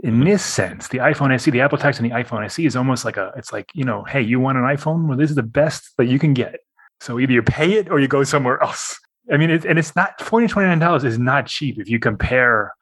In 0.00 0.16
mm-hmm. 0.16 0.24
this 0.24 0.44
sense, 0.44 0.88
the 0.88 0.98
iPhone 0.98 1.34
SE, 1.34 1.50
the 1.50 1.62
Apple 1.62 1.78
tax 1.78 1.98
on 1.98 2.06
the 2.06 2.14
iPhone 2.14 2.44
SE 2.44 2.66
is 2.66 2.76
almost 2.76 3.06
like 3.06 3.16
a 3.16 3.32
it's 3.34 3.50
like, 3.50 3.70
you 3.72 3.84
know, 3.84 4.04
hey, 4.04 4.20
you 4.20 4.40
want 4.40 4.58
an 4.58 4.64
iPhone? 4.64 5.08
Well, 5.08 5.16
this 5.16 5.30
is 5.30 5.36
the 5.36 5.42
best 5.42 5.96
that 5.96 6.08
you 6.08 6.18
can 6.18 6.34
get. 6.34 6.60
So 7.00 7.18
either 7.18 7.32
you 7.32 7.42
pay 7.42 7.74
it 7.74 7.90
or 7.90 7.98
you 8.00 8.08
go 8.08 8.24
somewhere 8.24 8.62
else. 8.62 8.98
I 9.32 9.36
mean, 9.36 9.50
it, 9.50 9.64
and 9.64 9.78
it's 9.78 9.94
not 9.96 10.18
$429 10.18 11.04
is 11.04 11.18
not 11.18 11.46
cheap 11.46 11.78
if 11.78 11.88
you 11.88 11.98
compare 11.98 12.72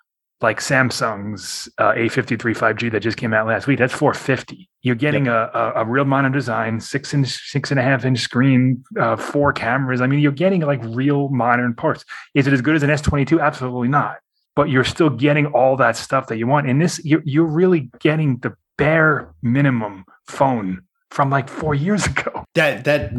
like 0.40 0.60
Samsung's 0.60 1.68
uh, 1.78 1.92
A53 1.92 2.38
5G 2.38 2.92
that 2.92 3.00
just 3.00 3.16
came 3.16 3.34
out 3.34 3.46
last 3.48 3.66
week. 3.66 3.78
That's 3.78 3.92
450. 3.92 4.68
You're 4.82 4.94
getting 4.94 5.26
a, 5.26 5.50
a, 5.52 5.72
a 5.76 5.84
real 5.84 6.04
modern 6.04 6.30
design, 6.30 6.80
six 6.80 7.12
inch, 7.12 7.28
six 7.28 7.70
and 7.70 7.80
a 7.80 7.82
half 7.82 8.04
inch 8.04 8.20
screen, 8.20 8.84
uh, 8.98 9.16
four 9.16 9.52
cameras. 9.52 10.00
I 10.00 10.06
mean, 10.06 10.20
you're 10.20 10.30
getting 10.30 10.60
like 10.60 10.80
real 10.84 11.28
modern 11.30 11.74
parts. 11.74 12.04
Is 12.34 12.46
it 12.46 12.52
as 12.52 12.60
good 12.60 12.76
as 12.76 12.84
an 12.84 12.90
S22? 12.90 13.40
Absolutely 13.42 13.88
not. 13.88 14.18
But 14.54 14.70
you're 14.70 14.84
still 14.84 15.10
getting 15.10 15.46
all 15.46 15.76
that 15.76 15.96
stuff 15.96 16.28
that 16.28 16.38
you 16.38 16.46
want. 16.46 16.68
And 16.68 16.80
this, 16.80 17.04
you're, 17.04 17.22
you're 17.24 17.46
really 17.46 17.90
getting 17.98 18.38
the 18.38 18.54
bare 18.76 19.34
minimum 19.42 20.04
phone 20.28 20.82
from 21.10 21.30
like 21.30 21.48
four 21.48 21.74
years 21.74 22.06
ago. 22.06 22.44
That 22.54 22.84
that 22.84 23.12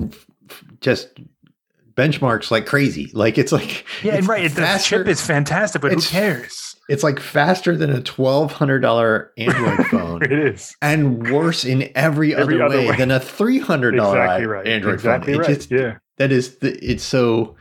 just 0.81 1.09
benchmarks 1.95 2.51
like 2.51 2.65
crazy. 2.65 3.11
Like 3.13 3.37
it's 3.37 3.51
like 3.51 3.85
Yeah, 4.03 4.15
it's 4.15 4.27
right. 4.27 4.49
The 4.49 4.81
chip 4.83 5.07
is 5.07 5.21
fantastic, 5.25 5.81
but 5.81 5.91
who 5.91 6.01
cares? 6.01 6.75
It's 6.87 7.03
like 7.03 7.19
faster 7.19 7.75
than 7.77 7.91
a 7.91 8.01
twelve 8.01 8.51
hundred 8.51 8.79
dollar 8.79 9.31
Android 9.37 9.85
phone, 9.91 10.23
It 10.23 10.31
is. 10.31 10.75
and 10.81 11.29
worse 11.31 11.63
in 11.63 11.91
every, 11.95 12.35
Every 12.35 12.55
other, 12.55 12.65
other 12.65 12.77
way, 12.79 12.89
way. 12.89 12.97
than 12.97 13.11
a 13.11 13.19
three 13.19 13.59
hundred 13.59 13.95
dollar 13.95 14.19
Exactly 14.23 14.47
right. 14.47 14.67
Android 14.67 14.93
exactly 14.95 15.33
phone. 15.33 15.43
It 15.43 15.47
right. 15.47 15.55
just 15.55 15.71
yeah. 15.71 15.97
that 16.17 16.31
is 16.31 16.57
the, 16.57 16.73
it's 16.83 17.03
so 17.03 17.55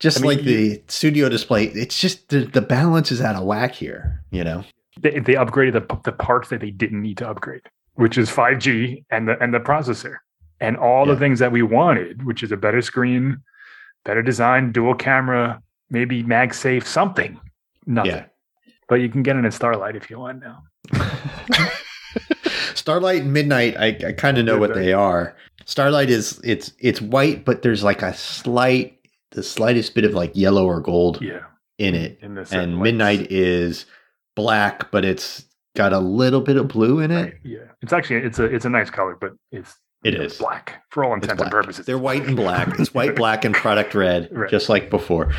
just 0.00 0.18
I 0.18 0.20
mean, 0.22 0.36
like 0.36 0.44
the 0.44 0.82
studio 0.88 1.28
display. 1.28 1.66
It's 1.66 1.98
just 1.98 2.28
the, 2.30 2.40
the 2.40 2.60
balance 2.60 3.12
is 3.12 3.20
out 3.20 3.36
of 3.36 3.44
whack 3.44 3.72
here. 3.72 4.22
You 4.30 4.44
know. 4.44 4.64
They, 5.00 5.18
they 5.20 5.34
upgraded 5.34 5.74
the, 5.74 6.00
the 6.04 6.12
parts 6.12 6.48
that 6.48 6.60
they 6.60 6.70
didn't 6.70 7.02
need 7.02 7.18
to 7.18 7.28
upgrade, 7.28 7.60
which 7.94 8.16
is 8.16 8.30
5G 8.30 9.04
and 9.10 9.28
the 9.28 9.38
and 9.42 9.52
the 9.52 9.60
processor 9.60 10.16
and 10.60 10.76
all 10.76 11.06
Yeah. 11.06 11.14
the 11.14 11.18
things 11.20 11.38
that 11.40 11.52
we 11.52 11.62
wanted, 11.62 12.24
which 12.24 12.42
is 12.42 12.52
a 12.52 12.56
better 12.56 12.80
screen, 12.82 13.42
better 14.04 14.22
design, 14.22 14.72
dual 14.72 14.94
camera, 14.94 15.60
maybe 15.90 16.22
MagSafe, 16.22 16.84
something. 16.84 17.38
Nothing. 17.86 18.10
Yeah. 18.12 18.24
But 18.88 18.96
you 18.96 19.08
can 19.08 19.22
get 19.22 19.36
it 19.36 19.44
in 19.44 19.50
Starlight 19.50 19.96
if 19.96 20.10
you 20.10 20.18
want 20.18 20.40
now. 20.40 20.62
Starlight 22.74 23.22
and 23.22 23.32
Midnight, 23.32 23.76
I, 23.78 23.86
I 24.08 24.12
kind 24.12 24.38
of 24.38 24.44
know 24.44 24.58
what 24.58 24.74
they 24.74 24.92
are. 24.92 25.34
Starlight 25.64 26.08
is 26.10 26.40
it's 26.44 26.72
it's 26.78 27.00
white, 27.02 27.44
but 27.44 27.62
there's 27.62 27.82
like 27.82 28.02
a 28.02 28.14
slight, 28.14 28.98
the 29.32 29.42
slightest 29.42 29.94
bit 29.94 30.04
of 30.04 30.14
like 30.14 30.30
yellow 30.36 30.64
or 30.66 30.80
gold 30.80 31.20
Yeah. 31.20 31.40
in 31.78 31.94
it. 31.94 32.18
In 32.22 32.38
And 32.38 32.46
lights. 32.76 32.82
Midnight 32.82 33.32
is 33.32 33.86
black, 34.36 34.90
but 34.92 35.04
it's 35.04 35.44
got 35.74 35.92
a 35.92 35.98
little 35.98 36.40
bit 36.40 36.56
of 36.56 36.68
blue 36.68 37.00
in 37.00 37.10
it. 37.10 37.22
Right, 37.22 37.34
Yeah. 37.42 37.58
It's 37.82 37.92
actually 37.92 38.20
it's 38.20 38.38
a 38.38 38.44
it's 38.44 38.64
a 38.64 38.70
nice 38.70 38.90
color, 38.90 39.16
but 39.20 39.32
it's 39.50 39.74
It 40.04 40.14
is. 40.14 40.32
it's 40.32 40.38
black 40.38 40.82
for 40.90 41.04
all 41.04 41.14
intents 41.14 41.40
and 41.42 41.50
purposes. 41.50 41.84
They're 41.86 41.98
white 41.98 42.24
and 42.26 42.36
black. 42.36 42.78
It's 42.78 42.94
white, 42.94 43.16
black, 43.22 43.44
and 43.44 43.54
product 43.54 43.94
red, 43.94 44.28
Right. 44.30 44.50
just 44.50 44.68
like 44.68 44.88
before. 44.90 45.32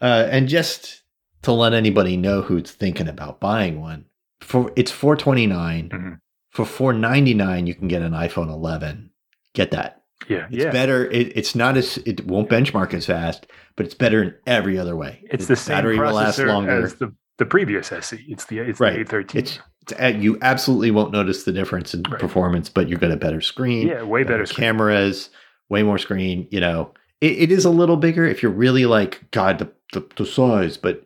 Uh, 0.00 0.26
and 0.30 0.48
just 0.48 1.02
to 1.42 1.52
let 1.52 1.72
anybody 1.74 2.16
know 2.16 2.40
who's 2.42 2.70
thinking 2.70 3.08
about 3.08 3.40
buying 3.40 3.80
one, 3.80 4.06
for 4.40 4.72
it's 4.76 4.90
four 4.90 5.16
Mhm. 5.16 6.20
For 6.50 6.64
four 6.64 6.92
ninety 6.92 7.34
nine, 7.34 7.66
you 7.66 7.74
can 7.74 7.88
get 7.88 8.02
an 8.02 8.12
iPhone 8.12 8.48
11. 8.48 9.10
Get 9.54 9.70
that. 9.72 10.02
Yeah. 10.28 10.46
It's 10.50 10.64
yeah. 10.64 10.70
better. 10.70 11.04
It, 11.10 11.36
it's 11.36 11.54
not 11.54 11.76
as 11.76 11.98
it 11.98 12.24
won't 12.26 12.48
benchmark 12.48 12.94
as 12.94 13.06
fast, 13.06 13.46
but 13.76 13.86
it's 13.86 13.94
better 13.94 14.22
in 14.22 14.34
every 14.46 14.78
other 14.78 14.96
way. 14.96 15.22
It's 15.30 15.46
the 15.46 15.56
same 15.56 15.76
battery 15.76 15.98
will 15.98 16.12
last 16.12 16.38
longer. 16.38 16.84
as 16.84 16.94
the, 16.94 17.14
the 17.36 17.46
previous 17.46 17.92
SE. 17.92 18.24
It's 18.28 18.46
the 18.46 18.58
it's 18.60 18.80
Right. 18.80 19.06
the 19.06 19.16
A13. 19.16 19.34
It's, 19.36 19.50
it's 19.52 19.58
uh, 19.58 19.62
Uh, 20.00 20.06
you 20.06 20.38
absolutely 20.42 20.90
won't 20.90 21.12
notice 21.12 21.44
the 21.44 21.52
difference 21.52 21.94
in 21.94 22.02
Right. 22.02 22.20
performance, 22.20 22.68
but 22.68 22.88
you're 22.88 22.98
going 22.98 23.12
to 23.12 23.16
better 23.18 23.40
screen. 23.40 23.88
yeah, 23.88 24.02
way 24.02 24.22
better 24.24 24.46
screen. 24.46 24.64
cameras, 24.66 25.30
way 25.68 25.82
more 25.82 25.98
screen. 25.98 26.46
You 26.50 26.60
know, 26.60 26.92
it, 27.20 27.32
it 27.32 27.52
is 27.52 27.64
a 27.64 27.70
little 27.70 27.96
bigger 27.96 28.24
if 28.24 28.42
you're 28.42 28.52
really 28.52 28.86
like 28.86 29.30
God 29.30 29.58
the, 29.58 29.70
the 29.92 30.06
the 30.16 30.26
size, 30.26 30.76
but 30.76 31.04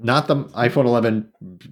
not 0.00 0.26
the 0.26 0.36
iPhone 0.36 0.86
11 0.86 1.28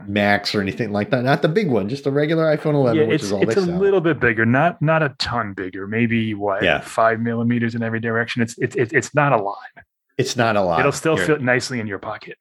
Max 0.07 0.55
or 0.55 0.61
anything 0.61 0.93
like 0.93 1.11
that. 1.11 1.23
Not 1.25 1.41
the 1.43 1.49
big 1.49 1.71
one, 1.71 1.89
just 1.89 2.05
the 2.05 2.13
regular 2.13 2.45
iPhone 2.55 2.75
11, 2.75 3.01
yeah, 3.01 3.07
which 3.07 3.15
it's 3.17 3.25
is 3.25 3.33
all 3.33 3.43
it's 3.43 3.57
a 3.57 3.65
sell. 3.65 3.79
little 3.79 4.01
bit 4.01 4.21
bigger, 4.21 4.45
not 4.45 4.81
not 4.83 5.03
a 5.03 5.11
ton 5.19 5.55
bigger. 5.55 5.87
Maybe 5.87 6.35
what 6.35 6.63
Yeah. 6.63 6.81
five 6.81 7.21
millimeters 7.21 7.75
in 7.75 7.83
every 7.83 8.01
direction. 8.01 8.43
It's 8.43 8.59
it's 8.59 8.77
it's 8.77 8.93
it's 8.93 9.15
not 9.15 9.33
a 9.33 9.37
lot. 9.41 9.57
it's 10.19 10.37
not 10.37 10.57
a 10.57 10.61
lot. 10.63 10.81
It'll 10.81 10.93
still 10.93 11.15
You're- 11.15 11.27
fit 11.27 11.41
nicely 11.43 11.81
in 11.81 11.87
your 11.87 11.99
pocket. 11.99 12.37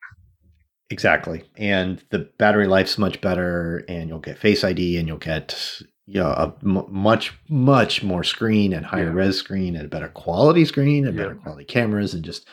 Exactly. 0.90 1.44
And 1.56 2.04
the 2.10 2.30
battery 2.38 2.68
life's 2.68 2.98
much 2.98 3.22
better, 3.22 3.84
and 3.88 4.10
you'll 4.10 4.20
get 4.20 4.38
Face 4.40 4.64
ID, 4.64 4.98
and 4.98 5.08
you'll 5.08 5.18
get 5.18 5.82
you 6.08 6.20
know, 6.20 6.30
a 6.30 6.56
m- 6.64 6.88
much, 6.90 7.32
much 7.50 8.02
more 8.02 8.24
screen 8.24 8.74
and 8.74 8.84
higher 8.84 9.04
Yeah. 9.10 9.14
res 9.14 9.38
screen 9.38 9.76
and 9.76 9.86
a 9.86 9.90
better 9.90 10.08
quality 10.08 10.66
screen 10.66 11.06
and 11.06 11.16
Yeah. 11.16 11.22
better 11.26 11.36
quality 11.36 11.66
cameras, 11.66 12.16
and 12.16 12.26
just 12.26 12.48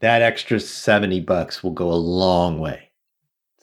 that 0.00 0.22
extra 0.22 0.58
70 0.58 1.20
bucks 1.20 1.62
will 1.62 1.72
go 1.72 1.92
a 1.92 1.94
long 1.94 2.58
way. 2.58 2.90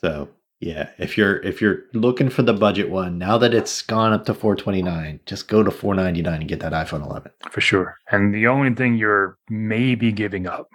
So 0.01 0.29
yeah, 0.59 0.89
if 0.99 1.17
you're 1.17 1.37
if 1.41 1.61
you're 1.61 1.79
looking 1.93 2.29
for 2.29 2.43
the 2.43 2.53
budget 2.53 2.91
one, 2.91 3.17
now 3.17 3.39
that 3.39 3.53
it's 3.55 3.81
gone 3.81 4.13
up 4.13 4.25
to 4.25 4.35
429, 4.35 5.19
just 5.25 5.47
go 5.47 5.63
to 5.63 5.71
499 5.71 6.41
and 6.41 6.47
get 6.47 6.59
that 6.59 6.73
iPhone 6.73 7.03
11. 7.03 7.31
for 7.49 7.61
sure. 7.61 7.97
And 8.11 8.33
the 8.35 8.45
only 8.45 8.75
thing 8.75 8.97
you're 8.97 9.37
maybe 9.49 10.11
giving 10.11 10.45
up 10.45 10.69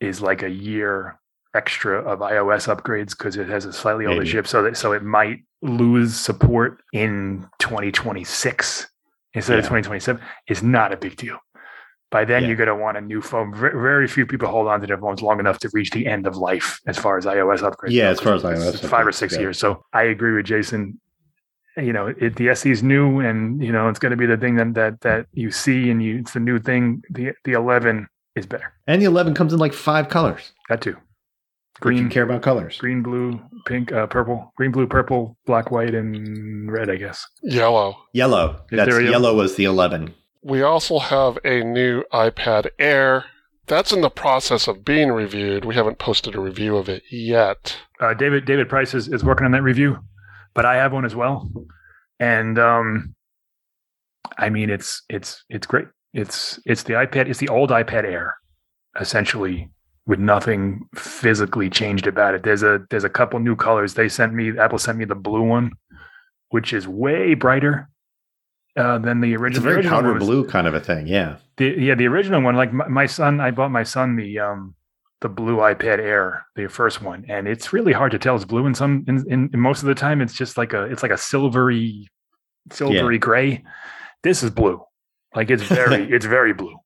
is 0.00 0.20
like 0.20 0.42
a 0.42 0.50
year 0.50 1.18
extra 1.54 2.00
of 2.02 2.20
iOS 2.20 2.74
upgrades 2.74 3.10
because 3.10 3.36
it 3.36 3.48
has 3.48 3.64
a 3.64 3.72
slightly 3.72 4.06
older 4.06 4.24
chip, 4.24 4.46
so 4.46 4.62
that 4.62 4.76
so 4.76 4.92
it 4.92 5.02
might 5.02 5.40
lose 5.62 6.14
support 6.16 6.80
in 6.92 7.46
2026 7.58 8.88
instead 9.34 9.58
of 9.58 9.64
2027. 9.64 10.20
Is 10.48 10.62
not 10.62 10.92
a 10.92 10.96
big 10.96 11.16
deal. 11.16 11.38
By 12.10 12.24
then, 12.24 12.42
Yeah. 12.42 12.48
you're 12.48 12.56
going 12.56 12.68
to 12.68 12.74
want 12.74 12.96
a 12.96 13.00
new 13.00 13.20
phone. 13.22 13.52
Ve- 13.54 13.68
Very 13.74 14.08
few 14.08 14.26
people 14.26 14.48
hold 14.48 14.66
on 14.66 14.80
to 14.80 14.86
their 14.86 14.98
phones 14.98 15.22
long 15.22 15.38
enough 15.38 15.58
to 15.60 15.70
reach 15.72 15.90
the 15.92 16.06
end 16.06 16.26
of 16.26 16.36
life 16.36 16.80
as 16.86 16.98
far 16.98 17.16
as 17.18 17.24
iOS 17.24 17.58
upgrades. 17.60 17.90
Yeah, 17.92 18.08
as 18.08 18.18
far 18.20 18.34
as 18.34 18.42
iOS 18.42 18.84
five 18.88 19.06
or 19.06 19.12
six 19.12 19.34
go. 19.36 19.40
years. 19.40 19.58
So 19.58 19.84
I 19.92 20.02
agree 20.04 20.32
with 20.34 20.46
Jason 20.46 21.00
you 21.76 21.92
know 21.92 22.08
it, 22.18 22.34
the 22.34 22.48
SE 22.50 22.68
is 22.68 22.82
new 22.82 23.20
and 23.20 23.62
you 23.62 23.70
know 23.70 23.88
it's 23.88 24.00
going 24.00 24.10
to 24.10 24.16
be 24.16 24.26
the 24.26 24.36
thing 24.36 24.56
that 24.56 24.74
that 24.74 25.00
that 25.02 25.26
you 25.32 25.52
see 25.52 25.88
and 25.88 26.02
you 26.02 26.18
it's 26.18 26.32
the 26.32 26.40
new 26.40 26.58
thing 26.58 27.00
the 27.10 27.30
the 27.44 27.52
11 27.52 28.08
is 28.34 28.44
better 28.44 28.72
And 28.88 29.00
the 29.00 29.06
11 29.06 29.34
comes 29.34 29.52
in 29.52 29.60
like 29.60 29.72
five 29.72 30.08
colors. 30.08 30.50
that 30.68 30.80
too 30.80 30.96
If 31.80 31.84
you 31.86 31.98
green 32.02 32.10
care 32.10 32.22
about 32.24 32.42
colors. 32.42 32.78
green 32.78 33.02
blue 33.02 33.40
pink 33.66 33.90
uh, 33.92 34.06
purple 34.06 34.52
green 34.56 34.70
blue 34.70 34.86
purple 34.86 35.36
black 35.46 35.70
white 35.70 35.94
and 35.94 36.70
red 36.70 36.90
i 36.90 36.96
guess 36.96 37.26
Yellow. 37.42 37.96
Yellow. 38.12 38.62
Is 38.70 38.76
That's 38.76 38.90
yellow? 38.90 39.00
yellow 39.10 39.34
was 39.36 39.56
the 39.56 39.64
11. 39.64 40.14
We 40.42 40.62
also 40.62 40.98
have 40.98 41.38
a 41.44 41.62
new 41.62 42.02
iPad 42.12 42.68
Air. 42.78 43.24
That's 43.66 43.92
in 43.92 44.00
the 44.00 44.10
process 44.10 44.66
of 44.68 44.84
being 44.84 45.12
reviewed. 45.12 45.64
We 45.64 45.74
haven't 45.74 45.98
posted 45.98 46.34
a 46.34 46.40
review 46.40 46.76
of 46.76 46.88
it 46.88 47.02
yet. 47.10 47.76
uh, 48.00 48.14
david 48.14 48.44
david 48.46 48.68
price 48.68 48.94
is, 48.94 49.08
is 49.08 49.22
working 49.24 49.44
on 49.44 49.52
that 49.52 49.62
review 49.62 49.98
but 50.54 50.64
i 50.64 50.76
have 50.76 50.92
one 50.92 51.04
as 51.04 51.14
well 51.14 51.50
and 52.18 52.58
um 52.58 53.14
i 54.38 54.48
mean 54.50 54.68
it's 54.70 55.02
it's 55.08 55.44
it's 55.48 55.66
great 55.66 55.86
it's 56.14 56.58
it's 56.66 56.82
the 56.84 56.94
ipad 56.94 57.28
it's 57.28 57.38
the 57.38 57.48
old 57.48 57.70
ipad 57.70 58.04
air 58.04 58.36
essentially 59.00 59.70
with 60.06 60.18
nothing 60.18 60.88
physically 60.94 61.68
changed 61.70 62.06
about 62.06 62.34
it 62.34 62.42
there's 62.42 62.62
a 62.62 62.80
there's 62.90 63.04
a 63.04 63.08
couple 63.10 63.38
new 63.38 63.54
colors 63.54 63.94
they 63.94 64.08
sent 64.08 64.32
me 64.32 64.56
apple 64.58 64.78
sent 64.78 64.98
me 64.98 65.04
the 65.04 65.14
blue 65.14 65.42
one 65.42 65.70
which 66.50 66.72
is 66.72 66.86
way 66.88 67.34
brighter 67.34 67.88
uh, 68.76 68.98
than 68.98 69.20
the 69.20 69.34
original 69.36 69.48
It's 69.48 69.58
a 69.58 69.60
very 69.62 69.76
original 69.76 70.00
powder 70.00 70.14
was- 70.14 70.24
blue 70.24 70.44
kind 70.46 70.66
of 70.66 70.74
a 70.74 70.80
thing. 70.80 71.06
Yeah. 71.06 71.36
the 71.56 71.66
yeah, 71.66 71.94
the 71.94 72.06
original 72.06 72.40
one, 72.40 72.54
like 72.54 72.72
my, 72.72 72.86
my 72.88 73.06
son, 73.06 73.40
I 73.40 73.50
bought 73.50 73.70
my 73.70 73.82
son 73.82 74.16
the 74.16 74.38
um 74.38 74.74
the 75.20 75.28
blue 75.28 75.56
iPad 75.56 75.98
Air, 75.98 76.46
the 76.56 76.68
first 76.68 77.02
one, 77.02 77.24
and 77.28 77.46
it's 77.46 77.72
really 77.72 77.92
hard 77.92 78.12
to 78.12 78.18
tell 78.18 78.36
it's 78.36 78.44
blue. 78.44 78.66
In 78.66 78.74
some, 78.74 79.04
in, 79.06 79.24
in, 79.28 79.50
in 79.52 79.60
most 79.60 79.82
of 79.82 79.88
the 79.88 79.94
time, 79.94 80.20
it's 80.22 80.32
just 80.34 80.56
like 80.56 80.72
a 80.72 80.84
it's 80.84 81.02
like 81.02 81.12
a 81.12 81.18
silvery, 81.18 82.08
silvery 82.70 83.18
gray. 83.18 83.62
This 84.22 84.42
is 84.42 84.50
blue, 84.50 84.80
like 85.34 85.50
it's 85.50 85.64
very 85.64 86.10
it's 86.14 86.26
very 86.26 86.52
blue, 86.52 86.76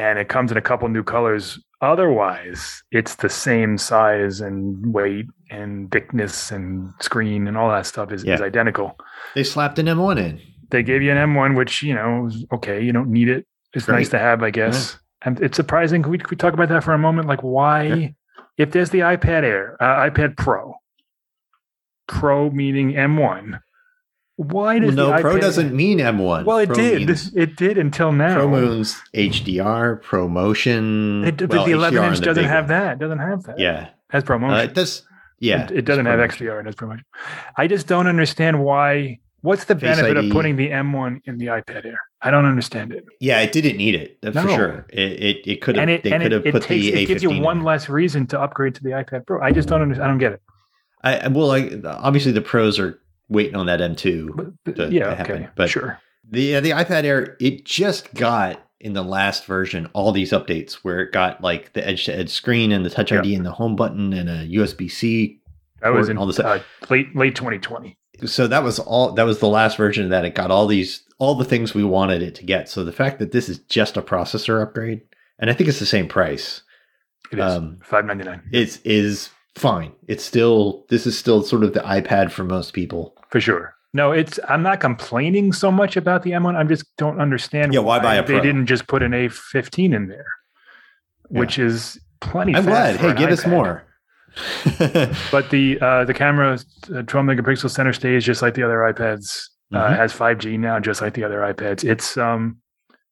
and 0.00 0.18
it 0.18 0.28
comes 0.28 0.50
in 0.50 0.56
a 0.56 0.62
couple 0.62 0.88
new 0.88 1.02
colors. 1.04 1.58
Otherwise, 1.82 2.82
it's 2.90 3.14
the 3.16 3.28
same 3.28 3.76
size 3.78 4.40
and 4.40 4.92
weight 4.94 5.26
and 5.50 5.90
thickness 5.90 6.50
and 6.50 6.92
screen 7.00 7.46
and 7.48 7.56
all 7.58 7.68
that 7.70 7.86
stuff 7.86 8.12
is, 8.12 8.22
is 8.24 8.40
identical 8.40 8.96
They 9.34 9.44
slapped 9.44 9.78
an 9.78 9.86
M1 9.86 10.16
in. 10.18 10.40
they 10.70 10.82
gave 10.82 11.02
you 11.02 11.10
an 11.10 11.18
M1, 11.30 11.56
which 11.56 11.82
you 11.82 11.94
know, 11.94 12.30
okay, 12.52 12.78
you 12.82 12.92
don't 12.92 13.10
need 13.18 13.28
it. 13.28 13.46
It's 13.74 13.86
Right. 13.88 13.96
nice 13.98 14.08
to 14.10 14.18
have, 14.18 14.42
I 14.42 14.50
guess. 14.50 14.98
And 15.22 15.38
it's 15.40 15.56
surprising. 15.56 16.02
Can 16.02 16.12
we, 16.12 16.18
can 16.18 16.28
we 16.30 16.36
talk 16.36 16.54
about 16.54 16.68
that 16.70 16.82
for 16.84 16.92
a 16.94 16.98
moment? 16.98 17.28
Like, 17.28 17.42
why, 17.42 17.82
Yeah. 17.84 18.08
if 18.56 18.70
there's 18.72 18.90
the 18.90 19.00
iPad 19.00 19.42
Air, 19.44 19.76
uh, 19.80 20.08
iPad 20.08 20.36
Pro, 20.36 20.74
Pro 22.08 22.50
meaning 22.50 22.92
M1, 22.94 23.60
why 24.40 24.78
does 24.78 24.94
Well, 24.96 25.10
no, 25.10 25.20
Pro 25.20 25.36
iPad 25.36 25.40
doesn't 25.40 25.74
mean 25.74 25.98
M1. 25.98 26.44
Well, 26.44 26.58
it 26.58 26.68
Pro 26.68 26.76
did. 26.76 27.06
means- 27.06 27.34
It 27.36 27.56
did 27.56 27.76
until 27.78 28.10
now. 28.12 28.34
Pro 28.36 28.48
means 28.48 29.00
HDR, 29.14 30.00
ProMotion. 30.02 31.26
It, 31.26 31.36
but 31.38 31.50
well, 31.50 31.64
the 31.66 31.72
11 31.72 31.98
HDR 31.98 32.08
inch 32.08 32.20
doesn't 32.20 32.44
have 32.44 32.64
one. 32.64 32.68
that. 32.70 32.98
Doesn't 32.98 33.18
have 33.18 33.42
that. 33.44 33.58
Yeah. 33.58 33.88
has 34.10 34.24
ProMotion. 34.24 34.58
Uh, 34.58 34.62
it 34.64 34.74
does. 34.74 35.02
Yeah. 35.38 35.64
it, 35.64 35.70
it 35.72 35.84
doesn't 35.84 36.06
have. 36.06 36.18
XDR. 36.20 36.60
It 36.60 36.66
has 36.66 36.74
ProMotion. 36.74 37.02
I 37.56 37.66
just 37.66 37.86
don't 37.86 38.06
understand 38.06 38.62
why. 38.62 39.18
What's 39.42 39.64
the 39.64 39.74
Face 39.74 39.96
benefit 39.96 40.18
ID. 40.18 40.26
of 40.28 40.32
putting 40.32 40.56
the 40.56 40.68
M1 40.68 41.22
in 41.24 41.38
the 41.38 41.46
iPad 41.46 41.86
Air? 41.86 41.98
I 42.20 42.30
don't 42.30 42.44
understand 42.44 42.92
it. 42.92 43.04
Yeah, 43.20 43.40
it 43.40 43.52
didn't 43.52 43.78
need 43.78 43.94
it 43.94 44.18
uh, 44.22 44.32
for 44.32 44.48
sure. 44.48 44.86
It 44.90 45.12
it, 45.22 45.36
it 45.46 45.60
could 45.62 45.76
have. 45.76 45.82
and 45.84 45.90
it 45.90 46.02
They 46.02 46.10
could 46.10 46.32
have 46.32 46.44
put 46.44 46.62
takes 46.64 46.84
the 46.84 46.92
it 47.02 47.06
gives 47.06 47.22
you 47.22 47.30
A15 47.30 47.42
one 47.42 47.58
in. 47.58 47.64
less 47.64 47.88
reason 47.88 48.26
to 48.28 48.40
upgrade 48.40 48.74
to 48.74 48.82
the 48.82 48.90
iPad 48.90 49.26
Pro. 49.26 49.40
I 49.42 49.52
just 49.52 49.68
don't 49.68 49.80
understand. 49.80 50.04
I 50.04 50.08
don't 50.08 50.18
get 50.18 50.32
it. 50.32 50.42
I 51.02 51.16
I- 51.20 51.28
well, 51.28 51.46
like 51.46 51.72
obviously 51.86 52.32
the 52.32 52.42
pros 52.42 52.78
are 52.78 53.00
waiting 53.30 53.56
on 53.56 53.66
that 53.66 53.80
M2. 53.80 54.36
But, 54.36 54.46
but- 54.64 54.76
to- 54.76 54.92
yeah, 54.92 55.08
to 55.10 55.14
happen, 55.16 55.36
okay, 55.44 55.48
but- 55.54 55.70
sure. 55.70 55.98
The 56.32 56.56
uh, 56.56 56.60
the 56.60 56.70
iPad 56.70 57.04
Air 57.04 57.36
it 57.40 57.64
just 57.64 58.12
got 58.14 58.62
in 58.78 58.92
the 58.92 59.02
last 59.02 59.46
version 59.46 59.88
all 59.94 60.12
these 60.12 60.30
updates 60.32 60.74
where 60.74 61.00
it 61.00 61.12
got 61.12 61.42
like 61.42 61.72
the 61.72 61.84
edge 61.86 62.04
to 62.04 62.16
edge 62.16 62.30
screen 62.30 62.70
and 62.72 62.84
the 62.84 62.90
Touch 62.90 63.10
Yeah. 63.10 63.18
ID 63.18 63.34
and 63.34 63.44
the 63.44 63.50
home 63.52 63.74
button 63.74 64.12
and 64.12 64.28
a 64.28 64.46
USB 64.46 64.88
C. 64.90 65.40
That 65.82 65.92
was 65.92 66.08
in 66.08 66.18
all 66.18 66.26
this- 66.26 66.38
uh, 66.38 66.60
late 66.88 67.16
late 67.16 67.34
2020. 67.34 67.96
So 68.26 68.46
that 68.46 68.62
was 68.62 68.78
all. 68.78 69.12
That 69.14 69.24
was 69.24 69.38
the 69.40 69.48
last 69.48 69.76
version 69.78 70.04
of 70.04 70.10
that. 70.10 70.24
It 70.26 70.34
got 70.34 70.50
all 70.50 70.66
these 70.66 71.02
all 71.18 71.34
the 71.34 71.44
things 71.44 71.74
we 71.74 71.82
wanted 71.84 72.22
it 72.22 72.34
to 72.36 72.44
get. 72.44 72.68
So 72.68 72.84
the 72.84 72.92
fact 72.92 73.18
that 73.18 73.32
this 73.32 73.48
is 73.48 73.58
just 73.60 73.96
a 73.96 74.02
processor 74.02 74.62
upgrade, 74.62 75.00
and 75.38 75.48
I 75.50 75.54
think 75.54 75.68
it's 75.68 75.78
the 75.80 75.86
same 75.86 76.06
price, 76.06 76.62
It 77.32 77.38
is 77.38 77.44
um, 77.56 77.78
five 77.82 78.04
ninety 78.04 78.24
nine. 78.24 78.42
It 78.52 78.78
is 78.84 79.30
fine. 79.56 79.92
It's 80.06 80.22
still 80.24 80.84
this 80.90 81.06
is 81.06 81.18
still 81.18 81.42
sort 81.42 81.64
of 81.64 81.72
the 81.72 81.80
iPad 81.80 82.30
for 82.30 82.44
most 82.44 82.72
people. 82.72 83.16
For 83.30 83.40
sure. 83.40 83.74
No, 83.92 84.12
it's. 84.12 84.38
I'm 84.48 84.62
not 84.62 84.78
complaining 84.80 85.52
so 85.52 85.70
much 85.72 85.96
about 85.96 86.22
the 86.22 86.30
M1. 86.30 86.54
I 86.56 86.62
just 86.64 86.84
don't 86.96 87.20
understand. 87.20 87.74
Yeah, 87.74 87.80
why 87.80 87.98
buy 87.98 88.14
a 88.14 88.22
Pro? 88.22 88.36
they 88.36 88.40
didn't 88.42 88.66
just 88.66 88.86
put 88.86 89.02
an 89.02 89.10
A15 89.12 89.94
in 89.94 90.06
there, 90.08 90.26
which 91.28 91.58
is 91.58 91.98
plenty. 92.20 92.54
I'm 92.54 92.64
glad. 92.64 92.96
Hey, 92.96 93.14
give 93.14 93.30
us 93.30 93.44
more. 93.46 93.82
But 95.32 95.50
the 95.50 95.78
uh, 95.80 96.04
the 96.04 96.14
camera, 96.14 96.58
uh, 96.94 97.02
12 97.02 97.26
megapixel 97.26 97.70
center 97.70 97.92
stage, 97.92 98.24
just 98.24 98.42
like 98.42 98.54
the 98.54 98.62
other 98.62 98.78
iPads, 98.78 99.48
uh, 99.72 99.88
Mhm. 99.88 99.96
has 99.96 100.12
5G 100.12 100.56
now, 100.58 100.78
just 100.78 101.00
like 101.02 101.14
the 101.14 101.24
other 101.24 101.38
iPads. 101.40 101.84
It's 101.84 102.16
um, 102.16 102.58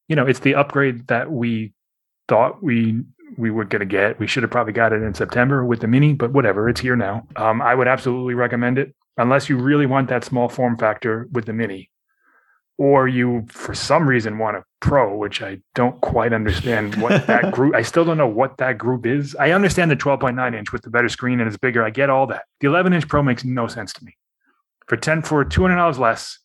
you 0.08 0.16
know, 0.16 0.26
it's 0.26 0.40
the 0.40 0.54
upgrade 0.54 1.08
that 1.08 1.30
we 1.32 1.72
thought 2.28 2.62
we 2.62 3.02
we 3.36 3.50
were 3.50 3.64
going 3.64 3.80
to 3.80 3.86
get. 3.86 4.18
We 4.18 4.26
should 4.26 4.42
have 4.44 4.50
probably 4.52 4.72
got 4.72 4.92
it 4.92 5.02
in 5.02 5.12
September 5.14 5.64
with 5.64 5.80
the 5.80 5.86
Mini, 5.88 6.14
but 6.14 6.32
whatever, 6.32 6.68
it's 6.68 6.80
here 6.80 6.96
now. 6.96 7.26
Um, 7.36 7.60
I 7.60 7.74
would 7.74 7.88
absolutely 7.88 8.34
recommend 8.34 8.78
it, 8.78 8.94
unless 9.18 9.48
you 9.48 9.56
really 9.58 9.86
want 9.86 10.08
that 10.08 10.24
small 10.24 10.48
form 10.48 10.78
factor 10.78 11.28
with 11.32 11.44
the 11.44 11.52
Mini, 11.52 11.90
or 12.78 13.06
you 13.08 13.44
for 13.50 13.74
some 13.74 14.08
reason 14.08 14.38
want 14.38 14.56
a 14.56 14.64
Pro, 14.80 15.16
which 15.16 15.42
I 15.42 15.58
don't 15.74 16.00
quite 16.00 16.32
understand 16.32 16.94
what 17.02 17.26
that 17.26 17.50
group. 17.52 17.74
I 17.74 17.82
still 17.82 18.04
don't 18.04 18.16
know 18.16 18.28
what 18.28 18.58
that 18.58 18.78
group 18.78 19.04
is. 19.06 19.34
I 19.34 19.50
understand 19.50 19.90
the 19.90 19.96
12.9 19.96 20.54
inch 20.56 20.72
with 20.72 20.82
the 20.82 20.90
better 20.90 21.08
screen 21.08 21.40
and 21.40 21.48
it's 21.48 21.56
bigger. 21.56 21.82
I 21.84 21.90
get 21.90 22.08
all 22.10 22.28
that. 22.28 22.44
The 22.60 22.68
11 22.68 22.92
inch 22.92 23.08
Pro 23.08 23.20
makes 23.22 23.44
no 23.44 23.66
sense 23.66 23.92
to 23.94 24.04
me. 24.04 24.16
For 24.86 24.96
10 24.96 25.22
for 25.22 25.44
200 25.44 25.74
dollars 25.74 25.98
less, 25.98 26.38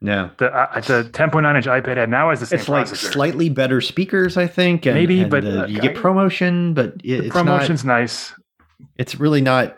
no, 0.00 0.30
the 0.38 0.52
uh, 0.54 0.80
the 0.80 1.08
10.9 1.12 1.56
inch 1.56 1.64
iPad 1.66 1.96
had 1.96 2.10
now 2.10 2.28
has 2.30 2.40
the 2.40 2.46
same 2.46 2.58
it's 2.58 2.68
like 2.68 2.86
processor. 2.86 3.12
slightly 3.12 3.48
better 3.48 3.80
speakers, 3.80 4.36
I 4.36 4.46
think. 4.48 4.84
And, 4.84 4.94
Maybe, 4.96 5.22
and, 5.22 5.30
but, 5.30 5.44
uh, 5.44 5.48
uh, 5.62 5.66
you 5.66 5.78
I- 5.78 5.80
get 5.80 5.94
ProMotion, 5.96 6.74
but 6.74 6.94
it, 7.04 7.26
it's 7.26 7.34
ProMotion's 7.34 7.84
nice. 7.84 8.34
It's 8.98 9.14
really 9.20 9.40
not. 9.40 9.74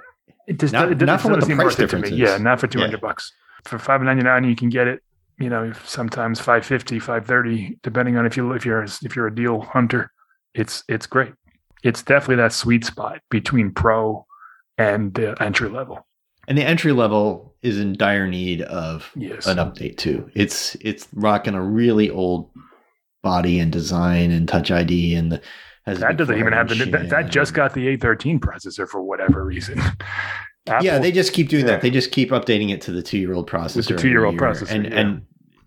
It 0.49 0.59
just 0.59 0.73
Not- 0.73 0.91
it, 0.91 1.01
not 1.03 1.21
for 1.21 1.29
what 1.29 1.35
doesn't 1.41 1.41
the 1.41 1.47
seem 1.47 1.57
price 1.59 1.79
worth 1.79 1.95
it 1.95 2.05
to 2.05 2.11
me. 2.11 2.17
Yeah, 2.17 2.39
not 2.39 2.59
for 2.59 2.67
200 2.67 2.93
Yeah. 2.93 2.99
bucks. 3.01 3.31
For 3.65 3.79
599 3.79 4.45
you 4.49 4.57
can 4.57 4.71
get 4.71 4.87
it, 4.89 5.03
you 5.39 5.51
know, 5.51 5.73
sometimes 5.85 6.41
550, 6.41 6.99
530 6.99 7.79
depending 7.83 8.17
on 8.17 8.25
if 8.25 8.37
you 8.37 8.51
if 8.53 8.65
you're 8.65 8.83
if 9.03 9.15
you're 9.15 9.27
a 9.27 9.35
deal 9.35 9.61
hunter. 9.61 10.11
It's 10.55 10.85
it's 10.89 11.07
great. 11.07 11.35
It's 11.85 12.03
definitely 12.03 12.37
that 12.37 12.53
sweet 12.55 12.85
spot 12.85 13.21
between 13.31 13.73
pro 13.73 14.27
and 14.79 15.13
the 15.15 15.41
entry 15.43 15.69
level. 15.69 16.07
And 16.49 16.57
the 16.57 16.65
entry 16.65 16.93
level 16.93 17.55
is 17.61 17.79
in 17.79 17.93
dire 17.97 18.27
need 18.27 18.63
of 18.63 19.11
Yes. 19.15 19.47
an 19.47 19.59
update 19.59 19.99
too. 19.99 20.31
It's 20.35 20.77
it's 20.81 21.07
rocking 21.13 21.55
a 21.55 21.63
really 21.63 22.09
old 22.09 22.51
body 23.23 23.61
and 23.61 23.71
design 23.71 24.31
and 24.31 24.49
Touch 24.49 24.71
ID 24.71 25.15
and 25.15 25.31
the 25.31 25.37
has 25.37 25.43
a 25.43 25.43
That 25.95 26.17
doesn't 26.17 26.39
even 26.39 26.53
have 26.53 26.69
the 26.69 26.85
that, 26.87 27.09
that 27.11 27.31
just 27.31 27.55
got 27.55 27.75
the 27.75 27.97
A13 27.97 28.39
processor 28.39 28.89
for 28.89 29.03
whatever 29.03 29.45
reason. 29.45 29.81
yeah. 30.83 30.99
They 30.99 31.13
just 31.13 31.33
keep 31.33 31.49
doing 31.49 31.65
Yeah. 31.67 31.73
that. 31.73 31.83
They 31.83 31.91
just 31.91 32.11
keep 32.13 32.31
updating 32.31 32.71
it 32.71 32.81
to 32.83 32.93
the 32.93 33.03
two 33.03 33.19
year 33.19 33.35
old 33.35 33.49
processor. 33.51 33.91
every 33.93 34.03
two-year-old 34.03 34.35
year, 34.35 34.41
processor, 34.43 34.71
and 34.71 34.85
yeah. 34.85 35.01
and 35.01 35.23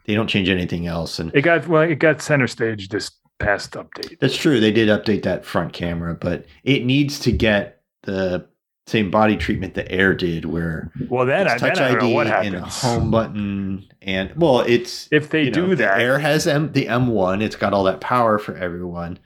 they 0.06 0.14
don't 0.14 0.28
change 0.28 0.50
anything 0.50 0.88
else. 0.88 1.20
And 1.20 1.32
it 1.34 1.42
got 1.42 1.68
well, 1.68 1.82
it 1.84 1.96
got 1.96 2.22
center 2.22 2.48
stage 2.48 2.90
this 2.90 3.12
past 3.40 3.72
update. 3.74 4.20
that's 4.20 4.38
true. 4.38 4.60
They 4.60 4.72
did 4.72 4.88
update 4.90 5.24
that 5.24 5.46
front 5.46 5.74
camera, 5.74 6.14
but 6.14 6.46
it 6.64 6.86
needs 6.86 7.20
to 7.22 7.32
get 7.32 7.82
the 8.04 8.46
same 8.88 9.10
body 9.12 9.38
treatment 9.38 9.74
the 9.74 9.90
Air 9.92 10.14
did, 10.14 10.46
where 10.46 10.92
Well, 11.10 11.26
then 11.26 11.48
I, 11.48 11.54
it's 11.54 11.62
then 11.62 11.76
Touch 11.76 11.80
I 11.82 11.90
don't 11.92 12.00
know 12.00 12.08
ID 12.08 12.14
what 12.14 12.28
and 12.28 12.56
a 12.56 12.62
home 12.62 13.12
button, 13.12 13.88
and 14.02 14.32
well, 14.36 14.62
it's 14.62 15.08
if 15.12 15.30
they 15.30 15.50
do 15.50 15.68
know, 15.68 15.76
that, 15.76 15.98
The 15.98 16.04
Air 16.04 16.20
has 16.20 16.46
M, 16.48 16.72
the 16.74 16.88
M1. 16.88 17.42
It's 17.42 17.56
got 17.56 17.74
all 17.74 17.84
that 17.86 18.02
power 18.02 18.38
for 18.38 18.56
everyone, 18.58 19.18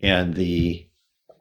and 0.00 0.34
the 0.34 0.86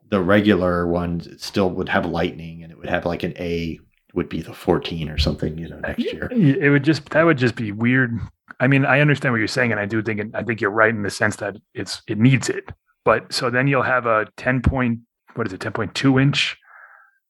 the 0.10 0.22
regular 0.22 0.88
one 0.88 1.20
still 1.38 1.70
would 1.72 1.90
have 1.90 2.06
Lightning, 2.06 2.64
and 2.64 2.72
it 2.72 2.78
would 2.78 2.90
have 2.90 3.06
like 3.06 3.24
an 3.24 3.34
A 3.40 3.80
would 4.14 4.30
be 4.30 4.42
the 4.42 4.54
14 4.54 5.10
or 5.10 5.18
something, 5.18 5.58
you 5.58 5.68
know, 5.70 5.80
next 5.80 6.00
year. 6.00 6.30
It 6.32 6.70
would 6.70 6.84
just 6.84 7.10
that 7.10 7.24
would 7.24 7.38
just 7.38 7.56
be 7.56 7.72
weird. 7.72 8.18
I 8.60 8.68
mean, 8.68 8.86
I 8.86 9.02
understand 9.02 9.34
what 9.34 9.40
you're 9.40 9.48
saying, 9.48 9.72
and 9.72 9.80
I 9.80 9.86
do 9.86 10.02
think 10.02 10.20
it, 10.20 10.28
I 10.34 10.44
think 10.44 10.62
you're 10.62 10.72
right 10.72 10.90
in 10.90 11.04
the 11.04 11.10
sense 11.10 11.36
that 11.38 11.58
it's 11.74 12.02
it 12.08 12.18
needs 12.18 12.50
it. 12.50 12.70
But 13.06 13.32
so 13.32 13.50
then 13.50 13.68
you'll 13.68 13.84
have 13.84 14.06
a 14.06 14.28
10 14.38 14.62
point 14.62 15.00
what 15.36 15.46
is 15.48 15.54
it 15.54 15.60
10.2 15.62 16.20
inch 16.22 16.58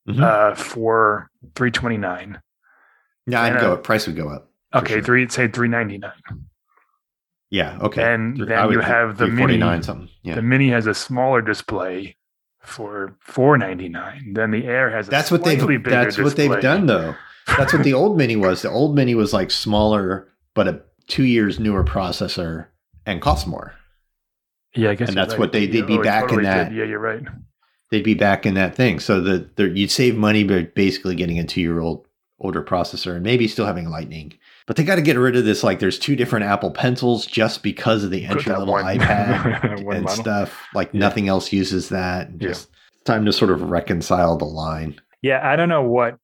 Mhm. 0.08 0.22
uh, 0.22 0.54
for 0.54 1.28
329. 1.54 2.40
Yeah, 3.26 3.42
I'd 3.42 3.52
and, 3.52 3.60
go. 3.60 3.72
uh, 3.74 3.76
Price 3.76 4.06
would 4.06 4.16
go 4.16 4.28
up. 4.30 4.50
Okay, 4.74 4.94
sure. 4.94 5.02
three 5.02 5.28
say 5.28 5.48
399. 5.48 6.10
Yeah. 7.50 7.78
Okay. 7.80 8.02
And 8.02 8.36
then 8.36 8.70
you 8.70 8.80
have 8.80 9.16
the 9.16 9.24
349 9.26 9.70
mini. 9.70 9.82
something. 9.82 10.08
Yeah. 10.22 10.34
The 10.34 10.42
Mini 10.42 10.68
has 10.70 10.86
a 10.86 10.94
smaller 10.94 11.40
display 11.40 12.16
for 12.60 13.16
499. 13.20 14.34
Then 14.34 14.50
the 14.50 14.64
Air 14.66 14.90
has 14.90 15.08
a 15.08 15.10
that's 15.10 15.30
what 15.30 15.44
they've. 15.44 15.82
That's 15.84 16.18
what 16.18 16.36
they've 16.36 16.60
done 16.60 16.86
though. 16.86 17.14
That's 17.56 17.72
what 17.72 17.84
the 17.84 17.94
old 18.00 18.18
Mini 18.18 18.36
was. 18.36 18.62
The 18.62 18.70
old 18.70 18.94
Mini 18.94 19.14
was 19.14 19.32
like 19.32 19.50
smaller, 19.50 20.28
but 20.54 20.68
a 20.68 20.82
two 21.06 21.24
years 21.24 21.58
newer 21.58 21.84
processor 21.84 22.66
and 23.06 23.22
cost 23.22 23.46
more. 23.46 23.72
Yeah, 24.74 24.90
I 24.90 24.94
guess 24.96 25.08
And 25.08 25.16
that's 25.16 25.30
right. 25.32 25.38
what 25.40 25.52
they- 25.52 25.66
they'd 25.66 25.86
be 25.86 25.98
Oh, 25.98 26.02
back 26.02 26.30
in 26.30 26.42
that. 26.42 26.68
did. 26.68 26.76
Yeah, 26.78 26.84
you're 26.84 26.98
right. 27.00 27.22
they'd 27.90 28.04
be 28.04 28.12
back 28.12 28.44
in 28.44 28.52
that 28.54 28.74
thing. 28.74 29.00
So 29.00 29.22
the, 29.22 29.48
the 29.56 29.70
you'd 29.70 29.90
save 29.90 30.14
money 30.16 30.44
by 30.44 30.64
basically 30.74 31.14
getting 31.14 31.38
a 31.38 31.44
two 31.44 31.62
year 31.62 31.80
old 31.80 32.06
older 32.40 32.62
processor 32.62 33.14
and 33.14 33.22
maybe 33.22 33.48
still 33.48 33.66
having 33.66 33.88
Lightning. 33.90 34.32
But 34.66 34.76
they 34.76 34.84
got 34.84 34.96
to 34.96 35.02
get 35.02 35.16
rid 35.16 35.34
of 35.36 35.44
this. 35.44 35.64
Like, 35.64 35.78
there's 35.80 35.98
two 35.98 36.14
different 36.14 36.44
Apple 36.46 36.70
Pencils 36.70 37.26
just 37.26 37.62
because 37.62 38.04
of 38.04 38.10
the 38.10 38.24
entry 38.26 38.52
level 38.52 38.66
one- 38.74 38.84
iPad 38.98 39.72
and 39.78 39.84
model. 40.04 40.08
stuff. 40.08 40.62
Like, 40.74 40.90
Yeah. 40.92 41.00
nothing 41.00 41.28
else 41.28 41.52
uses 41.52 41.88
that. 41.88 42.30
Yeah. 42.32 42.48
Just 42.48 42.68
time 43.04 43.24
to 43.24 43.32
sort 43.32 43.50
of 43.50 43.62
reconcile 43.70 44.36
the 44.36 44.44
line. 44.44 45.00
Yeah, 45.22 45.40
I 45.42 45.56
don't 45.56 45.68
know 45.68 45.82
what, 45.82 46.16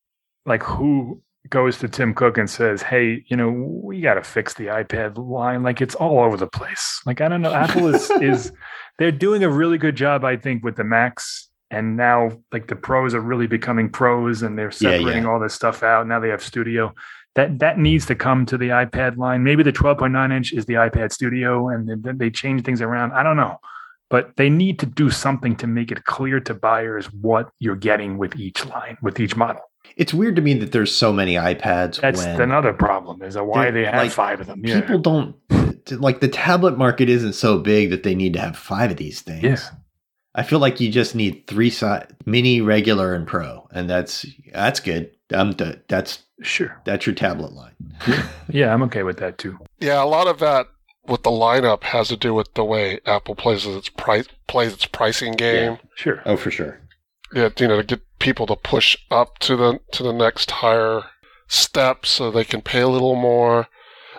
like, 0.46 0.62
who 0.62 1.20
goes 1.48 1.78
to 1.78 1.88
Tim 1.88 2.14
Cook 2.14 2.38
and 2.38 2.48
says, 2.48 2.80
"Hey, 2.82 3.24
you 3.28 3.36
know, 3.36 3.50
we 3.50 4.00
got 4.00 4.14
to 4.14 4.22
fix 4.22 4.54
the 4.54 4.66
iPad 4.66 5.18
line. 5.18 5.62
Like, 5.62 5.80
it's 5.80 5.94
all 5.94 6.20
over 6.20 6.36
the 6.36 6.46
place. 6.46 7.00
Like, 7.06 7.20
I 7.20 7.28
don't 7.28 7.42
know. 7.42 7.52
Apple 7.52 7.88
is 7.94 8.10
is 8.22 8.52
they're 8.98 9.10
doing 9.12 9.42
a 9.42 9.50
really 9.50 9.78
good 9.78 9.96
job, 9.96 10.24
I 10.24 10.36
think, 10.36 10.62
with 10.64 10.76
the 10.76 10.84
Macs, 10.84 11.48
and 11.74 11.96
now 11.96 12.30
like 12.52 12.68
the 12.68 12.76
pros 12.76 13.14
are 13.14 13.20
really 13.20 13.46
becoming 13.46 13.88
pros, 13.90 14.42
and 14.42 14.56
they're 14.58 14.72
Yeah, 14.80 14.90
yeah. 14.90 14.96
separating 14.98 15.26
all 15.26 15.40
this 15.40 15.54
stuff 15.54 15.82
out. 15.82 16.06
Now 16.06 16.20
they 16.20 16.28
have 16.30 16.42
Studio. 16.42 16.94
That 17.34 17.58
that 17.58 17.78
needs 17.78 18.06
to 18.06 18.14
come 18.14 18.46
to 18.46 18.56
the 18.56 18.68
iPad 18.68 19.16
line. 19.16 19.42
Maybe 19.42 19.62
the 19.64 19.72
12.9 19.72 20.32
inch 20.32 20.52
is 20.52 20.66
the 20.66 20.74
iPad 20.74 21.12
Studio, 21.12 21.68
and 21.68 21.88
then 22.04 22.18
they 22.18 22.30
change 22.30 22.62
things 22.64 22.80
around. 22.80 23.12
I 23.12 23.22
don't 23.22 23.36
know. 23.36 23.58
But 24.10 24.36
they 24.36 24.48
need 24.50 24.78
to 24.80 24.86
do 24.86 25.10
something 25.10 25.56
to 25.56 25.66
make 25.66 25.90
it 25.90 26.04
clear 26.04 26.38
to 26.40 26.54
buyers 26.54 27.06
what 27.12 27.50
you're 27.58 27.74
getting 27.74 28.18
with 28.18 28.36
each 28.38 28.64
line, 28.66 28.96
with 29.02 29.18
each 29.18 29.34
model. 29.34 29.62
It's 29.96 30.14
weird 30.14 30.36
to 30.36 30.42
me 30.42 30.54
that 30.54 30.70
there's 30.72 30.94
so 30.94 31.12
many 31.12 31.34
iPads. 31.34 32.00
That's 32.00 32.22
another 32.24 32.72
problem 32.72 33.22
is 33.22 33.36
why 33.36 33.70
They're, 33.70 33.86
have 33.86 33.94
like, 33.96 34.10
five 34.12 34.40
of 34.40 34.46
them. 34.46 34.62
Yeah. 34.64 34.80
people 34.80 34.98
don't 35.00 35.34
like 35.90 36.20
the 36.20 36.28
tablet 36.28 36.78
market 36.78 37.08
isn't 37.08 37.32
so 37.34 37.58
big 37.58 37.90
that 37.90 38.02
they 38.02 38.14
need 38.14 38.32
to 38.34 38.40
have 38.40 38.56
five 38.56 38.90
of 38.92 38.96
these 38.96 39.20
things. 39.20 39.42
yeah. 39.42 39.58
I 40.34 40.42
feel 40.42 40.58
like 40.58 40.80
you 40.80 40.90
just 40.90 41.14
need 41.14 41.46
three 41.46 41.70
side 41.70 42.14
mini, 42.26 42.60
regular, 42.60 43.14
and 43.14 43.26
pro, 43.26 43.68
and 43.72 43.88
that's 43.88 44.26
that's 44.52 44.80
good. 44.80 45.10
Um, 45.32 45.54
th- 45.54 45.78
that's 45.88 46.22
Sure. 46.42 46.80
that's 46.84 47.06
your 47.06 47.14
tablet 47.14 47.52
line. 47.52 47.74
Yeah, 48.48 48.72
I'm 48.74 48.82
okay 48.84 49.02
with 49.04 49.18
that 49.18 49.38
too. 49.38 49.58
Yeah, 49.80 50.02
a 50.02 50.04
lot 50.04 50.26
of 50.26 50.38
that 50.40 50.66
with 51.06 51.22
the 51.22 51.30
lineup 51.30 51.84
has 51.84 52.08
to 52.08 52.16
do 52.16 52.34
with 52.34 52.52
the 52.54 52.64
way 52.64 52.98
Apple 53.06 53.34
plays 53.36 53.64
its 53.66 53.88
price 53.88 54.26
plays 54.48 54.72
its 54.72 54.86
pricing 54.86 55.32
game. 55.34 55.72
Yeah, 55.72 55.76
Sure. 55.94 56.22
oh, 56.26 56.36
for 56.36 56.50
sure. 56.50 56.80
Yeah, 57.32 57.50
you 57.58 57.68
know, 57.68 57.76
to 57.80 57.86
get 57.86 58.02
people 58.18 58.46
to 58.46 58.56
push 58.56 58.96
up 59.10 59.38
to 59.40 59.56
the 59.56 59.80
to 59.92 60.02
the 60.02 60.12
next 60.12 60.50
higher 60.50 61.02
step 61.46 62.04
so 62.06 62.30
they 62.30 62.44
can 62.44 62.60
pay 62.62 62.80
a 62.80 62.88
little 62.88 63.14
more. 63.16 63.68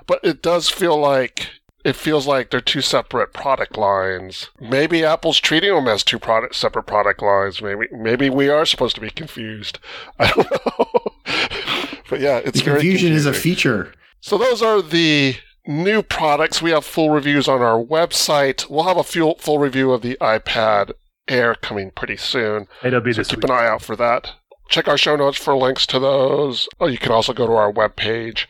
But 0.08 0.20
it 0.24 0.42
does 0.42 0.70
feel 0.70 0.98
like 0.98 1.50
it 1.86 1.96
feels 1.96 2.26
like 2.28 2.50
they're 2.50 2.60
two 2.60 2.82
separate 2.82 3.32
product 3.32 3.78
lines. 3.78 4.50
Maybe 4.60 5.06
Apple's 5.06 5.40
treating 5.40 5.74
them 5.74 5.88
as 5.88 6.04
two 6.04 6.20
product 6.20 6.56
separate 6.56 6.84
product 6.88 7.22
lines. 7.22 7.62
Maybe 7.62 7.86
maybe 7.94 8.30
we 8.30 8.50
are 8.50 8.66
supposed 8.66 8.96
to 8.96 9.02
be 9.02 9.10
confused. 9.12 9.80
I 10.20 10.32
don't 10.32 10.52
know. 10.52 11.98
but 12.10 12.20
yeah, 12.20 12.38
it's 12.44 12.60
The 12.60 12.66
very 12.66 12.80
confusion 12.80 13.14
is 13.14 13.26
a 13.26 13.34
feature. 13.34 13.94
So 14.20 14.38
those 14.38 14.62
are 14.62 14.82
the 14.82 15.36
new 15.68 16.02
products. 16.02 16.62
We 16.62 16.72
have 16.72 16.84
full 16.86 17.12
reviews 17.12 17.48
on 17.48 17.62
our 17.62 17.82
website. 17.82 18.70
We'll 18.70 18.84
have 18.86 18.98
a 18.98 19.04
full 19.04 19.36
full 19.36 19.60
review 19.60 19.92
of 19.94 20.02
the 20.02 20.18
iPad 20.20 20.92
Air 21.28 21.56
coming 21.56 21.92
pretty 21.92 22.18
soon. 22.18 22.68
It'll 22.84 23.00
be 23.02 23.14
So 23.14 23.18
this 23.22 23.28
keep 23.30 23.38
week. 23.38 23.46
an 23.46 23.52
eye 23.52 23.68
out 23.68 23.82
for 23.82 23.96
that. 23.96 24.34
check 24.70 24.88
our 24.88 24.98
show 24.98 25.16
notes 25.16 25.38
for 25.38 25.56
links 25.56 25.86
to 25.88 26.00
those. 26.00 26.68
Or 26.80 26.90
you 26.90 26.98
can 26.98 27.12
also 27.12 27.34
go 27.34 27.46
to 27.48 27.54
our 27.54 27.72
webpage 27.72 28.46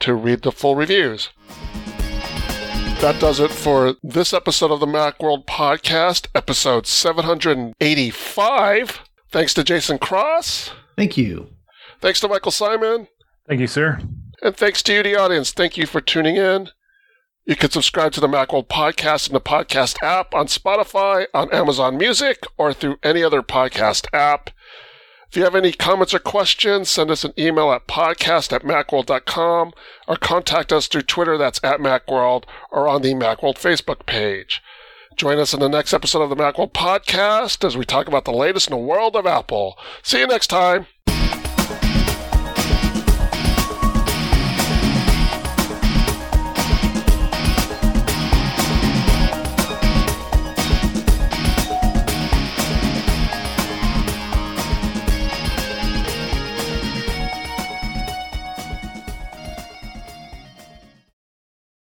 to 0.00 0.14
read 0.14 0.42
the 0.42 0.52
full 0.52 0.76
reviews. 0.76 1.30
That 3.00 3.20
does 3.20 3.40
it 3.40 3.50
for 3.50 3.94
this 4.02 4.32
episode 4.32 4.72
of 4.72 4.80
the 4.80 4.86
Macworld 4.86 5.44
Podcast, 5.44 6.28
episode 6.34 6.86
785. 6.86 9.00
Thanks 9.30 9.52
to 9.54 9.62
Jason 9.62 9.98
Cross. 9.98 10.70
Thank 10.96 11.18
you. 11.18 11.48
Thanks 12.00 12.20
to 12.20 12.28
Michael 12.28 12.50
Simon. 12.50 13.06
Thank 13.46 13.60
you, 13.60 13.66
sir. 13.66 14.00
And 14.42 14.56
thanks 14.56 14.82
to 14.84 14.94
you, 14.94 15.02
the 15.02 15.14
audience. 15.14 15.52
Thank 15.52 15.76
you 15.76 15.86
for 15.86 16.00
tuning 16.00 16.36
in. 16.36 16.70
You 17.44 17.54
can 17.54 17.70
subscribe 17.70 18.12
to 18.12 18.20
the 18.20 18.28
Macworld 18.28 18.66
Podcast 18.66 19.28
in 19.28 19.34
the 19.34 19.40
podcast 19.40 20.02
app 20.02 20.34
on 20.34 20.46
Spotify, 20.46 21.26
on 21.32 21.52
Amazon 21.52 21.96
Music, 21.96 22.38
or 22.56 22.72
through 22.72 22.96
any 23.04 23.22
other 23.22 23.42
podcast 23.42 24.06
app. 24.12 24.50
If 25.28 25.36
you 25.36 25.44
have 25.44 25.54
any 25.54 25.72
comments 25.72 26.14
or 26.14 26.18
questions, 26.18 26.88
send 26.88 27.10
us 27.10 27.24
an 27.24 27.32
email 27.38 27.72
at 27.72 27.86
podcast 27.86 28.52
at 28.52 28.62
macworld.com 28.62 29.72
or 30.06 30.16
contact 30.16 30.72
us 30.72 30.86
through 30.86 31.02
Twitter, 31.02 31.36
that's 31.36 31.60
at 31.62 31.80
Macworld, 31.80 32.44
or 32.70 32.88
on 32.88 33.02
the 33.02 33.14
Macworld 33.14 33.56
Facebook 33.56 34.06
page. 34.06 34.62
Join 35.16 35.38
us 35.38 35.54
in 35.54 35.60
the 35.60 35.68
next 35.68 35.92
episode 35.92 36.22
of 36.22 36.30
the 36.30 36.36
Macworld 36.36 36.72
Podcast 36.72 37.64
as 37.64 37.76
we 37.76 37.84
talk 37.84 38.06
about 38.06 38.24
the 38.24 38.32
latest 38.32 38.68
in 38.68 38.76
the 38.76 38.82
world 38.82 39.16
of 39.16 39.26
Apple. 39.26 39.78
See 40.02 40.20
you 40.20 40.26
next 40.26 40.48
time. 40.48 40.86